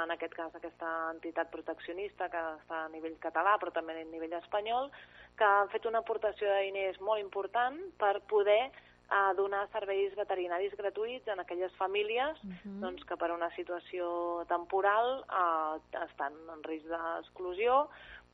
en 0.05 0.11
aquest 0.13 0.33
cas 0.37 0.55
aquesta 0.55 0.89
entitat 1.11 1.49
proteccionista 1.49 2.27
que 2.29 2.41
està 2.57 2.83
a 2.85 2.89
nivell 2.93 3.15
català 3.23 3.55
però 3.57 3.73
també 3.73 3.95
a 3.97 4.03
nivell 4.05 4.35
espanyol, 4.37 4.91
que 5.37 5.45
han 5.45 5.71
fet 5.73 5.85
una 5.89 6.03
aportació 6.05 6.49
de 6.51 6.67
diners 6.67 6.99
molt 7.01 7.21
important 7.21 7.79
per 7.97 8.19
poder 8.29 8.69
a 9.09 9.33
donar 9.33 9.67
serveis 9.71 10.15
veterinaris 10.19 10.75
gratuïts 10.75 11.29
en 11.31 11.39
aquelles 11.39 11.73
famílies 11.79 12.37
uh 12.43 12.49
-huh. 12.49 12.79
doncs, 12.83 13.05
que 13.05 13.15
per 13.15 13.31
una 13.31 13.49
situació 13.55 14.45
temporal 14.47 15.23
eh, 15.23 16.03
estan 16.09 16.33
en 16.53 16.63
risc 16.63 16.85
d'exclusió, 16.85 17.87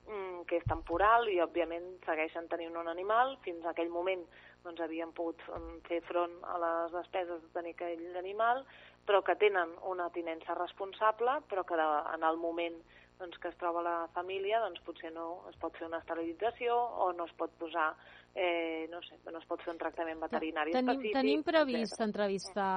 mm, 0.08 0.46
que 0.48 0.58
és 0.58 0.64
temporal 0.66 1.30
i, 1.30 1.40
òbviament, 1.42 2.04
segueixen 2.06 2.48
tenint 2.48 2.76
un 2.76 2.88
animal. 2.88 3.38
Fins 3.42 3.66
a 3.66 3.70
aquell 3.70 3.90
moment 3.90 4.26
doncs, 4.64 4.82
havien 4.82 5.12
pogut 5.12 5.42
fer 5.88 6.02
front 6.08 6.34
a 6.44 6.58
les 6.64 6.98
despeses 6.98 7.42
de 7.44 7.54
tenir 7.54 7.76
aquell 7.76 8.18
animal, 8.18 8.64
però 9.06 9.22
que 9.22 9.36
tenen 9.36 9.76
una 9.90 10.10
tinença 10.16 10.56
responsable, 10.56 11.42
però 11.50 11.66
que 11.68 11.80
de, 11.80 11.88
en 12.16 12.24
el 12.24 12.38
moment 12.38 12.80
doncs, 13.20 13.38
que 13.40 13.52
es 13.52 13.58
troba 13.62 13.84
la 13.86 13.98
família 14.16 14.60
doncs, 14.64 14.82
potser 14.88 15.12
no 15.14 15.44
es 15.50 15.58
pot 15.62 15.76
fer 15.78 15.88
una 15.88 16.00
esterilització 16.02 16.76
o 16.76 17.12
no 17.14 17.28
es 17.30 17.34
pot 17.40 17.52
posar 17.60 17.92
eh, 18.36 18.88
no 18.90 19.02
sé, 19.06 19.20
no 19.30 19.38
es 19.38 19.46
pot 19.46 19.62
fer 19.62 19.74
un 19.74 19.80
tractament 19.82 20.20
veterinari 20.24 20.74
tenim, 20.74 20.90
específic. 20.90 21.16
Tenim 21.20 21.46
previst 21.46 21.94
etc. 21.94 22.08
entrevistar 22.08 22.72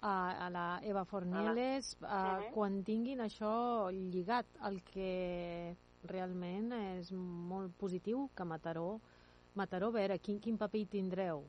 a, 0.00 0.14
a 0.46 0.48
la 0.54 0.66
Eva 0.82 1.04
Fornieles 1.04 1.96
a, 2.00 2.06
uh 2.06 2.10
-huh. 2.10 2.50
quan 2.54 2.82
tinguin 2.84 3.20
això 3.20 3.90
lligat, 3.92 4.46
el 4.64 4.82
que 4.82 5.76
realment 6.04 6.72
és 6.96 7.12
molt 7.12 7.76
positiu 7.76 8.30
que 8.34 8.44
Mataró 8.44 9.00
Mataró, 9.54 9.88
a 9.88 9.98
veure, 9.98 10.18
quin, 10.18 10.38
quin 10.40 10.58
paper 10.58 10.84
hi 10.84 10.86
tindreu? 10.98 11.44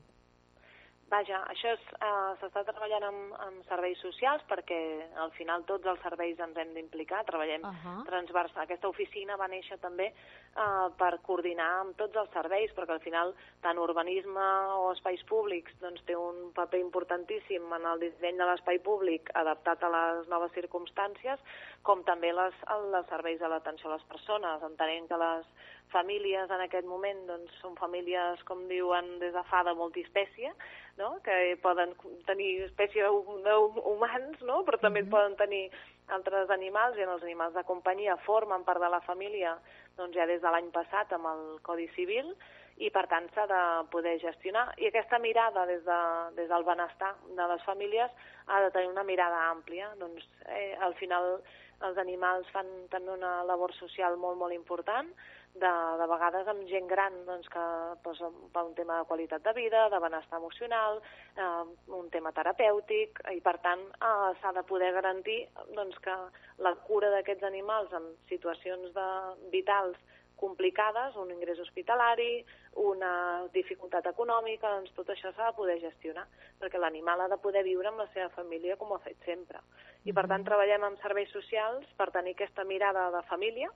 Vaja, 1.12 1.42
això 1.52 1.74
eh, 1.76 2.10
s'està 2.40 2.62
treballant 2.64 3.04
amb, 3.04 3.32
amb 3.44 3.64
serveis 3.68 4.00
socials 4.00 4.44
perquè 4.48 4.78
al 5.20 5.32
final 5.36 5.66
tots 5.68 5.90
els 5.90 6.00
serveis 6.00 6.38
ens 6.40 6.56
hem 6.56 6.70
d'implicar, 6.72 7.20
treballem 7.28 7.66
uh 7.68 7.72
-huh. 7.82 8.04
transversal. 8.06 8.62
Aquesta 8.62 8.88
oficina 8.88 9.36
va 9.36 9.48
néixer 9.48 9.76
també 9.78 10.06
eh, 10.06 10.88
per 10.96 11.20
coordinar 11.26 11.68
amb 11.80 11.96
tots 11.96 12.16
els 12.16 12.32
serveis, 12.32 12.72
perquè 12.72 12.92
al 12.92 13.04
final 13.08 13.34
tant 13.60 13.78
urbanisme 13.78 14.46
o 14.78 14.92
espais 14.92 15.22
públics 15.24 15.72
doncs, 15.80 16.02
té 16.04 16.16
un 16.16 16.50
paper 16.54 16.80
importantíssim 16.80 17.62
en 17.72 17.84
el 17.92 18.00
disseny 18.00 18.36
de 18.38 18.46
l'espai 18.46 18.78
públic 18.78 19.30
adaptat 19.34 19.82
a 19.82 19.90
les 19.90 20.28
noves 20.28 20.52
circumstàncies, 20.52 21.38
com 21.82 22.02
també 22.04 22.32
les, 22.32 22.54
els 22.70 23.08
serveis 23.08 23.38
de 23.38 23.48
l'atenció 23.48 23.90
a 23.90 23.94
les 23.96 24.04
persones, 24.04 24.62
entenent 24.62 25.08
que 25.08 25.16
les 25.16 25.46
famílies 25.92 26.50
en 26.50 26.62
aquest 26.64 26.86
moment 26.88 27.20
doncs, 27.28 27.54
són 27.62 27.76
famílies, 27.78 28.42
com 28.48 28.64
diuen, 28.68 29.18
des 29.20 29.34
de 29.34 29.42
fa 29.50 29.62
de 29.66 29.74
multiespècie, 29.78 30.52
no? 30.98 31.14
que 31.24 31.56
poden 31.62 31.94
tenir 32.26 32.64
espècie 32.66 33.08
humans, 33.08 34.40
no? 34.42 34.62
però 34.64 34.80
també 34.80 35.02
mm 35.02 35.06
-hmm. 35.06 35.14
poden 35.16 35.36
tenir 35.36 35.70
altres 36.08 36.50
animals 36.50 36.98
i 36.98 37.02
els 37.02 37.22
animals 37.22 37.54
de 37.54 37.64
companyia 37.64 38.16
formen 38.16 38.64
part 38.64 38.80
de 38.80 38.88
la 38.88 39.00
família 39.00 39.56
doncs, 39.96 40.16
ja 40.16 40.26
des 40.26 40.42
de 40.42 40.50
l'any 40.50 40.70
passat 40.70 41.12
amb 41.12 41.26
el 41.26 41.60
Codi 41.62 41.88
Civil 41.96 42.34
i 42.78 42.90
per 42.90 43.06
tant 43.06 43.28
s'ha 43.34 43.46
de 43.46 43.62
poder 43.90 44.18
gestionar. 44.20 44.72
I 44.78 44.88
aquesta 44.88 45.18
mirada 45.18 45.66
des, 45.66 45.84
de, 45.84 46.00
des 46.38 46.48
del 46.48 46.64
benestar 46.64 47.14
de 47.36 47.48
les 47.52 47.62
famílies 47.62 48.10
ha 48.46 48.60
de 48.64 48.70
tenir 48.70 48.88
una 48.88 49.04
mirada 49.04 49.50
àmplia. 49.50 49.92
Doncs, 50.00 50.24
eh, 50.48 50.76
al 50.80 50.94
final 50.94 51.42
els 51.82 51.98
animals 51.98 52.48
fan 52.54 52.68
també 52.90 53.12
una 53.12 53.42
labor 53.44 53.74
social 53.74 54.16
molt, 54.16 54.38
molt 54.38 54.54
important, 54.54 55.10
de, 55.54 55.72
de 56.00 56.06
vegades 56.08 56.48
amb 56.48 56.64
gent 56.70 56.86
gran 56.88 57.18
doncs, 57.26 57.48
que 57.52 57.64
doncs, 58.04 58.22
per 58.54 58.64
un 58.64 58.72
tema 58.78 59.00
de 59.00 59.08
qualitat 59.10 59.44
de 59.44 59.52
vida, 59.56 59.88
de 59.92 60.00
benestar 60.00 60.40
emocional, 60.40 61.02
eh, 61.36 61.64
un 61.98 62.08
tema 62.14 62.32
terapèutic, 62.32 63.20
i 63.36 63.42
per 63.44 63.58
tant 63.64 63.84
eh, 63.92 64.32
s'ha 64.40 64.54
de 64.56 64.64
poder 64.68 64.92
garantir 64.96 65.42
doncs, 65.76 65.98
que 66.04 66.16
la 66.64 66.74
cura 66.88 67.12
d'aquests 67.12 67.44
animals 67.50 67.92
en 67.98 68.08
situacions 68.32 68.94
de, 68.96 69.10
vitals 69.52 70.00
complicades, 70.42 71.14
un 71.14 71.30
ingrés 71.30 71.60
hospitalari, 71.62 72.42
una 72.82 73.12
dificultat 73.54 74.08
econòmica, 74.10 74.72
doncs 74.74 74.90
tot 74.96 75.12
això 75.12 75.30
s'ha 75.30 75.52
de 75.52 75.58
poder 75.60 75.76
gestionar, 75.84 76.24
perquè 76.58 76.80
l'animal 76.82 77.22
ha 77.22 77.28
de 77.30 77.38
poder 77.44 77.62
viure 77.68 77.92
amb 77.92 78.02
la 78.02 78.08
seva 78.16 78.32
família 78.34 78.76
com 78.80 78.90
ho 78.90 78.98
ha 78.98 79.04
fet 79.06 79.22
sempre. 79.28 79.62
I 80.02 80.16
per 80.16 80.26
tant 80.32 80.42
treballem 80.48 80.88
amb 80.88 80.98
serveis 81.04 81.30
socials 81.36 81.86
per 82.00 82.10
tenir 82.16 82.34
aquesta 82.34 82.66
mirada 82.66 83.10
de 83.14 83.22
família, 83.30 83.70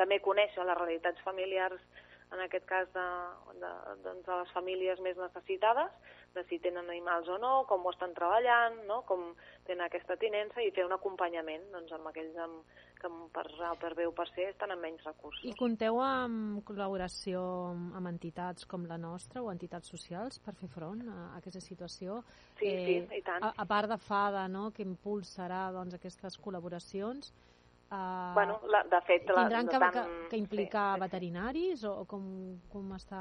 també 0.00 0.20
conèixer 0.24 0.64
les 0.64 0.78
realitats 0.78 1.22
familiars 1.26 1.80
en 2.34 2.40
aquest 2.40 2.66
cas 2.66 2.88
de, 2.94 3.06
de, 3.62 3.70
doncs 4.02 4.26
de 4.26 4.38
les 4.40 4.52
famílies 4.54 5.00
més 5.04 5.18
necessitades, 5.20 5.92
de 6.34 6.42
si 6.48 6.58
tenen 6.58 6.88
animals 6.90 7.28
o 7.30 7.36
no, 7.38 7.52
com 7.70 7.84
ho 7.86 7.92
estan 7.94 8.14
treballant, 8.16 8.80
no? 8.88 9.02
com 9.06 9.28
tenen 9.68 9.84
aquesta 9.86 10.16
tinença 10.18 10.62
i 10.64 10.72
fer 10.74 10.86
un 10.88 10.96
acompanyament 10.96 11.68
doncs, 11.72 11.92
amb 11.94 12.10
aquells 12.10 12.40
amb, 12.42 12.74
que 12.98 13.10
per 13.36 13.44
A 13.68 13.74
per 13.78 13.92
B 13.94 14.08
o 14.08 14.14
per 14.16 14.26
C 14.32 14.48
estan 14.48 14.74
amb 14.74 14.82
menys 14.82 15.04
recursos. 15.06 15.44
I 15.46 15.54
compteu 15.58 16.00
amb 16.02 16.64
col·laboració 16.66 17.44
amb 17.94 18.10
entitats 18.10 18.66
com 18.66 18.88
la 18.90 18.98
nostra 18.98 19.44
o 19.44 19.52
entitats 19.52 19.94
socials 19.94 20.40
per 20.42 20.56
fer 20.58 20.70
front 20.74 21.06
a 21.06 21.18
aquesta 21.38 21.62
situació? 21.62 22.22
Sí, 22.58 22.66
eh, 22.66 22.84
sí, 22.88 23.00
i 23.20 23.22
tant. 23.26 23.46
A, 23.46 23.54
a 23.62 23.68
part 23.70 23.92
de 23.92 24.00
FADA, 24.00 24.48
no?, 24.50 24.70
que 24.74 24.82
impulsarà 24.82 25.68
doncs, 25.76 25.94
aquestes 26.00 26.40
col·laboracions, 26.42 27.30
Uh, 27.94 28.34
bueno, 28.34 28.60
la, 28.66 28.82
de 28.90 29.00
fet... 29.06 29.28
La, 29.30 29.44
tindran 29.44 29.68
que, 29.68 29.78
tant, 29.78 29.94
que, 29.94 30.28
que 30.32 30.38
implicar 30.40 30.86
sí, 30.96 31.02
veterinaris 31.04 31.84
sí. 31.84 31.86
o, 31.86 32.02
com, 32.10 32.24
com 32.72 32.90
està 32.96 33.20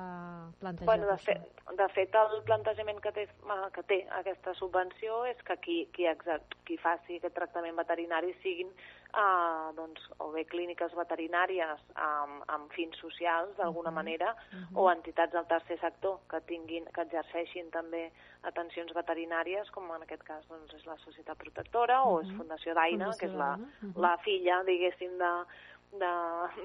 plantejat 0.64 0.90
bueno, 0.90 1.10
de 1.12 1.14
això? 1.14 1.36
Fet, 1.36 1.62
de 1.78 1.88
fet, 1.94 2.18
el 2.18 2.42
plantejament 2.48 3.02
que 3.04 3.12
té, 3.14 3.28
que 3.76 3.84
té 3.92 4.00
aquesta 4.22 4.56
subvenció 4.58 5.22
és 5.30 5.46
que 5.46 5.60
qui, 5.62 5.78
qui, 5.94 6.08
exact, 6.10 6.58
qui 6.66 6.80
faci 6.82 7.20
aquest 7.20 7.38
tractament 7.38 7.78
veterinari 7.78 8.34
siguin 8.42 8.74
uh, 9.14 9.76
doncs, 9.76 10.02
o 10.20 10.30
bé 10.34 10.44
clíniques 10.50 10.94
veterinàries 10.98 11.82
amb, 11.96 12.44
amb 12.54 12.72
fins 12.76 12.98
socials, 13.02 13.56
d'alguna 13.58 13.90
uh 13.90 13.94
-huh. 13.94 13.96
manera, 13.96 14.36
uh 14.36 14.60
-huh. 14.60 14.82
o 14.82 14.92
entitats 14.92 15.34
del 15.34 15.46
tercer 15.46 15.80
sector 15.80 16.20
que 16.30 16.42
tinguin 16.42 16.86
que 16.86 17.02
exerceixin 17.02 17.70
també 17.72 18.12
atencions 18.44 18.94
veterinàries, 18.94 19.72
com 19.72 19.92
en 19.92 20.02
aquest 20.02 20.24
cas 20.24 20.48
doncs, 20.48 20.74
és 20.74 20.86
la 20.86 20.98
Societat 20.98 21.38
Protectora 21.38 22.04
uh 22.04 22.08
-huh. 22.08 22.14
o 22.14 22.22
és 22.22 22.38
Fundació 22.38 22.74
d'Aina, 22.74 23.12
que 23.20 23.26
és 23.26 23.34
la, 23.34 23.56
uh 23.56 23.60
-huh. 23.60 24.02
la 24.02 24.18
filla, 24.18 24.64
diguéssim, 24.64 25.18
de, 25.18 25.46
de, 25.92 26.14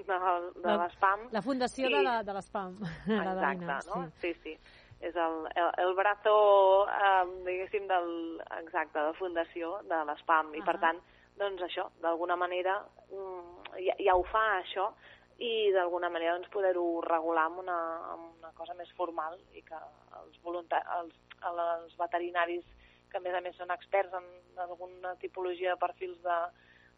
de, 0.06 0.16
de 0.62 0.76
l'ESPAM. 0.76 1.20
La 1.30 1.42
fundació 1.42 1.88
I... 1.88 1.92
de, 1.92 2.24
de 2.24 2.32
l'ESPAM. 2.32 2.78
Exacte, 3.06 3.88
no? 3.88 4.10
Sí, 4.20 4.34
sí. 4.34 4.40
sí. 4.42 4.58
És 5.00 5.14
el, 5.14 5.46
el, 5.54 5.70
el 5.78 5.94
brazo, 5.94 6.88
eh, 6.90 7.26
diguéssim, 7.46 7.86
del, 7.86 8.40
exacte, 8.64 8.98
de 8.98 9.12
fundació 9.14 9.78
de 9.82 10.04
l'ESPAM. 10.04 10.46
Uh 10.46 10.52
-huh. 10.52 10.58
I, 10.58 10.62
per 10.62 10.78
tant, 10.80 10.98
doncs 11.38 11.62
això, 11.66 11.88
d'alguna 12.02 12.36
manera 12.36 12.80
mm, 13.10 13.78
ja, 13.84 13.94
ja 13.98 14.16
ho 14.16 14.24
fa 14.32 14.44
això 14.58 14.90
i 15.38 15.70
d'alguna 15.74 16.10
manera 16.10 16.34
doncs, 16.34 16.50
poder-ho 16.54 16.86
regular 17.06 17.46
amb 17.46 17.62
una, 17.62 17.78
amb 18.14 18.40
una 18.40 18.52
cosa 18.58 18.74
més 18.74 18.90
formal 18.98 19.38
i 19.54 19.62
que 19.62 19.78
els, 20.20 20.40
els, 20.44 21.14
els 21.48 21.98
veterinaris 21.98 22.66
que 23.10 23.18
a 23.18 23.24
més 23.24 23.34
a 23.34 23.40
més 23.40 23.56
són 23.56 23.70
experts 23.72 24.14
en 24.18 24.26
alguna 24.60 25.14
tipologia 25.22 25.74
de 25.74 25.80
perfils 25.80 26.18
de, 26.24 26.38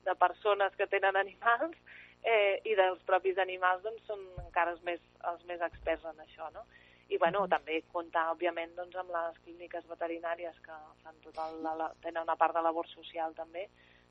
de 0.09 0.15
persones 0.19 0.75
que 0.79 0.89
tenen 0.91 1.17
animals 1.21 1.77
eh, 2.23 2.61
i 2.65 2.75
dels 2.79 3.03
propis 3.09 3.39
animals 3.39 3.85
doncs, 3.85 4.03
són 4.09 4.25
encara 4.45 4.75
els 4.75 4.83
més, 4.89 5.03
els 5.31 5.45
més 5.49 5.63
experts 5.69 6.07
en 6.09 6.25
això, 6.25 6.51
no? 6.57 6.65
I 7.11 7.19
bueno, 7.19 7.45
mm. 7.45 7.51
també 7.51 7.81
comptar, 7.93 8.29
òbviament, 8.35 8.75
doncs, 8.77 8.97
amb 9.01 9.13
les 9.15 9.39
clíniques 9.45 9.87
veterinàries 9.91 10.59
que 10.65 10.77
fan 11.05 11.17
tot 11.25 11.41
el, 11.45 11.63
la, 11.67 11.91
tenen 12.05 12.23
una 12.23 12.39
part 12.39 12.55
de 12.55 12.63
labor 12.63 12.89
social 12.91 13.35
també, 13.39 13.67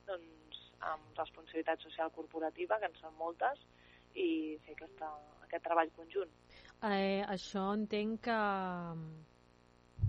doncs, 0.10 0.62
amb 0.92 1.18
responsabilitat 1.20 1.82
social 1.86 2.12
corporativa, 2.16 2.80
que 2.80 2.90
en 2.90 2.96
són 3.00 3.16
moltes, 3.20 3.62
i 4.16 4.58
fer 4.66 4.76
aquesta, 4.78 5.10
aquest 5.46 5.66
treball 5.68 5.92
conjunt. 5.98 6.32
Eh, 6.88 7.22
això 7.28 7.66
entenc 7.76 8.22
que 8.30 8.40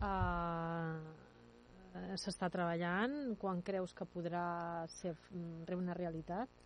eh, 0.07 0.95
s'està 2.23 2.51
treballant? 2.55 3.17
Quan 3.41 3.63
creus 3.67 3.95
que 3.97 4.07
podrà 4.07 4.47
ser 5.01 5.17
una 5.77 5.97
realitat? 5.99 6.60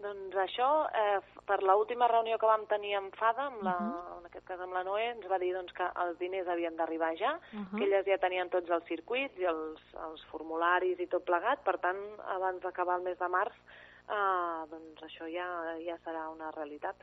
Doncs 0.00 0.36
això, 0.38 0.66
eh, 0.96 1.20
per 1.46 1.58
l'última 1.62 2.08
reunió 2.08 2.38
que 2.38 2.48
vam 2.48 2.64
tenir 2.70 2.94
amb 2.96 3.14
FADA, 3.18 3.46
amb 3.50 3.62
la, 3.66 3.74
uh 3.76 3.90
-huh. 3.90 4.18
en 4.18 4.26
aquest 4.26 4.46
cas 4.46 4.60
amb 4.60 4.72
la 4.72 4.84
Noé, 4.84 5.10
ens 5.10 5.26
va 5.28 5.38
dir 5.38 5.52
doncs, 5.52 5.72
que 5.72 5.86
els 6.04 6.18
diners 6.18 6.48
havien 6.48 6.76
d'arribar 6.76 7.14
ja, 7.16 7.32
uh 7.36 7.58
-huh. 7.58 7.78
que 7.78 7.84
elles 7.84 8.06
ja 8.06 8.18
tenien 8.18 8.48
tots 8.48 8.70
els 8.70 8.84
circuits 8.84 9.36
i 9.38 9.44
els, 9.44 9.80
els 9.94 10.24
formularis 10.30 10.98
i 11.00 11.06
tot 11.06 11.24
plegat, 11.24 11.62
per 11.62 11.78
tant, 11.78 11.98
abans 12.26 12.62
d'acabar 12.62 12.96
el 12.96 13.02
mes 13.02 13.18
de 13.18 13.28
març, 13.28 13.54
eh, 14.08 14.66
doncs 14.70 15.02
això 15.02 15.26
ja, 15.28 15.76
ja 15.84 15.96
serà 16.04 16.30
una 16.30 16.50
realitat. 16.50 16.96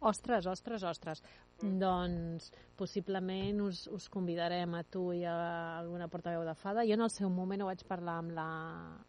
Ostres, 0.00 0.46
ostres, 0.46 0.84
ostres. 0.84 1.22
Mm. 1.62 1.78
Doncs 1.78 2.52
possiblement 2.76 3.60
us, 3.62 3.88
us 3.88 4.08
convidarem 4.08 4.74
a 4.74 4.84
tu 4.84 5.12
i 5.12 5.24
a 5.24 5.78
alguna 5.78 6.06
portaveu 6.08 6.44
de 6.44 6.54
Fada. 6.54 6.84
Jo 6.84 6.94
en 6.94 7.00
el 7.00 7.10
seu 7.10 7.28
moment 7.28 7.62
ho 7.62 7.66
vaig 7.66 7.82
parlar 7.84 8.18
amb 8.18 8.30
la, 8.30 8.48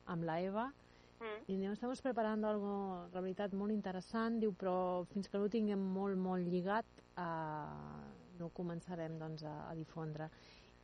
amb 0.05 0.23
la 0.23 0.39
Eva 0.41 0.73
mm. 1.19 1.43
i 1.47 1.57
diu, 1.57 1.73
estem 1.73 1.93
preparant 2.03 2.45
algo, 2.47 2.73
la 3.13 3.21
veritat, 3.21 3.53
molt 3.57 3.75
interessant, 3.75 4.39
diu, 4.41 4.53
però 4.55 5.03
fins 5.13 5.29
que 5.29 5.37
no 5.37 5.47
ho 5.47 5.51
tinguem 5.53 5.83
molt, 5.95 6.19
molt 6.19 6.47
lligat 6.47 7.03
eh, 7.19 8.07
no 8.39 8.49
començarem 8.55 9.19
doncs, 9.19 9.43
a, 9.43 9.55
a 9.69 9.75
difondre. 9.77 10.29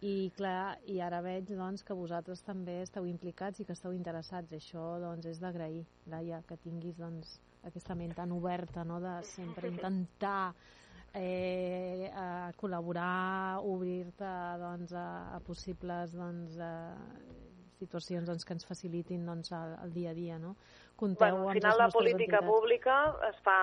I 0.05 0.29
clar, 0.35 0.75
i 0.91 0.99
ara 1.01 1.21
veig 1.23 1.49
doncs, 1.55 1.83
que 1.87 1.95
vosaltres 1.97 2.43
també 2.45 2.81
esteu 2.83 3.07
implicats 3.07 3.61
i 3.61 3.65
que 3.65 3.73
esteu 3.73 3.95
interessats. 3.95 4.53
Això 4.53 4.99
doncs, 5.01 5.25
és 5.31 5.39
d'agrair, 5.41 5.85
Laia, 6.11 6.41
que 6.45 6.59
tinguis 6.61 6.99
doncs, 6.99 7.39
aquesta 7.65 7.95
ment 7.97 8.13
tan 8.13 8.33
oberta 8.35 8.83
no? 8.85 8.99
de 9.01 9.15
sempre 9.25 9.71
intentar 9.71 10.53
eh, 11.15 12.11
a 12.13 12.51
col·laborar, 12.59 13.63
obrir-te 13.63 14.33
doncs, 14.61 14.93
a, 14.93 15.07
a 15.37 15.39
possibles 15.47 16.13
doncs, 16.13 16.59
a 16.59 16.73
situacions 17.79 18.27
doncs, 18.27 18.45
que 18.45 18.55
ens 18.55 18.65
facilitin 18.67 19.25
doncs, 19.25 19.51
el, 19.55 19.75
el 19.83 19.93
dia 19.93 20.11
a 20.11 20.17
dia. 20.17 20.39
No? 20.39 20.55
Conteu 20.95 21.35
bueno, 21.35 21.49
al 21.49 21.59
final 21.59 21.77
la 21.77 21.89
política 21.89 22.39
entitats. 22.39 22.51
pública 22.51 22.95
es 23.29 23.41
fa, 23.43 23.57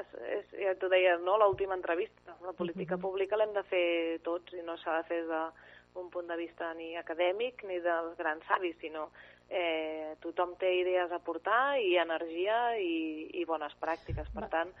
és, 0.00 0.12
és, 0.38 0.52
ja 0.66 0.74
t'ho 0.80 0.90
deia, 0.92 1.16
no? 1.24 1.38
l'última 1.40 1.76
entrevista, 1.78 2.36
la 2.44 2.52
política 2.52 2.94
uh 2.94 2.98
-huh. 2.98 3.06
pública 3.08 3.36
l'hem 3.36 3.54
de 3.54 3.64
fer 3.64 4.20
tots 4.22 4.52
i 4.52 4.62
no 4.62 4.76
s'ha 4.76 4.98
de 4.98 5.08
fer 5.08 5.22
des 5.26 5.54
d'un 5.94 6.10
punt 6.10 6.28
de 6.28 6.36
vista 6.36 6.74
ni 6.74 6.96
acadèmic 6.96 7.64
ni 7.64 7.80
dels 7.80 8.16
grans 8.16 8.44
savis, 8.46 8.76
sinó 8.78 9.10
eh, 9.48 10.16
tothom 10.20 10.54
té 10.60 10.70
idees 10.82 11.10
a 11.12 11.18
portar 11.18 11.80
i 11.80 11.96
energia 11.96 12.76
i, 12.78 13.30
i 13.40 13.44
bones 13.44 13.74
pràctiques. 13.80 14.28
Per 14.34 14.44
Va, 14.44 14.48
tant, 14.52 14.72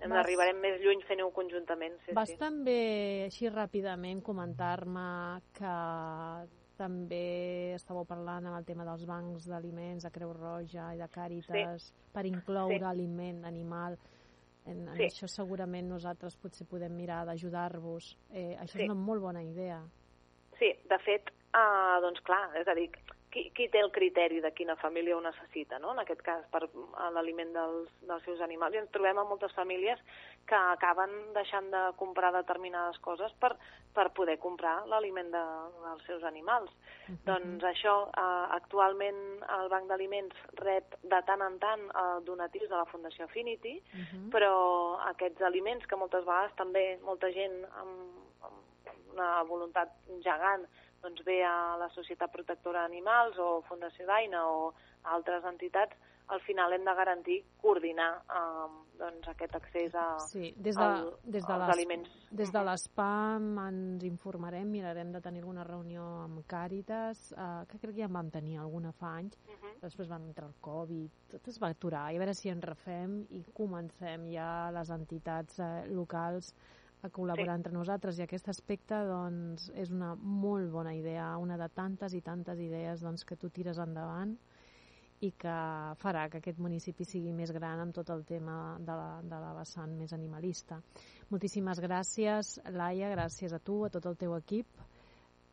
ens 0.00 0.10
vas, 0.10 0.20
arribarem 0.24 0.58
més 0.60 0.80
lluny 0.82 1.02
fent-ho 1.08 1.30
conjuntament. 1.30 1.96
Sí, 2.04 2.14
vas 2.16 2.32
sí. 2.32 2.38
també, 2.40 3.26
així 3.28 3.48
ràpidament, 3.48 4.22
comentar-me 4.26 5.06
que 5.56 5.74
també 6.78 7.74
estàveu 7.76 8.06
parlant 8.08 8.46
amb 8.46 8.58
el 8.58 8.66
tema 8.68 8.86
dels 8.88 9.04
bancs 9.08 9.48
d'aliments, 9.50 10.04
de 10.04 10.12
Creu 10.14 10.32
Roja 10.36 10.92
i 10.94 11.00
de 11.00 11.08
Càritas, 11.12 11.88
sí. 11.88 12.06
per 12.12 12.26
incloure 12.28 12.82
sí. 12.82 12.88
aliment 12.90 13.44
animal. 13.48 13.98
En, 14.66 14.82
en 14.88 14.96
sí. 14.98 15.06
això 15.08 15.28
segurament 15.30 15.88
nosaltres 15.88 16.36
potser 16.42 16.66
podem 16.68 16.94
mirar 16.98 17.24
d'ajudar-vos. 17.28 18.12
Eh, 18.30 18.54
això 18.58 18.76
sí. 18.76 18.84
és 18.84 18.90
una 18.90 18.98
molt 18.98 19.22
bona 19.22 19.44
idea. 19.46 19.80
Sí, 20.58 20.72
de 20.90 20.98
fet, 21.04 21.30
uh, 21.52 21.98
doncs 22.04 22.22
clar, 22.26 22.48
és 22.60 22.68
a 22.68 22.74
dir, 22.78 22.88
qui, 23.36 23.50
qui 23.52 23.66
té 23.68 23.82
el 23.84 23.90
criteri 23.92 24.40
de 24.40 24.50
quina 24.56 24.76
família 24.80 25.16
ho 25.16 25.20
necessita, 25.20 25.78
no? 25.82 25.92
en 25.92 26.00
aquest 26.00 26.22
cas 26.24 26.44
per 26.52 26.62
l'aliment 27.12 27.52
dels, 27.52 27.90
dels 28.08 28.24
seus 28.24 28.40
animals. 28.44 28.74
I 28.74 28.80
ens 28.80 28.92
trobem 28.94 29.18
amb 29.20 29.32
moltes 29.34 29.52
famílies 29.56 30.00
que 30.48 30.56
acaben 30.56 31.12
deixant 31.36 31.68
de 31.72 31.82
comprar 32.00 32.32
determinades 32.32 32.96
coses 33.04 33.34
per, 33.42 33.52
per 33.96 34.06
poder 34.16 34.38
comprar 34.40 34.76
l'aliment 34.88 35.28
de, 35.34 35.42
dels 35.82 36.06
seus 36.08 36.24
animals. 36.24 36.70
Uh 36.70 37.12
-huh. 37.12 37.18
Doncs 37.28 37.64
això, 37.64 37.96
eh, 38.08 38.46
actualment 38.56 39.20
el 39.58 39.68
Banc 39.68 39.88
d'Aliments 39.88 40.36
rep 40.62 40.96
de 41.02 41.20
tant 41.26 41.42
en 41.42 41.58
tant 41.58 41.82
eh, 41.90 42.24
donatius 42.24 42.68
de 42.70 42.76
la 42.76 42.86
Fundació 42.92 43.24
Affinity, 43.24 43.76
uh 43.76 44.00
-huh. 44.00 44.30
però 44.30 44.54
aquests 45.12 45.42
aliments 45.42 45.86
que 45.86 45.96
moltes 45.96 46.24
vegades 46.24 46.54
també 46.56 46.98
molta 47.02 47.30
gent 47.32 47.64
amb, 47.80 47.92
amb 48.42 48.56
una 49.12 49.42
voluntat 49.42 49.88
gegant 50.22 50.66
doncs 51.02 51.24
ve 51.24 51.42
a 51.44 51.76
la 51.80 51.88
Societat 51.94 52.32
Protectora 52.32 52.86
d'Animals 52.86 53.38
o 53.38 53.62
Fundació 53.68 54.06
d'Aina 54.06 54.44
o 54.48 54.72
altres 55.16 55.44
entitats, 55.44 55.96
al 56.28 56.40
final 56.40 56.72
hem 56.72 56.84
de 56.84 56.94
garantir 56.94 57.36
coordinar 57.62 58.08
eh, 58.34 58.66
doncs, 58.98 59.28
aquest 59.30 59.54
accés 59.54 59.94
a, 59.94 60.06
sí, 60.26 60.52
des 60.56 60.74
de, 60.74 60.82
al, 60.82 61.12
des 61.22 61.44
de 61.46 61.52
als 61.52 61.72
aliments. 61.74 62.14
Des 62.30 62.50
de 62.52 62.62
l'ESPAM 62.66 63.46
ens 63.62 64.06
informarem, 64.08 64.70
mirarem 64.72 65.12
de 65.14 65.20
tenir 65.22 65.44
alguna 65.44 65.64
reunió 65.68 66.06
amb 66.24 66.42
Càritas, 66.50 67.28
eh, 67.32 67.50
que 67.70 67.78
crec 67.78 67.94
que 67.94 68.02
ja 68.02 68.10
en 68.10 68.16
vam 68.18 68.30
tenir 68.34 68.56
alguna 68.58 68.92
fa 68.92 69.14
anys, 69.20 69.38
uh 69.46 69.54
-huh. 69.54 69.74
després 69.82 70.08
van 70.08 70.24
entrar 70.26 70.48
el 70.48 70.56
Covid, 70.60 71.10
tot 71.30 71.48
es 71.48 71.62
va 71.62 71.68
aturar, 71.68 72.12
i 72.12 72.16
a 72.16 72.18
veure 72.18 72.34
si 72.34 72.48
en 72.48 72.62
refem 72.62 73.26
i 73.30 73.44
comencem 73.52 74.26
ja 74.32 74.70
les 74.72 74.90
entitats 74.90 75.60
eh, 75.60 75.86
locals 75.88 76.54
a 77.06 77.12
col·laborar 77.14 77.54
sí. 77.54 77.60
entre 77.62 77.72
nosaltres 77.74 78.18
i 78.18 78.24
aquest 78.26 78.50
aspecte 78.52 78.98
doncs, 79.08 79.70
és 79.74 79.92
una 79.94 80.14
molt 80.16 80.70
bona 80.72 80.94
idea, 80.94 81.30
una 81.38 81.58
de 81.60 81.68
tantes 81.72 82.14
i 82.14 82.22
tantes 82.22 82.60
idees 82.60 83.02
doncs, 83.04 83.24
que 83.24 83.38
tu 83.40 83.50
tires 83.50 83.80
endavant 83.82 84.36
i 85.24 85.30
que 85.32 85.56
farà 85.96 86.26
que 86.28 86.42
aquest 86.42 86.58
municipi 86.60 87.06
sigui 87.08 87.32
més 87.32 87.52
gran 87.56 87.80
amb 87.80 87.94
tot 87.96 88.10
el 88.12 88.24
tema 88.28 88.76
de 88.78 88.92
la, 88.92 89.08
de 89.24 89.38
la 89.40 89.54
vessant 89.56 89.94
més 89.96 90.12
animalista. 90.12 90.80
Moltíssimes 91.32 91.80
gràcies, 91.80 92.58
Laia, 92.74 93.08
gràcies 93.14 93.56
a 93.56 93.60
tu, 93.62 93.80
a 93.86 93.90
tot 93.92 94.10
el 94.10 94.18
teu 94.20 94.36
equip, 94.36 94.68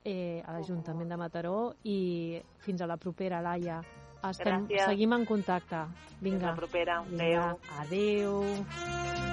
eh, 0.04 0.44
a 0.44 0.58
l'Ajuntament 0.58 1.10
de 1.10 1.20
Mataró 1.20 1.58
i 1.88 2.42
fins 2.66 2.84
a 2.84 2.90
la 2.90 2.98
propera, 2.98 3.42
Laia. 3.42 3.80
Estem, 4.24 4.68
Gràcies. 4.68 4.88
seguim 4.88 5.14
en 5.14 5.26
contacte. 5.28 5.84
Fins 6.08 6.22
Vinga. 6.22 6.48
la 6.48 6.56
propera. 6.56 7.02
Vinga, 7.10 7.58
Adéu. 7.82 8.44
adéu. 8.44 9.33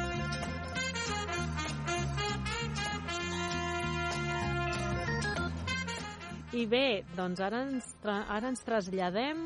I 6.53 6.65
bé, 6.67 7.05
doncs 7.15 7.39
ara 7.47 7.61
ens, 7.69 7.93
ara 8.11 8.49
ens 8.51 8.63
traslladem 8.67 9.43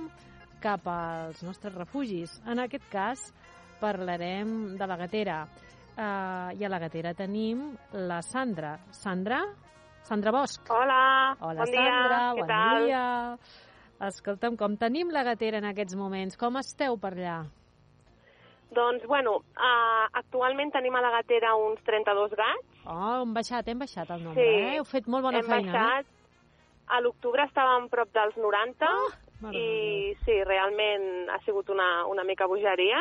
cap 0.65 0.87
als 0.89 1.43
nostres 1.45 1.75
refugis. 1.77 2.39
En 2.49 2.63
aquest 2.63 2.87
cas 2.93 3.27
parlarem 3.81 4.75
de 4.79 4.87
la 4.89 4.97
gatera. 4.97 5.43
Uh, 5.95 6.51
I 6.59 6.65
a 6.65 6.71
la 6.73 6.79
gatera 6.83 7.13
tenim 7.15 7.75
la 7.93 8.23
Sandra. 8.25 8.79
Sandra? 8.91 9.43
Sandra 10.09 10.33
Bosch. 10.35 10.65
Hola, 10.73 11.37
Hola, 11.41 11.61
bon 11.65 11.71
dia, 11.73 11.85
Sandra, 11.85 12.23
què 12.35 12.41
bon 12.41 12.49
tal? 12.51 12.87
dia. 12.89 13.05
Escolta'm, 14.09 14.57
com 14.59 14.75
tenim 14.81 15.13
la 15.15 15.23
gatera 15.25 15.61
en 15.61 15.69
aquests 15.71 15.95
moments? 15.97 16.37
Com 16.41 16.57
esteu 16.61 16.97
per 17.01 17.13
allà? 17.15 17.37
Doncs, 18.75 19.05
bueno, 19.07 19.37
uh, 19.55 20.09
actualment 20.19 20.73
tenim 20.75 20.97
a 20.99 21.05
la 21.05 21.13
gatera 21.21 21.53
uns 21.61 21.79
32 21.87 22.33
gats. 22.35 22.83
Oh, 22.91 23.21
hem 23.23 23.37
baixat, 23.37 23.69
hem 23.71 23.79
baixat 23.85 24.11
el 24.11 24.25
nombre, 24.25 24.43
Sí. 24.43 24.65
eh? 24.65 24.77
Heu 24.81 24.85
fet 24.89 25.07
molt 25.07 25.23
bona 25.29 25.39
Hem 25.45 25.47
feina, 25.47 25.73
baixat. 25.73 26.11
A 26.89 27.01
l'octubre 27.01 27.43
estàvem 27.49 27.89
prop 27.89 28.11
dels 28.13 28.37
90 28.37 28.89
Oh, 28.89 29.11
mare 29.41 29.59
i 29.59 30.15
sí, 30.25 30.37
realment 30.45 31.29
ha 31.31 31.39
sigut 31.45 31.69
una, 31.71 32.07
una 32.07 32.25
mica 32.25 32.47
bogeria. 32.47 33.01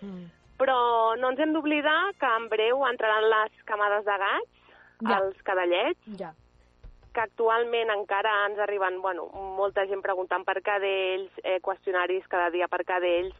Mm. 0.00 0.26
Però 0.56 1.16
no 1.18 1.30
ens 1.32 1.40
hem 1.40 1.52
d'oblidar 1.52 2.14
que 2.20 2.26
en 2.38 2.48
breu 2.48 2.84
entraran 2.86 3.26
les 3.28 3.62
camades 3.64 4.04
de 4.06 4.18
gats, 4.18 4.50
Ja. 5.02 5.18
els 5.18 5.36
cadellets, 5.42 5.98
Ja. 6.18 6.32
que 7.12 7.20
actualment 7.20 7.90
encara 7.90 8.46
ens 8.46 8.58
arriben 8.58 9.00
bueno, 9.02 9.26
molta 9.58 9.84
gent 9.86 10.00
preguntant 10.02 10.44
per 10.44 10.62
cadells, 10.62 11.30
eh, 11.42 11.60
qüestionaris 11.60 12.26
cada 12.28 12.50
dia 12.50 12.68
per 12.68 12.84
cadells, 12.84 13.34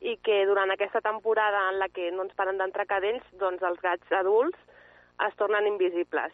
i 0.00 0.16
que 0.18 0.46
durant 0.46 0.70
aquesta 0.70 1.00
temporada 1.00 1.68
en 1.70 1.78
la 1.78 1.88
que 1.88 2.10
no 2.12 2.22
ens 2.22 2.34
paren 2.34 2.56
d'entrar 2.56 2.86
cadells, 2.86 3.22
doncs 3.32 3.62
els 3.62 3.80
gats 3.80 4.10
adults 4.12 4.58
es 5.26 5.34
tornen 5.36 5.66
invisibles. 5.66 6.32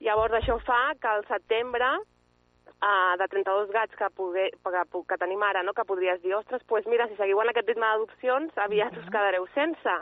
Llavors 0.00 0.32
això 0.34 0.58
fa 0.64 0.94
que 1.00 1.08
al 1.08 1.26
setembre, 1.26 1.98
eh, 2.82 3.16
de 3.18 3.28
32 3.28 3.72
gats 3.74 3.96
que, 3.96 4.10
pogué, 4.14 4.50
que, 4.52 5.02
que 5.08 5.18
tenim 5.18 5.42
ara, 5.42 5.62
no? 5.62 5.74
que 5.74 5.86
podries 5.88 6.22
dir, 6.22 6.34
ostres, 6.36 6.62
pues 6.66 6.86
mira, 6.86 7.08
si 7.08 7.16
seguiu 7.16 7.40
en 7.42 7.52
aquest 7.52 7.68
ritme 7.68 7.86
d'adopcions, 7.86 8.56
aviat 8.68 8.96
us 9.00 9.10
quedareu 9.10 9.48
sense. 9.56 9.98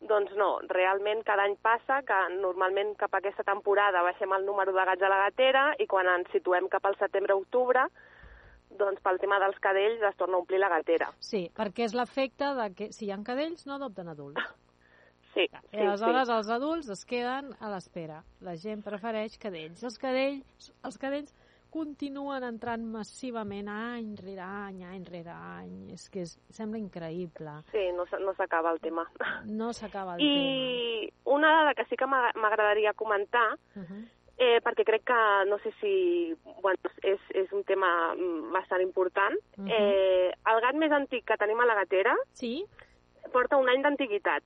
Doncs 0.00 0.32
no, 0.38 0.54
realment 0.70 1.20
cada 1.28 1.44
any 1.44 1.58
passa 1.60 2.00
que 2.08 2.20
normalment 2.38 2.94
cap 3.00 3.12
a 3.12 3.20
aquesta 3.20 3.44
temporada 3.44 4.00
baixem 4.06 4.32
el 4.32 4.46
número 4.46 4.72
de 4.72 4.86
gats 4.88 5.04
a 5.04 5.10
la 5.12 5.18
gatera 5.26 5.64
i 5.78 5.86
quan 5.86 6.08
ens 6.08 6.30
situem 6.32 6.70
cap 6.72 6.86
al 6.88 6.96
setembre-octubre, 7.02 7.84
doncs 8.80 9.02
pel 9.04 9.20
tema 9.20 9.40
dels 9.42 9.58
cadells 9.60 10.02
es 10.08 10.16
torna 10.16 10.38
a 10.38 10.40
omplir 10.40 10.60
la 10.62 10.70
gatera. 10.72 11.10
Sí, 11.20 11.48
perquè 11.56 11.84
és 11.88 11.94
l'efecte 11.96 12.54
de 12.56 12.70
que 12.78 12.90
si 12.96 13.06
hi 13.06 13.12
ha 13.12 13.20
cadells 13.26 13.66
no 13.68 13.76
adopten 13.76 14.08
adults. 14.08 14.56
Sí, 15.34 15.44
I 15.46 15.60
sí, 15.70 15.82
aleshores 15.84 16.26
sí. 16.26 16.34
els 16.34 16.48
adults 16.50 16.88
es 16.90 17.04
queden 17.06 17.52
a 17.60 17.68
l'espera. 17.70 18.16
La 18.42 18.56
gent 18.58 18.80
prefereix 18.82 19.36
cadells. 19.38 19.84
Els 19.86 19.98
cadells, 20.02 20.72
els 20.82 20.98
cadells 20.98 21.36
continuen 21.70 22.42
entrant 22.44 22.84
massivament 22.92 23.68
any 23.68 24.14
rere 24.18 24.42
any, 24.42 24.82
any 24.84 25.04
rere 25.06 25.30
any. 25.32 25.90
És 25.94 26.08
que 26.10 26.22
és, 26.26 26.36
sembla 26.50 26.78
increïble. 26.78 27.54
Sí, 27.72 27.86
no, 27.96 28.04
no 28.24 28.34
s'acaba 28.34 28.72
el 28.72 28.80
tema. 28.80 29.06
No 29.46 29.72
s'acaba 29.72 30.14
el 30.16 30.22
I 30.22 31.12
una 31.24 31.48
dada 31.60 31.74
que 31.74 31.84
sí 31.86 31.96
que 31.96 32.06
m'ag- 32.06 32.34
m'agradaria 32.36 32.92
comentar, 32.94 33.56
tema. 33.74 33.82
Uh 33.82 33.86
-huh. 33.88 34.08
eh, 34.42 34.60
perquè 34.64 34.84
crec 34.84 35.04
que, 35.04 35.44
no 35.50 35.58
sé 35.58 35.70
si, 35.80 36.34
bueno, 36.62 36.78
és, 37.02 37.20
és 37.34 37.52
un 37.52 37.62
tema 37.64 38.14
mm, 38.14 38.52
bastant 38.52 38.80
important, 38.82 39.36
Mhm. 39.56 39.68
eh, 39.68 40.32
el 40.46 40.60
gat 40.60 40.74
més 40.74 40.90
antic 40.92 41.24
que 41.26 41.36
tenim 41.36 41.60
a 41.60 41.66
la 41.66 41.74
gatera 41.74 42.16
Sí? 42.32 42.64
porta 43.32 43.56
un 43.58 43.68
any 43.68 43.82
d'antiguitat. 43.82 44.42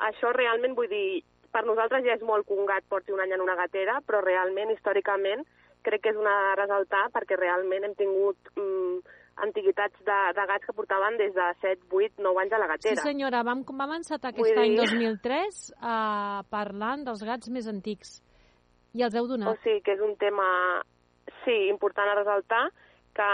Això 0.00 0.32
realment, 0.32 0.74
vull 0.74 0.88
dir, 0.88 1.22
per 1.52 1.64
nosaltres 1.66 2.04
ja 2.04 2.14
és 2.14 2.22
molt 2.22 2.46
que 2.46 2.54
un 2.54 2.66
gat 2.66 2.84
porti 2.88 3.12
un 3.12 3.20
any 3.20 3.32
en 3.32 3.40
una 3.40 3.54
gatera, 3.54 4.00
però 4.06 4.20
realment, 4.22 4.70
històricament, 4.70 5.46
crec 5.82 6.02
que 6.02 6.10
és 6.10 6.16
una 6.16 6.54
resaltar 6.58 7.06
perquè 7.14 7.36
realment 7.38 7.84
hem 7.84 7.94
tingut 7.94 8.36
mm, 8.56 8.98
antiguitats 9.44 9.96
de, 10.04 10.18
de 10.36 10.44
gats 10.50 10.66
que 10.66 10.74
portaven 10.76 11.16
des 11.16 11.32
de 11.34 11.46
7, 11.62 11.86
8, 11.90 12.18
9 12.18 12.40
anys 12.42 12.52
a 12.52 12.58
la 12.58 12.66
Sí, 12.66 12.72
gatera. 12.74 13.02
senyora, 13.02 13.42
vam, 13.42 13.62
vam 13.64 13.92
encetar 13.96 14.30
aquest 14.34 14.44
Vull 14.50 14.58
any 14.58 14.74
dir- 14.76 14.80
2003 14.84 15.72
uh, 15.80 16.42
parlant 16.50 17.04
dels 17.06 17.22
gats 17.24 17.48
més 17.48 17.66
antics. 17.68 18.20
I 18.92 19.02
els 19.06 19.14
heu 19.14 19.24
O 19.24 19.28
donat. 19.28 19.58
sigui 19.62 19.80
que 19.86 19.92
és 19.94 20.00
un 20.00 20.16
tema, 20.16 20.82
sí, 21.44 21.68
important 21.70 22.08
a 22.10 22.14
resaltar, 22.18 22.66
que 23.14 23.28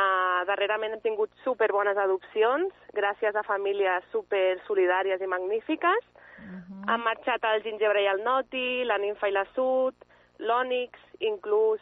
darrerament 0.48 0.94
hem 0.94 1.00
tingut 1.00 1.30
super 1.44 1.70
bones 1.72 1.96
adopcions, 1.98 2.72
gràcies 2.94 3.34
a 3.36 3.42
famílies 3.42 4.04
super 4.12 4.60
solidàries 4.66 5.20
i 5.20 5.26
magnífiques. 5.26 6.04
Uh 6.38 6.90
Han 6.92 7.00
marxat 7.02 7.42
el 7.44 7.62
gingebre 7.64 8.02
i 8.02 8.06
el 8.06 8.22
noti, 8.22 8.84
la 8.84 8.98
ninfa 8.98 9.28
i 9.28 9.32
la 9.32 9.44
sud, 9.56 9.94
l'ònix, 10.38 10.92
inclús 11.18 11.80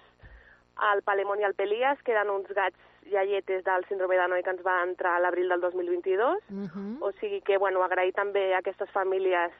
el 0.92 1.02
palemón 1.02 1.40
i 1.40 1.44
el 1.44 1.54
pelias, 1.54 2.00
que 2.02 2.12
eren 2.12 2.30
uns 2.30 2.48
gats 2.54 2.78
iaietes 3.06 3.64
del 3.64 3.84
síndrome 3.88 4.16
de 4.16 4.28
Noi 4.28 4.42
que 4.42 4.50
ens 4.50 4.64
va 4.64 4.82
entrar 4.82 5.16
a 5.16 5.20
l'abril 5.20 5.48
del 5.48 5.60
2022. 5.60 6.38
Uh 6.50 6.66
-huh. 6.66 6.96
O 7.00 7.12
sigui 7.20 7.40
que, 7.42 7.58
bueno, 7.58 7.82
agrair 7.82 8.12
també 8.12 8.54
a 8.54 8.58
aquestes 8.58 8.90
famílies 8.90 9.52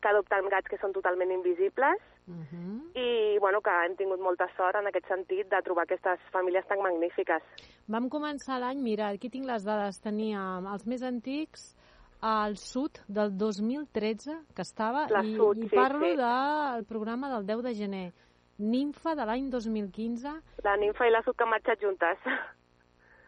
que 0.00 0.08
adopten 0.08 0.48
gats 0.48 0.68
que 0.68 0.78
són 0.78 0.92
totalment 0.92 1.30
invisibles 1.30 1.98
Uh 2.30 2.34
-huh. 2.34 2.80
i, 2.94 3.38
bueno, 3.38 3.60
que 3.60 3.70
hem 3.70 3.96
tingut 3.96 4.20
molta 4.20 4.46
sort 4.56 4.76
en 4.76 4.86
aquest 4.86 5.06
sentit 5.08 5.48
de 5.48 5.62
trobar 5.62 5.82
aquestes 5.82 6.18
famílies 6.30 6.66
tan 6.66 6.78
magnífiques. 6.80 7.42
Vam 7.88 8.08
començar 8.08 8.60
l'any, 8.60 8.78
mira, 8.80 9.08
aquí 9.08 9.28
tinc 9.28 9.46
les 9.46 9.64
dades, 9.64 10.00
teníem 10.00 10.66
els 10.66 10.86
més 10.86 11.02
antics 11.02 11.76
al 12.20 12.56
sud 12.56 13.00
del 13.08 13.36
2013, 13.36 14.44
que 14.54 14.62
estava, 14.62 15.06
La 15.08 15.24
i, 15.24 15.34
Sud, 15.34 15.58
i 15.58 15.68
sí, 15.68 15.76
parlo 15.76 16.06
sí. 16.06 16.16
del 16.16 16.84
programa 16.84 17.30
del 17.34 17.46
10 17.46 17.62
de 17.62 17.74
gener. 17.74 18.12
Ninfa 18.60 19.14
de 19.16 19.24
l'any 19.24 19.46
2015, 19.50 20.32
La 20.64 20.76
ninfa 20.76 21.06
i 21.08 21.10
la 21.14 21.22
marxat 21.48 21.80
juntes. 21.80 22.18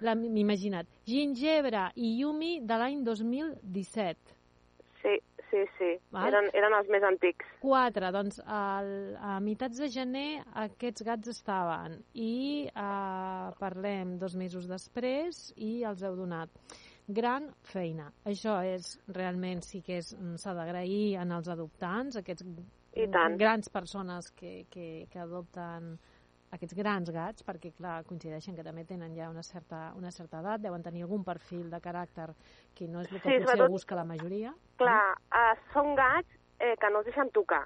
la- 0.04 0.12
imagina't, 0.14 0.86
Gingebre 1.08 1.86
i 1.96 2.18
Yumi 2.20 2.60
de 2.60 2.76
l'any 2.76 3.02
2017. 3.06 4.34
Sí, 5.02 5.14
sí, 5.50 5.62
sí. 5.78 5.90
Val. 6.12 6.28
Eren, 6.28 6.50
eren 6.54 6.74
els 6.78 6.88
més 6.92 7.02
antics. 7.02 7.46
4, 7.62 8.10
doncs 8.12 8.40
al, 8.44 9.16
a 9.18 9.38
meitats 9.40 9.78
de 9.80 9.88
gener 9.88 10.42
aquests 10.66 11.02
gats 11.06 11.28
estaven 11.32 11.96
i 12.14 12.66
eh, 12.68 13.48
parlem 13.58 14.18
dos 14.18 14.36
mesos 14.36 14.68
després 14.68 15.52
i 15.56 15.82
els 15.84 16.02
heu 16.02 16.14
donat. 16.16 16.50
Gran 17.08 17.48
feina. 17.66 18.12
Això 18.24 18.60
és 18.64 18.92
realment 19.08 19.62
sí 19.66 19.80
que 19.82 19.98
és- 19.98 20.14
mm, 20.14 20.36
s'ha 20.38 20.54
d'agrair 20.54 21.16
en 21.20 21.32
els 21.32 21.48
adoptants, 21.48 22.16
aquests 22.16 22.44
I 22.94 23.06
tant. 23.08 23.36
grans 23.40 23.68
persones 23.72 24.30
que, 24.32 24.66
que, 24.70 25.06
que 25.10 25.18
adopten 25.18 25.98
aquests 26.52 26.74
grans 26.76 27.08
gats, 27.10 27.42
perquè 27.42 27.72
clar, 27.72 28.02
coincideixen 28.04 28.54
que 28.54 28.62
també 28.62 28.84
tenen 28.84 29.14
ja 29.16 29.30
una 29.30 29.42
certa, 29.42 29.92
una 29.96 30.10
certa 30.12 30.40
edat, 30.40 30.60
deuen 30.60 30.82
tenir 30.84 31.02
algun 31.06 31.24
perfil 31.24 31.70
de 31.72 31.80
caràcter 31.80 32.34
que 32.74 32.88
no 32.88 33.00
és 33.00 33.08
el 33.10 33.20
que 33.20 33.28
Sí, 33.30 33.38
potser 33.38 33.56
sobretot- 33.56 33.70
busca 33.70 33.94
la 33.96 34.04
majoria. 34.04 34.52
Clar, 34.76 35.16
uh, 35.32 35.54
són 35.72 35.94
gats 35.96 36.28
eh, 36.60 36.76
que 36.78 36.90
no 36.90 37.00
es 37.00 37.06
deixen 37.06 37.30
tocar. 37.30 37.64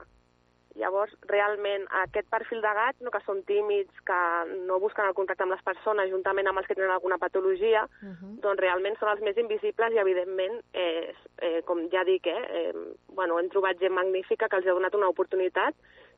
Llavors, 0.76 1.14
realment, 1.30 1.86
aquest 2.02 2.28
perfil 2.28 2.60
de 2.60 2.72
gats, 2.78 3.00
no, 3.00 3.10
que 3.10 3.22
són 3.24 3.42
tímids, 3.48 4.02
que 4.04 4.20
no 4.68 4.78
busquen 4.82 5.08
el 5.08 5.16
contacte 5.16 5.46
amb 5.46 5.54
les 5.54 5.64
persones, 5.64 6.10
juntament 6.12 6.50
amb 6.50 6.60
els 6.60 6.68
que 6.68 6.76
tenen 6.76 6.92
alguna 6.92 7.18
patologia, 7.18 7.86
Uh 8.02 8.08
-huh. 8.08 8.40
doncs 8.40 8.60
realment 8.60 8.96
són 8.98 9.08
els 9.08 9.20
més 9.20 9.36
invisibles 9.36 9.92
i, 9.92 9.98
evidentment, 9.98 10.60
eh, 10.72 11.14
eh, 11.38 11.62
com 11.64 11.88
ja 11.90 12.04
dic, 12.04 12.26
eh, 12.26 12.44
eh, 12.58 12.74
bueno, 13.08 13.38
hem 13.38 13.48
trobat 13.48 13.78
gent 13.78 13.94
magnífica 13.94 14.48
que 14.48 14.56
els 14.56 14.66
ha 14.66 14.74
donat 14.74 14.94
una 14.94 15.08
oportunitat 15.08 15.74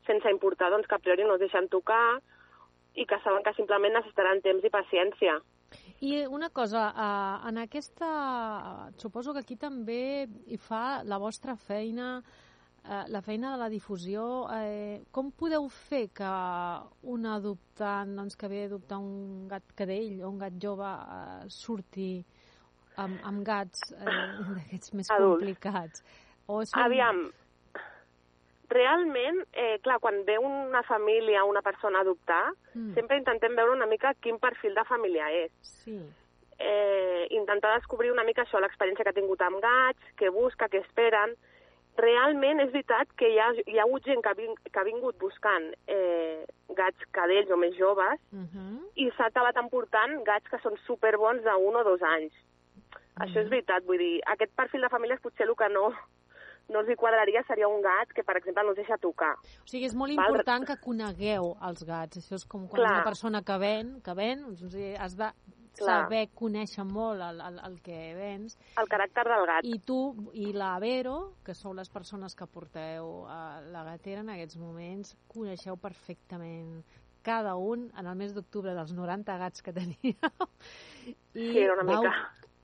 sense 0.06 0.30
importar 0.30 0.70
doncs, 0.70 0.86
que 0.86 0.94
a 0.94 0.98
priori 0.98 1.24
no 1.24 1.34
es 1.34 1.40
deixen 1.40 1.68
tocar 1.68 2.20
i 2.94 3.06
que 3.06 3.20
saben 3.24 3.44
que 3.44 3.54
simplement 3.54 3.94
necessitaran 3.94 4.42
temps 4.42 4.64
i 4.64 4.70
paciència. 4.70 5.38
I 6.00 6.26
una 6.26 6.48
cosa, 6.50 6.88
uh, 6.94 7.48
en 7.48 7.58
aquesta... 7.58 8.08
Suposo 8.96 9.34
que 9.34 9.42
aquí 9.44 9.56
també 9.56 10.28
hi 10.46 10.56
fa 10.56 11.02
la 11.04 11.18
vostra 11.18 11.56
feina, 11.56 12.22
uh, 12.88 13.04
la 13.12 13.20
feina 13.22 13.52
de 13.52 13.60
la 13.60 13.68
difusió. 13.68 14.48
Eh, 14.56 15.04
com 15.12 15.30
podeu 15.30 15.68
fer 15.68 16.08
que 16.16 16.32
un 17.14 17.26
adoptant, 17.28 18.16
doncs, 18.16 18.36
que 18.40 18.48
ve 18.48 18.64
a 18.64 18.70
adoptar 18.72 18.98
un 18.98 19.46
gat 19.48 19.76
cadell 19.76 20.22
o 20.24 20.32
un 20.32 20.38
gat 20.40 20.56
jove 20.62 20.88
uh, 20.88 21.44
surti 21.52 22.24
amb, 22.98 23.20
amb 23.22 23.44
gats 23.46 23.92
eh, 23.92 24.04
d'aquests 24.56 24.94
més 24.98 25.10
Adults. 25.14 25.38
complicats? 25.38 26.02
O 26.48 26.64
són... 26.64 26.80
Aviam, 26.82 27.20
realment, 28.72 29.42
eh, 29.52 29.78
clar, 29.84 29.98
quan 30.00 30.24
ve 30.26 30.38
una 30.38 30.82
família, 30.82 31.44
una 31.44 31.62
persona 31.62 32.00
a 32.02 32.06
adoptar, 32.06 32.46
Mm, 32.74 32.92
sempre 32.94 33.16
intentem 33.16 33.56
veure 33.56 33.72
una 33.72 33.86
mica 33.90 34.12
quin 34.22 34.36
perfil 34.38 34.74
de 34.76 34.84
família 34.84 35.30
és. 35.32 35.52
Sí. 35.62 35.98
eh, 36.60 37.26
intentar 37.30 37.72
descobrir 37.76 38.10
una 38.10 38.24
mica 38.24 38.42
això, 38.42 38.60
l'experiència 38.60 39.04
que 39.04 39.10
ha 39.10 39.16
tingut 39.16 39.40
amb 39.42 39.60
gats, 39.62 40.02
què 40.18 40.30
busca, 40.34 40.68
què 40.68 40.80
esperen. 40.82 41.34
Realment 41.98 42.60
és 42.62 42.70
veritat 42.72 43.10
que 43.18 43.26
hi 43.32 43.38
ha, 43.42 43.48
hi 43.66 43.78
ha 43.78 43.84
hagut 43.86 44.04
gent 44.06 44.22
que 44.22 44.30
ha, 44.30 44.36
vin, 44.38 44.54
que 44.70 44.78
ha 44.80 44.84
vingut 44.86 45.18
buscant 45.18 45.72
eh, 45.90 46.44
gats 46.78 47.08
cadells 47.16 47.50
o 47.50 47.56
més 47.56 47.74
joves 47.78 48.20
Uh 48.32 48.44
-huh. 48.44 48.78
i 48.94 49.10
s'ha 49.16 49.26
acabat 49.26 49.56
emportant 49.56 50.22
gats 50.24 50.48
que 50.50 50.58
són 50.62 50.76
superbons 50.86 51.42
d'un 51.42 51.76
o 51.76 51.82
dos 51.84 52.02
anys. 52.02 52.32
Això 53.18 53.40
és 53.42 53.48
veritat, 53.50 53.84
vull 53.84 53.98
dir, 53.98 54.20
aquest 54.26 54.52
perfil 54.54 54.80
de 54.82 54.88
famílies 54.88 55.20
potser 55.20 55.46
el 55.48 55.56
que 55.56 55.68
no, 55.68 55.90
no 56.68 56.80
els 56.80 56.88
hi 56.88 56.94
quadraria 56.94 57.42
seria 57.48 57.68
un 57.68 57.82
gat 57.82 58.12
que, 58.14 58.22
per 58.22 58.36
exemple, 58.36 58.62
no 58.62 58.70
els 58.70 58.76
deixa 58.76 58.96
tocar. 58.98 59.34
O 59.34 59.66
sigui, 59.66 59.86
és 59.86 59.94
molt 59.94 60.14
Val. 60.14 60.26
important 60.28 60.64
que 60.66 60.76
conegueu 60.84 61.56
els 61.68 61.84
gats. 61.84 62.16
Això 62.18 62.34
és 62.34 62.44
com 62.46 62.68
quan 62.68 62.82
Clar. 62.82 62.92
una 62.94 63.04
persona 63.04 63.42
que 63.42 63.58
ven, 63.58 64.00
que 64.04 64.14
ven, 64.14 64.44
sigui, 64.56 64.94
has 64.96 65.16
de 65.16 65.32
Clar. 65.78 66.04
saber 66.04 66.24
conèixer 66.34 66.84
molt 66.84 67.22
el, 67.22 67.40
el, 67.40 67.58
el 67.66 67.76
que 67.84 67.98
vens. 68.18 68.58
El 68.80 68.88
caràcter 68.90 69.24
del 69.28 69.46
gat. 69.48 69.64
I 69.68 69.78
tu 69.86 69.98
i 70.34 70.52
la 70.52 70.74
Vero, 70.82 71.34
que 71.46 71.54
sou 71.54 71.74
les 71.74 71.90
persones 71.90 72.34
que 72.38 72.46
porteu 72.46 73.26
a 73.30 73.60
la 73.72 73.84
gatera 73.88 74.20
en 74.26 74.32
aquests 74.34 74.58
moments, 74.60 75.14
coneixeu 75.32 75.76
perfectament 75.80 76.82
cada 77.22 77.56
un 77.60 77.88
en 77.98 78.06
el 78.06 78.14
mes 78.16 78.32
d'octubre 78.34 78.72
dels 78.74 78.92
90 78.96 79.38
gats 79.38 79.62
que 79.62 79.72
teníeu. 79.80 80.34
I 81.06 81.14
Sí, 81.34 81.58
era 81.58 81.74
una 81.74 81.84
vau, 81.84 82.02
mica. 82.04 82.14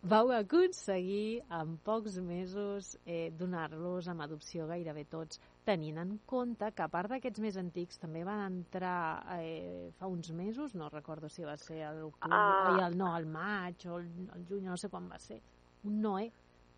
Vau 0.04 0.30
aconseguir 0.36 1.42
en 1.50 1.76
pocs 1.84 2.18
mesos 2.20 2.92
eh, 3.06 3.30
donar-los 3.32 4.08
amb 4.12 4.20
adopció 4.26 4.66
gairebé 4.68 5.06
tots, 5.08 5.40
tenint 5.64 5.98
en 6.02 6.18
compte 6.28 6.68
que 6.76 6.84
a 6.84 6.88
part 6.92 7.08
d'aquests 7.14 7.40
més 7.40 7.56
antics 7.60 7.98
també 8.02 8.22
van 8.24 8.42
entrar 8.50 9.24
eh, 9.38 9.90
fa 9.98 10.06
uns 10.12 10.30
mesos, 10.36 10.74
no 10.76 10.90
recordo 10.92 11.28
si 11.32 11.44
va 11.44 11.56
ser 11.56 11.82
a 11.88 11.92
l'octubre, 11.96 12.36
Ah. 12.36 12.86
el, 12.88 12.98
no, 13.00 13.14
al 13.14 13.24
maig 13.26 13.86
o 13.88 13.98
el, 13.98 14.10
el 14.36 14.44
juny, 14.48 14.64
no 14.68 14.76
sé 14.76 14.90
quan 14.92 15.08
va 15.10 15.18
ser, 15.18 15.40
un 15.84 16.00
Noé 16.02 16.30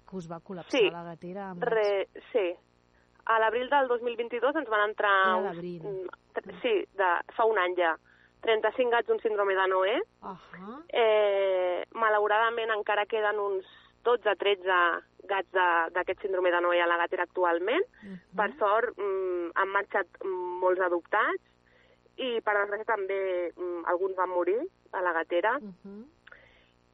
que 0.07 0.17
us 0.17 0.29
va 0.31 0.39
col·lapsar 0.41 0.79
Sí. 0.79 0.91
la 0.91 1.03
gatera 1.03 1.51
amb 1.51 1.63
Re, 1.67 2.09
sí. 2.33 2.47
A 3.27 3.41
l'abril 3.43 3.67
del 3.69 3.89
2022 3.89 4.55
ens 4.55 4.69
van 4.71 4.89
entrar... 4.89 5.43
L'abril. 5.43 5.83
mm, 5.83 6.23
Sí, 6.63 6.85
de, 6.95 7.09
fa 7.35 7.45
un 7.49 7.59
any 7.59 7.75
ja. 7.75 7.97
35 8.47 8.95
gats 8.95 9.11
d'un 9.11 9.21
síndrome 9.21 9.57
de 9.59 9.67
Noé. 9.69 9.97
Ahà. 10.23 10.79
Eh, 10.89 11.83
malauradament 11.99 12.71
encara 12.71 13.07
queden 13.11 13.41
uns 13.43 13.67
12-13 14.07 14.79
gats 15.27 15.51
d'aquest 15.95 16.23
síndrome 16.23 16.53
de 16.55 16.61
Noé 16.63 16.81
a 16.81 16.87
la 16.87 16.99
gatera 17.03 17.27
actualment. 17.27 17.85
Mhm. 18.03 18.37
Per 18.39 18.51
sort, 18.59 18.97
mm, 18.97 19.51
han 19.55 19.69
marxat 19.75 20.07
molts 20.63 20.81
adoptats 20.81 21.43
i, 22.17 22.41
per 22.41 22.55
desgràcia, 22.55 22.85
també 22.85 23.53
mm, 23.57 23.85
alguns 23.87 24.15
van 24.17 24.31
morir 24.31 24.61
a 24.93 25.03
la 25.03 25.13
gatera. 25.13 25.59
Mhm. 25.59 26.05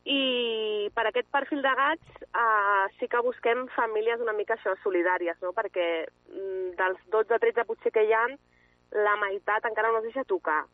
I 0.05 0.91
per 0.95 1.07
aquest 1.07 1.29
perfil 1.31 1.63
de 1.63 1.75
gats 1.79 2.23
eh, 2.35 2.87
sí 2.99 3.07
que 3.07 3.21
busquem 3.23 3.69
famílies 3.69 4.21
una 4.21 4.33
mica 4.33 4.55
això, 4.55 4.75
solidàries, 4.83 5.37
no? 5.43 5.53
perquè 5.53 6.07
mm, 6.29 6.75
dels 6.81 6.99
12-13 7.11 7.65
potser 7.67 7.93
que 7.93 8.03
hi 8.03 8.13
ha, 8.13 8.27
la 8.91 9.17
meitat 9.17 9.65
encara 9.65 9.93
no 9.93 9.99
es 9.99 10.05
deixa 10.05 10.25
tocar. 10.25 10.65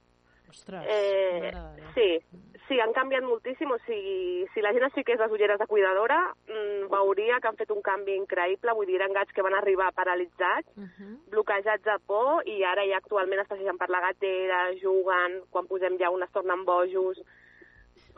Ostres, 0.49 0.85
Eh, 0.89 1.53
sí, 1.95 2.21
sí, 2.67 2.81
han 2.81 2.93
canviat 2.93 3.23
moltíssim. 3.23 3.71
O 3.71 3.79
sigui, 3.85 4.47
si 4.55 4.63
la 4.63 4.73
gent 4.73 4.85
es 4.87 4.95
fiqués 4.95 5.19
les 5.21 5.31
ulleres 5.31 5.59
de 5.59 5.67
cuidadora, 5.67 6.35
mm, 6.47 6.89
veuria 6.91 7.39
que 7.41 7.49
han 7.49 7.57
fet 7.57 7.71
un 7.71 7.83
canvi 7.83 8.15
increïble. 8.17 8.73
Vull 8.75 8.87
dir, 8.87 8.97
eren 9.01 9.13
gats 9.13 9.33
que 9.33 9.43
van 9.43 9.55
arribar 9.55 9.93
paralitzats, 9.93 10.69
Mhm. 10.77 11.31
bloquejats 11.31 11.85
de 11.85 11.99
por, 12.07 12.47
i 12.49 12.63
ara 12.65 12.87
ja 12.87 12.97
actualment 12.97 13.41
es 13.41 13.49
passegen 13.49 13.77
per 13.79 13.91
la 13.91 14.01
gatera, 14.01 14.71
juguen, 14.83 15.43
quan 15.51 15.67
posem 15.67 15.99
ja 15.99 16.11
un 16.11 16.23
es 16.23 16.31
tornen 16.33 16.65
bojos. 16.65 17.21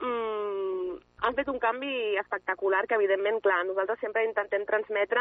Mm, 0.01 0.99
han 1.23 1.35
fet 1.35 1.49
un 1.49 1.59
canvi 1.59 2.17
espectacular 2.17 2.87
que, 2.87 2.95
evidentment, 2.95 3.43
clar, 3.43 3.67
nosaltres 3.67 3.99
sempre 4.01 4.25
intentem 4.25 4.65
transmetre 4.65 5.21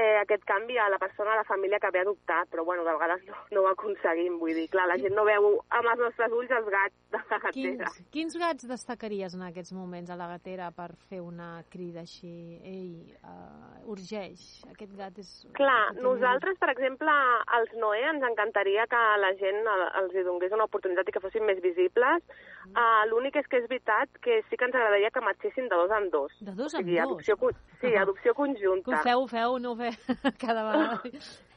eh, 0.00 0.16
aquest 0.22 0.44
canvi 0.48 0.78
a 0.80 0.88
la 0.88 0.98
persona, 1.02 1.34
a 1.34 1.40
la 1.42 1.44
família 1.48 1.78
que 1.82 1.90
ve 1.92 2.00
a 2.00 2.06
adoptar, 2.06 2.40
però 2.50 2.64
bueno, 2.64 2.84
de 2.88 2.94
vegades 2.96 3.24
no, 3.28 3.36
no 3.52 3.64
ho 3.66 3.68
aconseguim, 3.74 4.38
vull 4.40 4.54
dir, 4.56 4.66
clar, 4.72 4.86
la 4.88 4.96
gent 5.02 5.12
no 5.16 5.26
veu 5.28 5.50
amb 5.68 5.90
els 5.92 6.00
nostres 6.06 6.32
ulls 6.38 6.50
els 6.56 6.70
gats 6.72 6.96
de 7.12 7.20
la 7.20 7.38
gatera. 7.44 7.52
Quins, 7.90 8.00
quins 8.14 8.38
gats 8.40 8.68
destacaries 8.70 9.34
en 9.36 9.44
aquests 9.50 9.74
moments 9.76 10.10
a 10.10 10.16
la 10.16 10.28
gatera 10.32 10.70
per 10.72 10.88
fer 11.10 11.20
una 11.20 11.50
crida 11.72 12.04
així? 12.06 12.32
Ei, 12.64 13.14
uh, 13.26 13.90
urgeix, 13.92 14.44
aquest 14.70 14.94
gat 14.98 15.18
és... 15.20 15.30
Clar, 15.58 15.92
nosaltres, 16.00 16.56
per 16.62 16.70
exemple, 16.72 17.12
als 17.58 17.72
Noé 17.82 18.02
ens 18.10 18.24
encantaria 18.30 18.86
que 18.90 19.00
la 19.22 19.32
gent 19.40 19.60
els 20.00 20.14
hi 20.16 20.24
donés 20.26 20.54
una 20.56 20.66
oportunitat 20.70 21.08
i 21.10 21.14
que 21.16 21.22
fossin 21.24 21.44
més 21.48 21.60
visibles. 21.64 22.24
Uh, 22.70 23.02
L'únic 23.10 23.36
és 23.40 23.48
que 23.50 23.58
és 23.62 23.68
veritat 23.70 24.20
que 24.24 24.40
sí 24.48 24.56
que 24.56 24.68
ens 24.68 24.76
agradaria 24.78 25.10
que 25.10 25.22
marxessin 25.24 25.68
de 25.70 25.76
dos 25.76 25.90
en 25.96 26.10
dos. 26.12 26.32
De 26.40 26.54
dos 26.54 26.74
O 26.74 26.78
en 26.78 26.84
sigui, 26.84 26.96
dos? 26.98 27.06
adopció, 27.08 27.36
sí, 27.80 27.94
adopció 28.04 28.30
Que 28.30 28.30
ho 28.30 28.44
conjunta. 28.44 29.02
feu, 29.02 29.24
ho 29.24 29.28
feu, 29.30 29.58
no 29.58 29.72
ho 29.72 29.76
feu 29.80 29.89
cada 30.44 30.62
vegada. 30.64 31.00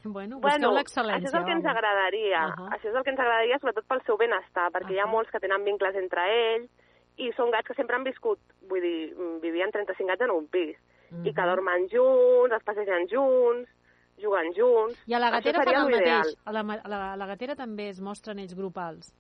Bueno, 0.04 0.40
busqueu 0.40 0.42
Bueno, 0.42 0.72
l'excel·lència. 0.78 1.18
això 1.22 1.30
és 1.30 1.34
el 1.40 1.46
que 1.46 1.52
ens 1.58 1.66
agradaria. 1.66 2.42
Ahà. 2.50 2.70
Això 2.76 2.90
és 2.90 2.96
el 2.96 3.04
que 3.04 3.12
ens 3.14 3.20
agradaria, 3.20 3.60
sobretot 3.60 3.86
pel 3.88 4.02
seu 4.06 4.18
benestar, 4.18 4.70
perquè 4.76 4.96
hi 4.96 5.00
ha 5.00 5.06
molts 5.08 5.32
que 5.32 5.40
tenen 5.40 5.64
vincles 5.64 5.96
entre 5.96 6.26
ells 6.34 6.70
i 7.18 7.32
són 7.38 7.52
gats 7.54 7.68
que 7.68 7.76
sempre 7.78 7.96
han 7.96 8.04
viscut, 8.04 8.40
vull 8.68 8.82
dir, 8.82 9.14
vivien 9.42 9.72
35 9.72 10.08
gats 10.10 10.22
en 10.26 10.32
un 10.34 10.48
pis, 10.48 10.76
i 11.24 11.32
que 11.32 11.42
Mhm. 11.42 11.48
dormen 11.50 11.88
junts, 11.92 12.56
es 12.58 12.64
passegen 12.64 13.08
junts, 13.08 13.70
juguen 14.22 14.52
junts... 14.58 14.98
I 15.08 15.14
a 15.14 15.20
la 15.20 15.30
gatera 15.32 15.64
fan 15.64 15.76
el 15.76 15.92
mateix. 15.92 16.36
A 16.46 16.52
la, 16.52 16.60
a 16.62 16.88
la, 16.90 17.14
a 17.14 17.18
la 17.18 17.26
gatera 17.28 17.56
també 17.56 17.90
es 17.90 18.00
mostren 18.02 18.40
ells 18.40 18.56
grupals. 18.56 19.14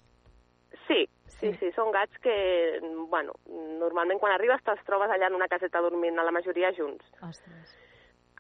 Sí, 0.88 1.08
Sí. 1.28 1.52
sí, 1.52 1.58
sí, 1.60 1.72
són 1.76 1.92
gats 1.92 2.18
que, 2.22 2.80
bueno, 3.10 3.34
normalment 3.80 4.20
quan 4.20 4.34
arribes 4.34 4.62
te'ls 4.64 4.84
trobes 4.86 5.10
allà 5.10 5.28
en 5.28 5.36
una 5.36 5.48
caseta 5.48 5.82
dormint, 5.82 6.18
a 6.20 6.24
la 6.24 6.32
majoria 6.32 6.72
junts. 6.78 7.06
Ostres. 7.22 7.74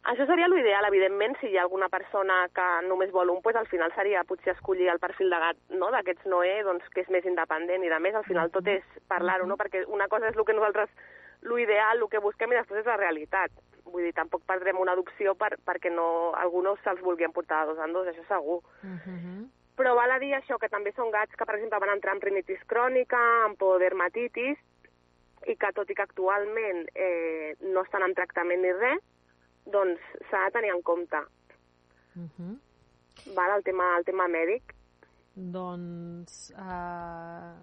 Això 0.03 0.25
seria 0.27 0.49
l'ideal, 0.51 0.83
evidentment, 0.89 1.37
si 1.39 1.47
hi 1.47 1.57
ha 1.57 1.61
alguna 1.63 1.87
persona 1.87 2.41
que 2.51 2.63
només 2.89 3.11
vol 3.15 3.29
un, 3.31 3.39
pues 3.41 3.55
al 3.55 3.69
final 3.71 3.91
seria 3.95 4.25
potser 4.27 4.51
escollir 4.51 4.89
el 4.91 4.99
perfil 4.99 5.29
de 5.31 5.39
gat 5.39 5.61
no? 5.71 5.91
d'aquests 5.95 6.27
Noé, 6.27 6.57
doncs, 6.67 6.89
que 6.91 7.05
és 7.05 7.11
més 7.13 7.23
independent 7.29 7.85
i 7.87 7.91
de 7.91 7.99
més, 8.03 8.17
al 8.19 8.25
final 8.27 8.51
tot 8.51 8.67
és 8.67 8.83
parlar-ho, 9.07 9.47
no? 9.47 9.55
perquè 9.55 9.85
una 9.87 10.09
cosa 10.11 10.27
és 10.27 10.35
el 10.35 10.43
que 10.43 10.55
nosaltres, 10.57 10.91
l'ideal, 11.47 12.03
el 12.03 12.11
que 12.11 12.19
busquem 12.23 12.51
i 12.51 12.59
després 12.59 12.81
és 12.81 12.91
la 12.91 12.97
realitat. 12.99 13.55
Vull 13.93 14.03
dir, 14.03 14.11
tampoc 14.17 14.43
perdrem 14.49 14.81
una 14.81 14.97
adopció 14.97 15.37
per, 15.39 15.53
perquè 15.63 15.91
no, 15.93 16.33
algú 16.35 16.65
no 16.67 16.75
se'ls 16.83 16.99
vulgui 17.05 17.23
emportar 17.23 17.61
de 17.63 17.71
dos 17.71 17.81
en 17.85 17.95
dos, 17.95 18.11
això 18.11 18.27
segur. 18.27 18.59
Uh 18.83 18.99
-huh. 19.07 19.47
Però 19.79 19.95
val 19.95 20.11
a 20.11 20.19
dir 20.19 20.33
això, 20.35 20.59
que 20.59 20.69
també 20.69 20.91
són 20.91 21.11
gats 21.11 21.35
que, 21.35 21.45
per 21.45 21.55
exemple, 21.55 21.79
van 21.79 21.95
entrar 21.95 22.13
en 22.15 22.21
rinitis 22.21 22.59
crònica, 22.67 23.45
en 23.47 23.55
podermatitis, 23.55 24.57
i 25.47 25.55
que 25.55 25.71
tot 25.73 25.89
i 25.89 25.95
que 25.95 26.01
actualment 26.01 26.87
eh, 26.93 27.55
no 27.61 27.81
estan 27.81 28.03
en 28.03 28.13
tractament 28.13 28.61
ni 28.61 28.71
res, 28.71 29.01
doncs 29.65 29.99
s'ha 30.29 30.45
de 30.47 30.51
tenir 30.57 30.73
en 30.73 30.81
compte 30.81 31.23
Uh 32.15 32.29
-huh. 32.37 32.59
val, 33.35 33.57
el, 33.57 33.63
tema, 33.63 33.97
el 33.97 34.03
tema 34.03 34.27
mèdic. 34.27 34.75
Doncs 35.35 36.53
uh, 36.55 37.57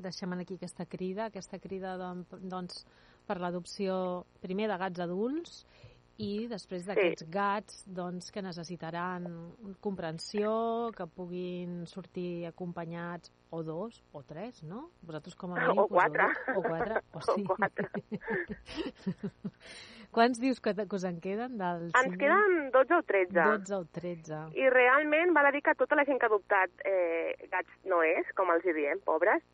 deixem 0.00 0.32
aquí 0.32 0.54
aquesta 0.54 0.86
crida, 0.86 1.24
aquesta 1.24 1.58
crida 1.58 1.96
doncs, 1.96 2.28
doncs 2.40 2.86
per 3.26 3.38
l'adopció 3.38 4.24
primer 4.40 4.68
de 4.68 4.78
gats 4.78 5.00
adults 5.00 5.66
i 6.16 6.46
després 6.48 6.86
d'aquests 6.86 7.24
sí. 7.24 7.30
gats 7.30 7.84
doncs, 7.86 8.30
que 8.30 8.42
necessitaran 8.42 9.26
comprensió, 9.80 10.90
que 10.96 11.06
puguin 11.06 11.86
sortir 11.86 12.46
acompanyats 12.46 13.30
o 13.50 13.62
dos 13.62 14.02
o 14.12 14.22
tres, 14.22 14.62
no? 14.62 14.90
Vosaltres 15.02 15.34
com 15.34 15.54
a 15.54 15.60
mínim 15.60 15.78
O 15.82 15.88
quatre. 15.88 16.24
O 16.56 16.62
quatre. 16.62 17.00
O, 17.12 17.18
O 17.18 17.20
sí. 17.34 17.44
quatre. 17.44 17.88
Quants 20.10 20.40
dius 20.42 20.58
que, 20.60 20.72
que 20.74 20.96
us 20.96 21.04
en 21.06 21.20
queden? 21.22 21.54
Del 21.58 21.84
Ens 21.86 21.94
cinc? 22.02 22.16
queden 22.18 22.70
12 22.74 22.94
o 22.96 23.02
13. 23.06 23.30
12 23.32 23.74
o 23.76 23.84
13. 23.94 24.40
I 24.58 24.66
realment 24.74 25.30
val 25.36 25.46
a 25.46 25.52
dir 25.54 25.62
que 25.62 25.74
tota 25.78 25.94
la 25.98 26.04
gent 26.08 26.18
que 26.18 26.26
ha 26.26 26.30
adoptat 26.32 26.70
eh, 26.84 27.36
gats 27.52 27.70
no 27.86 28.00
és, 28.02 28.26
com 28.34 28.50
els 28.50 28.66
hi 28.66 28.74
diem, 28.74 28.98
pobres, 29.06 29.44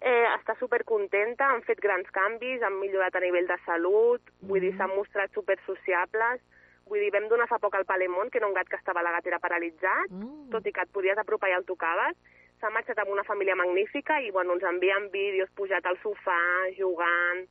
eh, 0.00 0.26
està 0.34 0.56
supercontenta, 0.58 1.52
han 1.54 1.62
fet 1.62 1.78
grans 1.84 2.10
canvis, 2.10 2.62
han 2.66 2.80
millorat 2.82 3.14
a 3.14 3.22
nivell 3.22 3.46
de 3.46 3.58
salut, 3.66 4.34
vull 4.42 4.66
dir, 4.66 4.74
s'han 4.78 4.90
mostrat 4.96 5.30
supersociables, 5.36 6.42
vull 6.90 6.98
dir, 7.04 7.12
vam 7.14 7.28
donar 7.30 7.46
fa 7.46 7.60
poc 7.62 7.78
al 7.78 7.86
Palemont, 7.86 8.32
que 8.34 8.42
era 8.42 8.50
un 8.50 8.56
gat 8.58 8.66
que 8.66 8.80
estava 8.82 9.04
a 9.04 9.06
la 9.06 9.14
gatera 9.20 9.38
paralitzat, 9.38 10.10
Mm. 10.10 10.50
tot 10.50 10.66
i 10.66 10.72
que 10.74 10.82
et 10.82 10.90
podies 10.90 11.18
apropar 11.22 11.50
i 11.50 11.54
el 11.54 11.64
tocaves, 11.64 12.16
s'ha 12.60 12.70
marxat 12.70 12.98
amb 13.00 13.12
una 13.14 13.24
família 13.24 13.56
magnífica 13.56 14.20
i, 14.20 14.30
bueno, 14.30 14.54
ens 14.56 14.66
envien 14.68 15.08
vídeos 15.10 15.50
pujat 15.56 15.86
al 15.86 15.98
sofà, 16.04 16.40
jugant, 16.76 17.46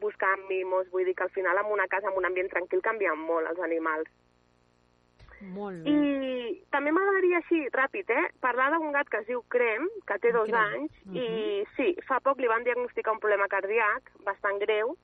buscant 0.00 0.46
mimos, 0.48 0.90
vull 0.90 1.06
dir 1.08 1.14
que 1.14 1.26
al 1.26 1.34
final 1.34 1.58
en 1.58 1.72
una 1.72 1.88
casa, 1.88 2.10
en 2.10 2.18
un 2.18 2.28
ambient 2.28 2.50
tranquil, 2.52 2.82
canvien 2.82 3.18
molt 3.18 3.50
els 3.50 3.60
animals. 3.66 4.10
Molt 5.54 5.82
bé. 5.84 5.90
I 5.90 6.64
també 6.72 6.92
m'agradaria 6.94 7.40
així, 7.42 7.60
ràpid, 7.74 8.10
eh, 8.10 8.28
parlar 8.40 8.70
d'un 8.72 8.92
gat 8.92 9.10
que 9.10 9.20
es 9.22 9.26
diu 9.26 9.42
Crem, 9.52 9.88
que 10.06 10.18
té 10.22 10.32
dos 10.32 10.48
Crem. 10.48 10.60
anys, 10.60 10.92
i 11.12 11.64
sí, 11.76 11.94
fa 12.08 12.20
poc 12.20 12.40
li 12.40 12.48
van 12.48 12.64
diagnosticar 12.64 13.12
un 13.12 13.20
problema 13.20 13.48
cardíac 13.48 14.10
bastant 14.24 14.58
greu, 14.62 14.96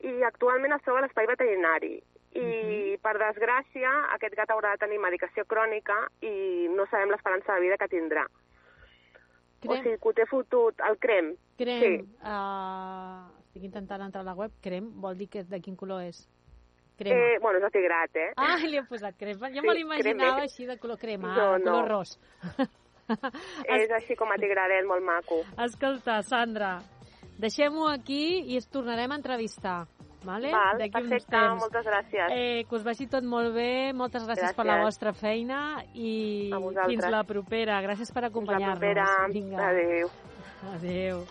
i 0.00 0.22
actualment 0.24 0.72
es 0.72 0.82
troba 0.82 1.00
a 1.00 1.06
l'espai 1.06 1.26
veterinari. 1.26 2.02
I, 2.36 2.98
per 3.00 3.14
desgràcia, 3.16 3.90
aquest 4.12 4.34
gat 4.36 4.50
haurà 4.52 4.74
de 4.74 4.82
tenir 4.82 4.98
medicació 5.00 5.46
crònica 5.48 5.94
i 6.20 6.68
no 6.68 6.84
sabem 6.90 7.08
l'esperança 7.08 7.54
de 7.54 7.60
vida 7.64 7.78
que 7.80 7.88
tindrà. 7.88 8.26
O 8.26 8.45
Crem, 9.60 9.82
sigui, 9.82 9.96
que 9.98 10.08
ho 10.08 10.12
té 10.12 10.26
fotut, 10.30 10.80
el 10.88 10.98
Crem. 10.98 11.34
crem 11.56 11.82
sí. 11.82 11.92
uh, 12.22 13.26
estic 13.46 13.64
intentant 13.64 14.02
entrar 14.04 14.20
a 14.22 14.28
la 14.28 14.34
web, 14.34 14.52
crem 14.62 14.90
vol 15.00 15.16
dir 15.16 15.28
que 15.32 15.44
de 15.44 15.60
quin 15.60 15.76
color 15.76 16.02
és? 16.04 16.26
Crema. 16.96 17.16
Eh, 17.16 17.38
bueno, 17.42 17.58
és 17.58 17.64
de 17.64 17.70
tigrat, 17.74 18.16
eh? 18.16 18.30
Ah, 18.40 18.56
li 18.64 18.78
he 18.78 18.82
posat 18.88 19.16
crema. 19.20 19.50
Jo 19.52 19.60
Sí, 19.60 19.66
me 19.66 19.74
l'imaginava 19.76 20.42
així 20.46 20.64
de 20.64 20.78
color 20.80 20.96
crema, 20.96 21.34
No, 21.36 21.52
de 21.58 21.64
color 21.64 21.82
no. 21.82 21.88
ros. 21.98 22.18
És 23.68 23.90
així 23.94 24.16
com 24.16 24.32
a 24.32 24.38
tigradet, 24.40 24.84
molt 24.88 25.04
maco. 25.04 25.42
Escolta, 25.62 26.22
Sandra, 26.26 26.80
deixem-ho 27.38 27.86
aquí 27.92 28.40
i 28.50 28.56
es 28.56 28.66
tornarem 28.72 29.12
a 29.12 29.18
entrevistar. 29.20 29.84
Vale? 30.26 30.50
Val, 30.50 30.78
D'aquí 30.80 30.90
uns 30.98 31.08
perfecte, 31.08 31.30
temps. 31.36 31.60
moltes 31.62 31.86
gràcies. 31.86 32.32
Eh, 32.34 32.64
que 32.68 32.74
us 32.74 32.82
vagi 32.82 33.06
tot 33.06 33.22
molt 33.22 33.54
bé, 33.54 33.92
moltes 33.94 34.24
gràcies, 34.26 34.52
per 34.56 34.64
la 34.66 34.72
Gràcies. 34.80 34.84
vostra 34.90 35.12
feina 35.14 35.60
i 35.94 36.50
fins 36.86 37.06
la 37.08 37.22
propera. 37.22 37.80
Gràcies 37.80 38.10
per 38.10 38.24
Fins 38.24 38.26
la 38.26 38.26
acompanyar-nos. 38.28 39.32
Vinga. 39.32 39.68
Adéu. 39.68 40.10
Adéu. 40.74 41.22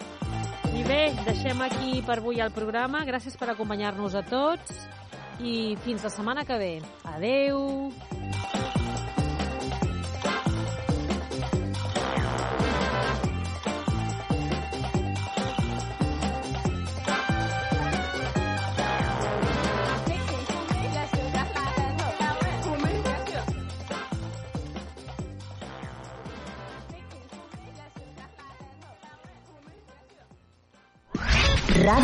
I 0.76 0.84
bé, 0.84 1.14
deixem 1.26 1.62
aquí 1.62 2.02
per 2.08 2.18
avui 2.20 2.39
el 2.39 2.52
programa. 2.52 3.04
Gràcies 3.06 3.36
per 3.38 3.50
acompanyar-nos 3.50 4.16
a 4.16 4.24
tots 4.24 4.88
i 5.39 5.76
fins 5.84 6.04
la 6.04 6.10
setmana 6.10 6.46
que 6.46 6.58
ve. 6.58 6.82
Adéu. 7.04 7.91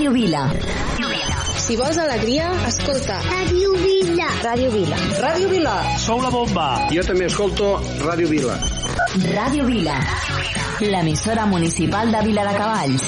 Ràdio 0.01 0.13
Vila. 0.17 0.49
Si 1.61 1.75
vols 1.77 1.97
alegria, 2.01 2.47
escolta. 2.65 3.19
Ràdio 3.21 3.73
Vila. 3.83 4.29
Ràdio 4.41 4.71
Vila. 4.73 4.97
Ràdio 5.21 5.49
Vila. 5.51 5.73
Sou 6.01 6.17
la 6.23 6.31
bomba. 6.33 6.63
Jo 6.89 7.03
també 7.05 7.27
escolto 7.29 7.67
Ràdio 8.01 8.31
Vila. 8.31 8.55
Ràdio 9.35 9.67
Vila. 9.69 9.99
L'emissora 10.81 11.45
municipal 11.45 12.09
de 12.17 12.23
Vila 12.25 12.47
de 12.49 12.57
Cavalls. 12.57 13.05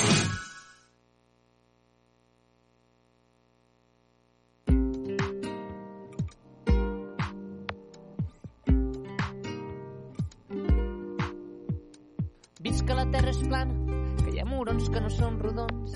Que 12.84 12.96
la 12.98 13.06
terra 13.08 13.32
és 13.32 13.38
plana, 13.48 13.74
que 14.26 14.34
hi 14.34 14.42
ha 14.42 14.46
murons 14.46 14.90
que 14.92 15.00
no 15.00 15.08
són 15.08 15.38
rodons, 15.40 15.94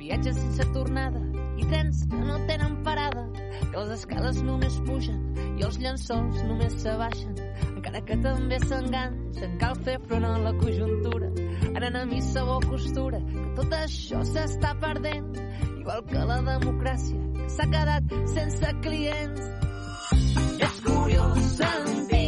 viatges 0.00 0.38
sense 0.38 0.66
tornada 0.74 1.20
i 1.56 1.66
trens 1.70 2.04
que 2.10 2.20
no 2.20 2.38
tenen 2.48 2.76
parada, 2.84 3.24
que 3.36 3.76
les 3.76 3.92
escales 3.96 4.40
només 4.44 4.76
pugen 4.86 5.20
i 5.56 5.64
els 5.66 5.78
llençols 5.80 6.42
només 6.48 6.76
s'abaixen, 6.82 7.36
encara 7.74 8.02
que 8.08 8.18
també 8.24 8.58
s'enganxen, 8.64 9.56
cal 9.62 9.76
fer 9.86 9.96
front 10.08 10.26
a 10.28 10.34
la 10.42 10.52
conjuntura, 10.60 11.30
anant 11.72 12.00
a 12.02 12.04
missa 12.10 12.44
o 12.44 12.58
costura, 12.66 13.22
que 13.32 13.48
tot 13.60 13.76
això 13.78 14.22
s'està 14.32 14.74
perdent, 14.82 15.32
igual 15.78 16.04
que 16.10 16.28
la 16.32 16.40
democràcia, 16.50 17.22
que 17.40 17.48
s'ha 17.56 17.70
quedat 17.72 18.16
sense 18.34 18.76
clients. 18.84 19.50
És 20.66 20.80
curiós 20.84 21.52
sentir 21.56 22.25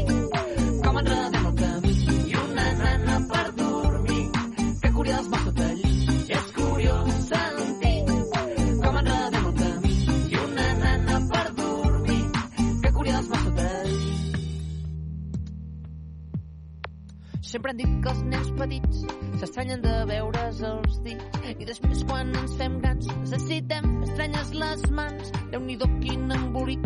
Sempre 17.48 17.72
han 17.72 17.78
dit 17.80 17.92
que 18.04 18.10
els 18.12 18.18
nens 18.28 18.48
petits 18.58 19.04
s'estranyen 19.40 19.80
de 19.80 19.92
veure's 20.10 20.58
els 20.68 20.98
dits 21.06 21.46
i 21.54 21.64
després 21.64 22.02
quan 22.10 22.34
ens 22.36 22.56
fem 22.60 22.74
grans 22.82 23.08
necessitem 23.22 23.86
estranyes 24.04 24.50
les 24.52 24.84
mans. 24.98 25.30
Déu-n'hi-do 25.54 25.88
quin 26.02 26.26
embolic 26.36 26.84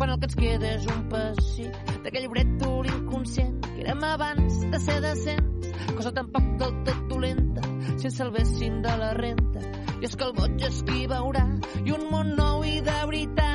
quan 0.00 0.10
el 0.10 0.18
que 0.18 0.26
ens 0.26 0.34
queda 0.40 0.72
és 0.80 0.88
un 0.90 1.06
pessic 1.12 1.94
d'aquell 2.02 2.26
brètol 2.34 2.90
inconscient 2.90 3.54
que 3.68 3.84
érem 3.84 4.02
abans 4.10 4.58
de 4.74 4.82
ser 4.88 4.98
decents, 5.06 5.70
cosa 5.94 6.14
tampoc 6.18 6.50
del 6.64 6.76
tot 6.90 7.06
dolenta 7.14 7.62
si 7.94 8.10
ens 8.10 8.18
salvéssim 8.18 8.82
de 8.82 8.98
la 9.04 9.14
renta. 9.22 9.62
I 10.02 10.10
és 10.10 10.18
que 10.18 10.26
el 10.26 10.34
boig 10.34 10.66
és 10.66 10.82
qui 10.90 11.06
veurà 11.14 11.46
i 11.84 11.94
un 11.94 12.08
món 12.10 12.34
nou 12.42 12.66
i 12.66 12.80
de 12.82 13.00
veritat 13.06 13.51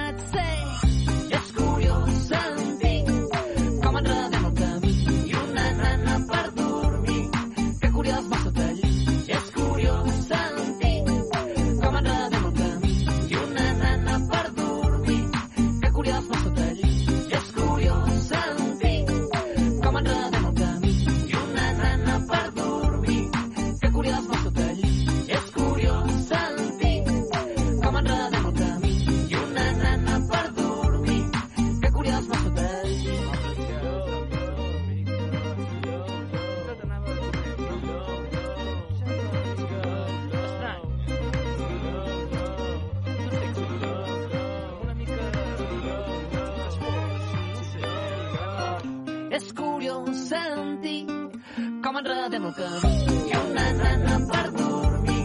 com 51.97 52.05
enredem 52.05 52.43
el 52.45 52.53
camí 52.53 52.91
i 53.31 53.37
una 53.39 53.65
nana 53.79 54.17
per 54.31 54.43
dormir. 54.59 55.21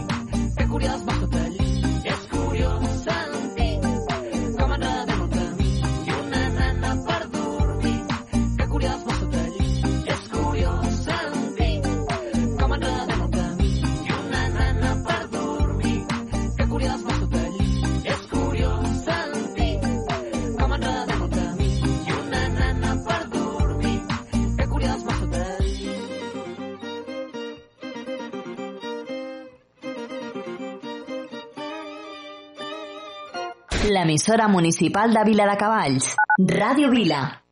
Que 0.57 0.67
curiós 0.71 1.05
L'emissora 34.13 34.47
municipal 34.47 35.11
de 35.11 35.23
Vila 35.25 35.47
de 35.49 35.57
Cavalls. 35.57 36.13
Ràdio 36.37 36.91
Vila. 36.93 37.42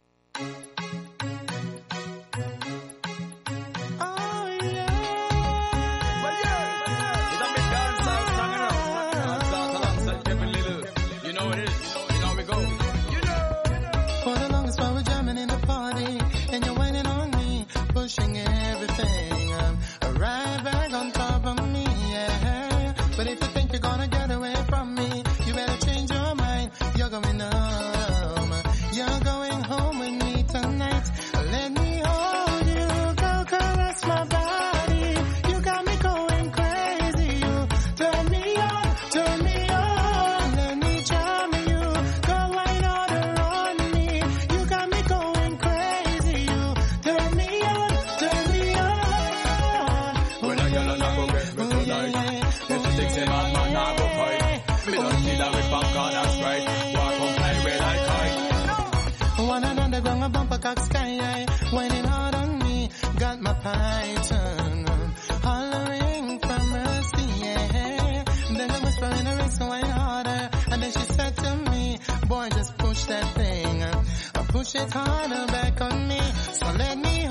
that 73.11 73.27
thing. 73.35 73.83
I 73.83 74.41
push 74.53 74.75
it 74.75 74.89
harder 74.93 75.45
back 75.47 75.81
on 75.81 76.07
me, 76.07 76.21
so 76.53 76.65
let 76.77 76.97
me 76.97 77.30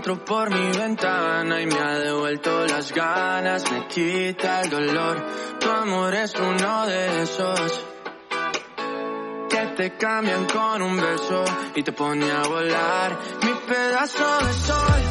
entro 0.00 0.24
por 0.24 0.48
mi 0.48 0.78
ventana 0.78 1.60
y 1.60 1.66
me 1.66 1.78
ha 1.78 1.98
devuelto 1.98 2.66
las 2.66 2.90
ganas, 2.90 3.70
me 3.70 3.86
quita 3.86 4.62
el 4.62 4.70
dolor. 4.70 5.22
Tu 5.60 5.68
amor 5.68 6.14
es 6.14 6.34
uno 6.36 6.86
de 6.86 7.22
esos 7.22 7.84
que 9.50 9.66
te 9.76 9.98
cambian 9.98 10.46
con 10.46 10.80
un 10.80 10.96
beso 10.96 11.44
y 11.74 11.82
te 11.82 11.92
pone 11.92 12.30
a 12.32 12.40
volar 12.48 13.18
mi 13.42 13.52
pedazo 13.68 14.38
de 14.46 14.52
sol. 14.54 15.09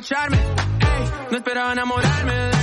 emborracharme. 0.00 0.36
Hey, 0.80 1.10
no 1.30 1.36
esperaba 1.36 1.72
enamorarme 1.72 2.59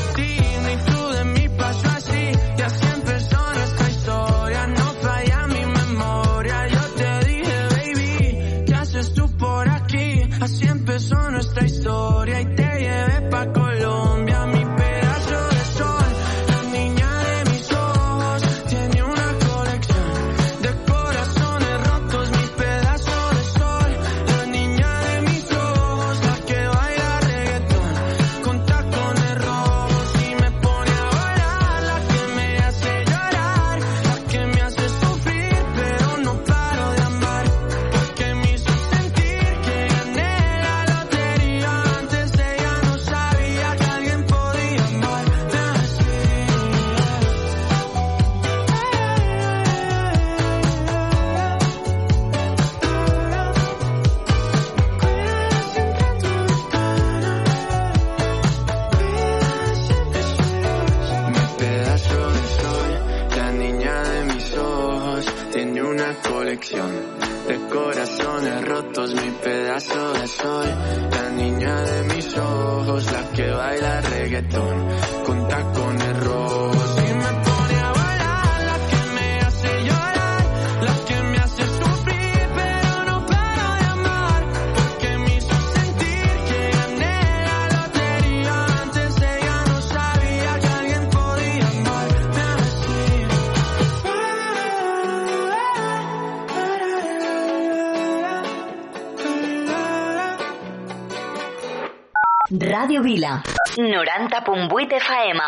90.8 103.87 104.69
FM. 104.99 105.39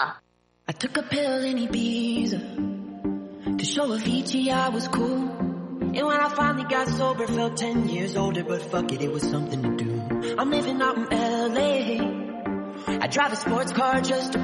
I 0.67 0.71
took 0.71 0.95
a 0.95 1.03
pill 1.03 1.43
in 1.43 1.57
Ibiza 1.57 3.57
to 3.57 3.65
show 3.65 3.89
Avicii 3.89 4.49
I 4.49 4.69
was 4.69 4.87
cool. 4.87 5.27
And 5.81 6.07
when 6.07 6.17
I 6.17 6.29
finally 6.29 6.63
got 6.63 6.87
sober, 6.87 7.27
felt 7.27 7.57
10 7.57 7.89
years 7.89 8.15
older, 8.15 8.45
but 8.45 8.61
fuck 8.61 8.93
it, 8.93 9.01
it 9.01 9.11
was 9.11 9.23
something 9.23 9.61
to 9.61 9.75
do. 9.83 10.35
I'm 10.37 10.51
living 10.51 10.81
out 10.81 10.95
in 10.97 11.09
LA. 11.09 12.99
I 13.01 13.07
drive 13.07 13.33
a 13.33 13.35
sports 13.35 13.73
car 13.73 13.99
just 13.99 14.31
to 14.33 14.39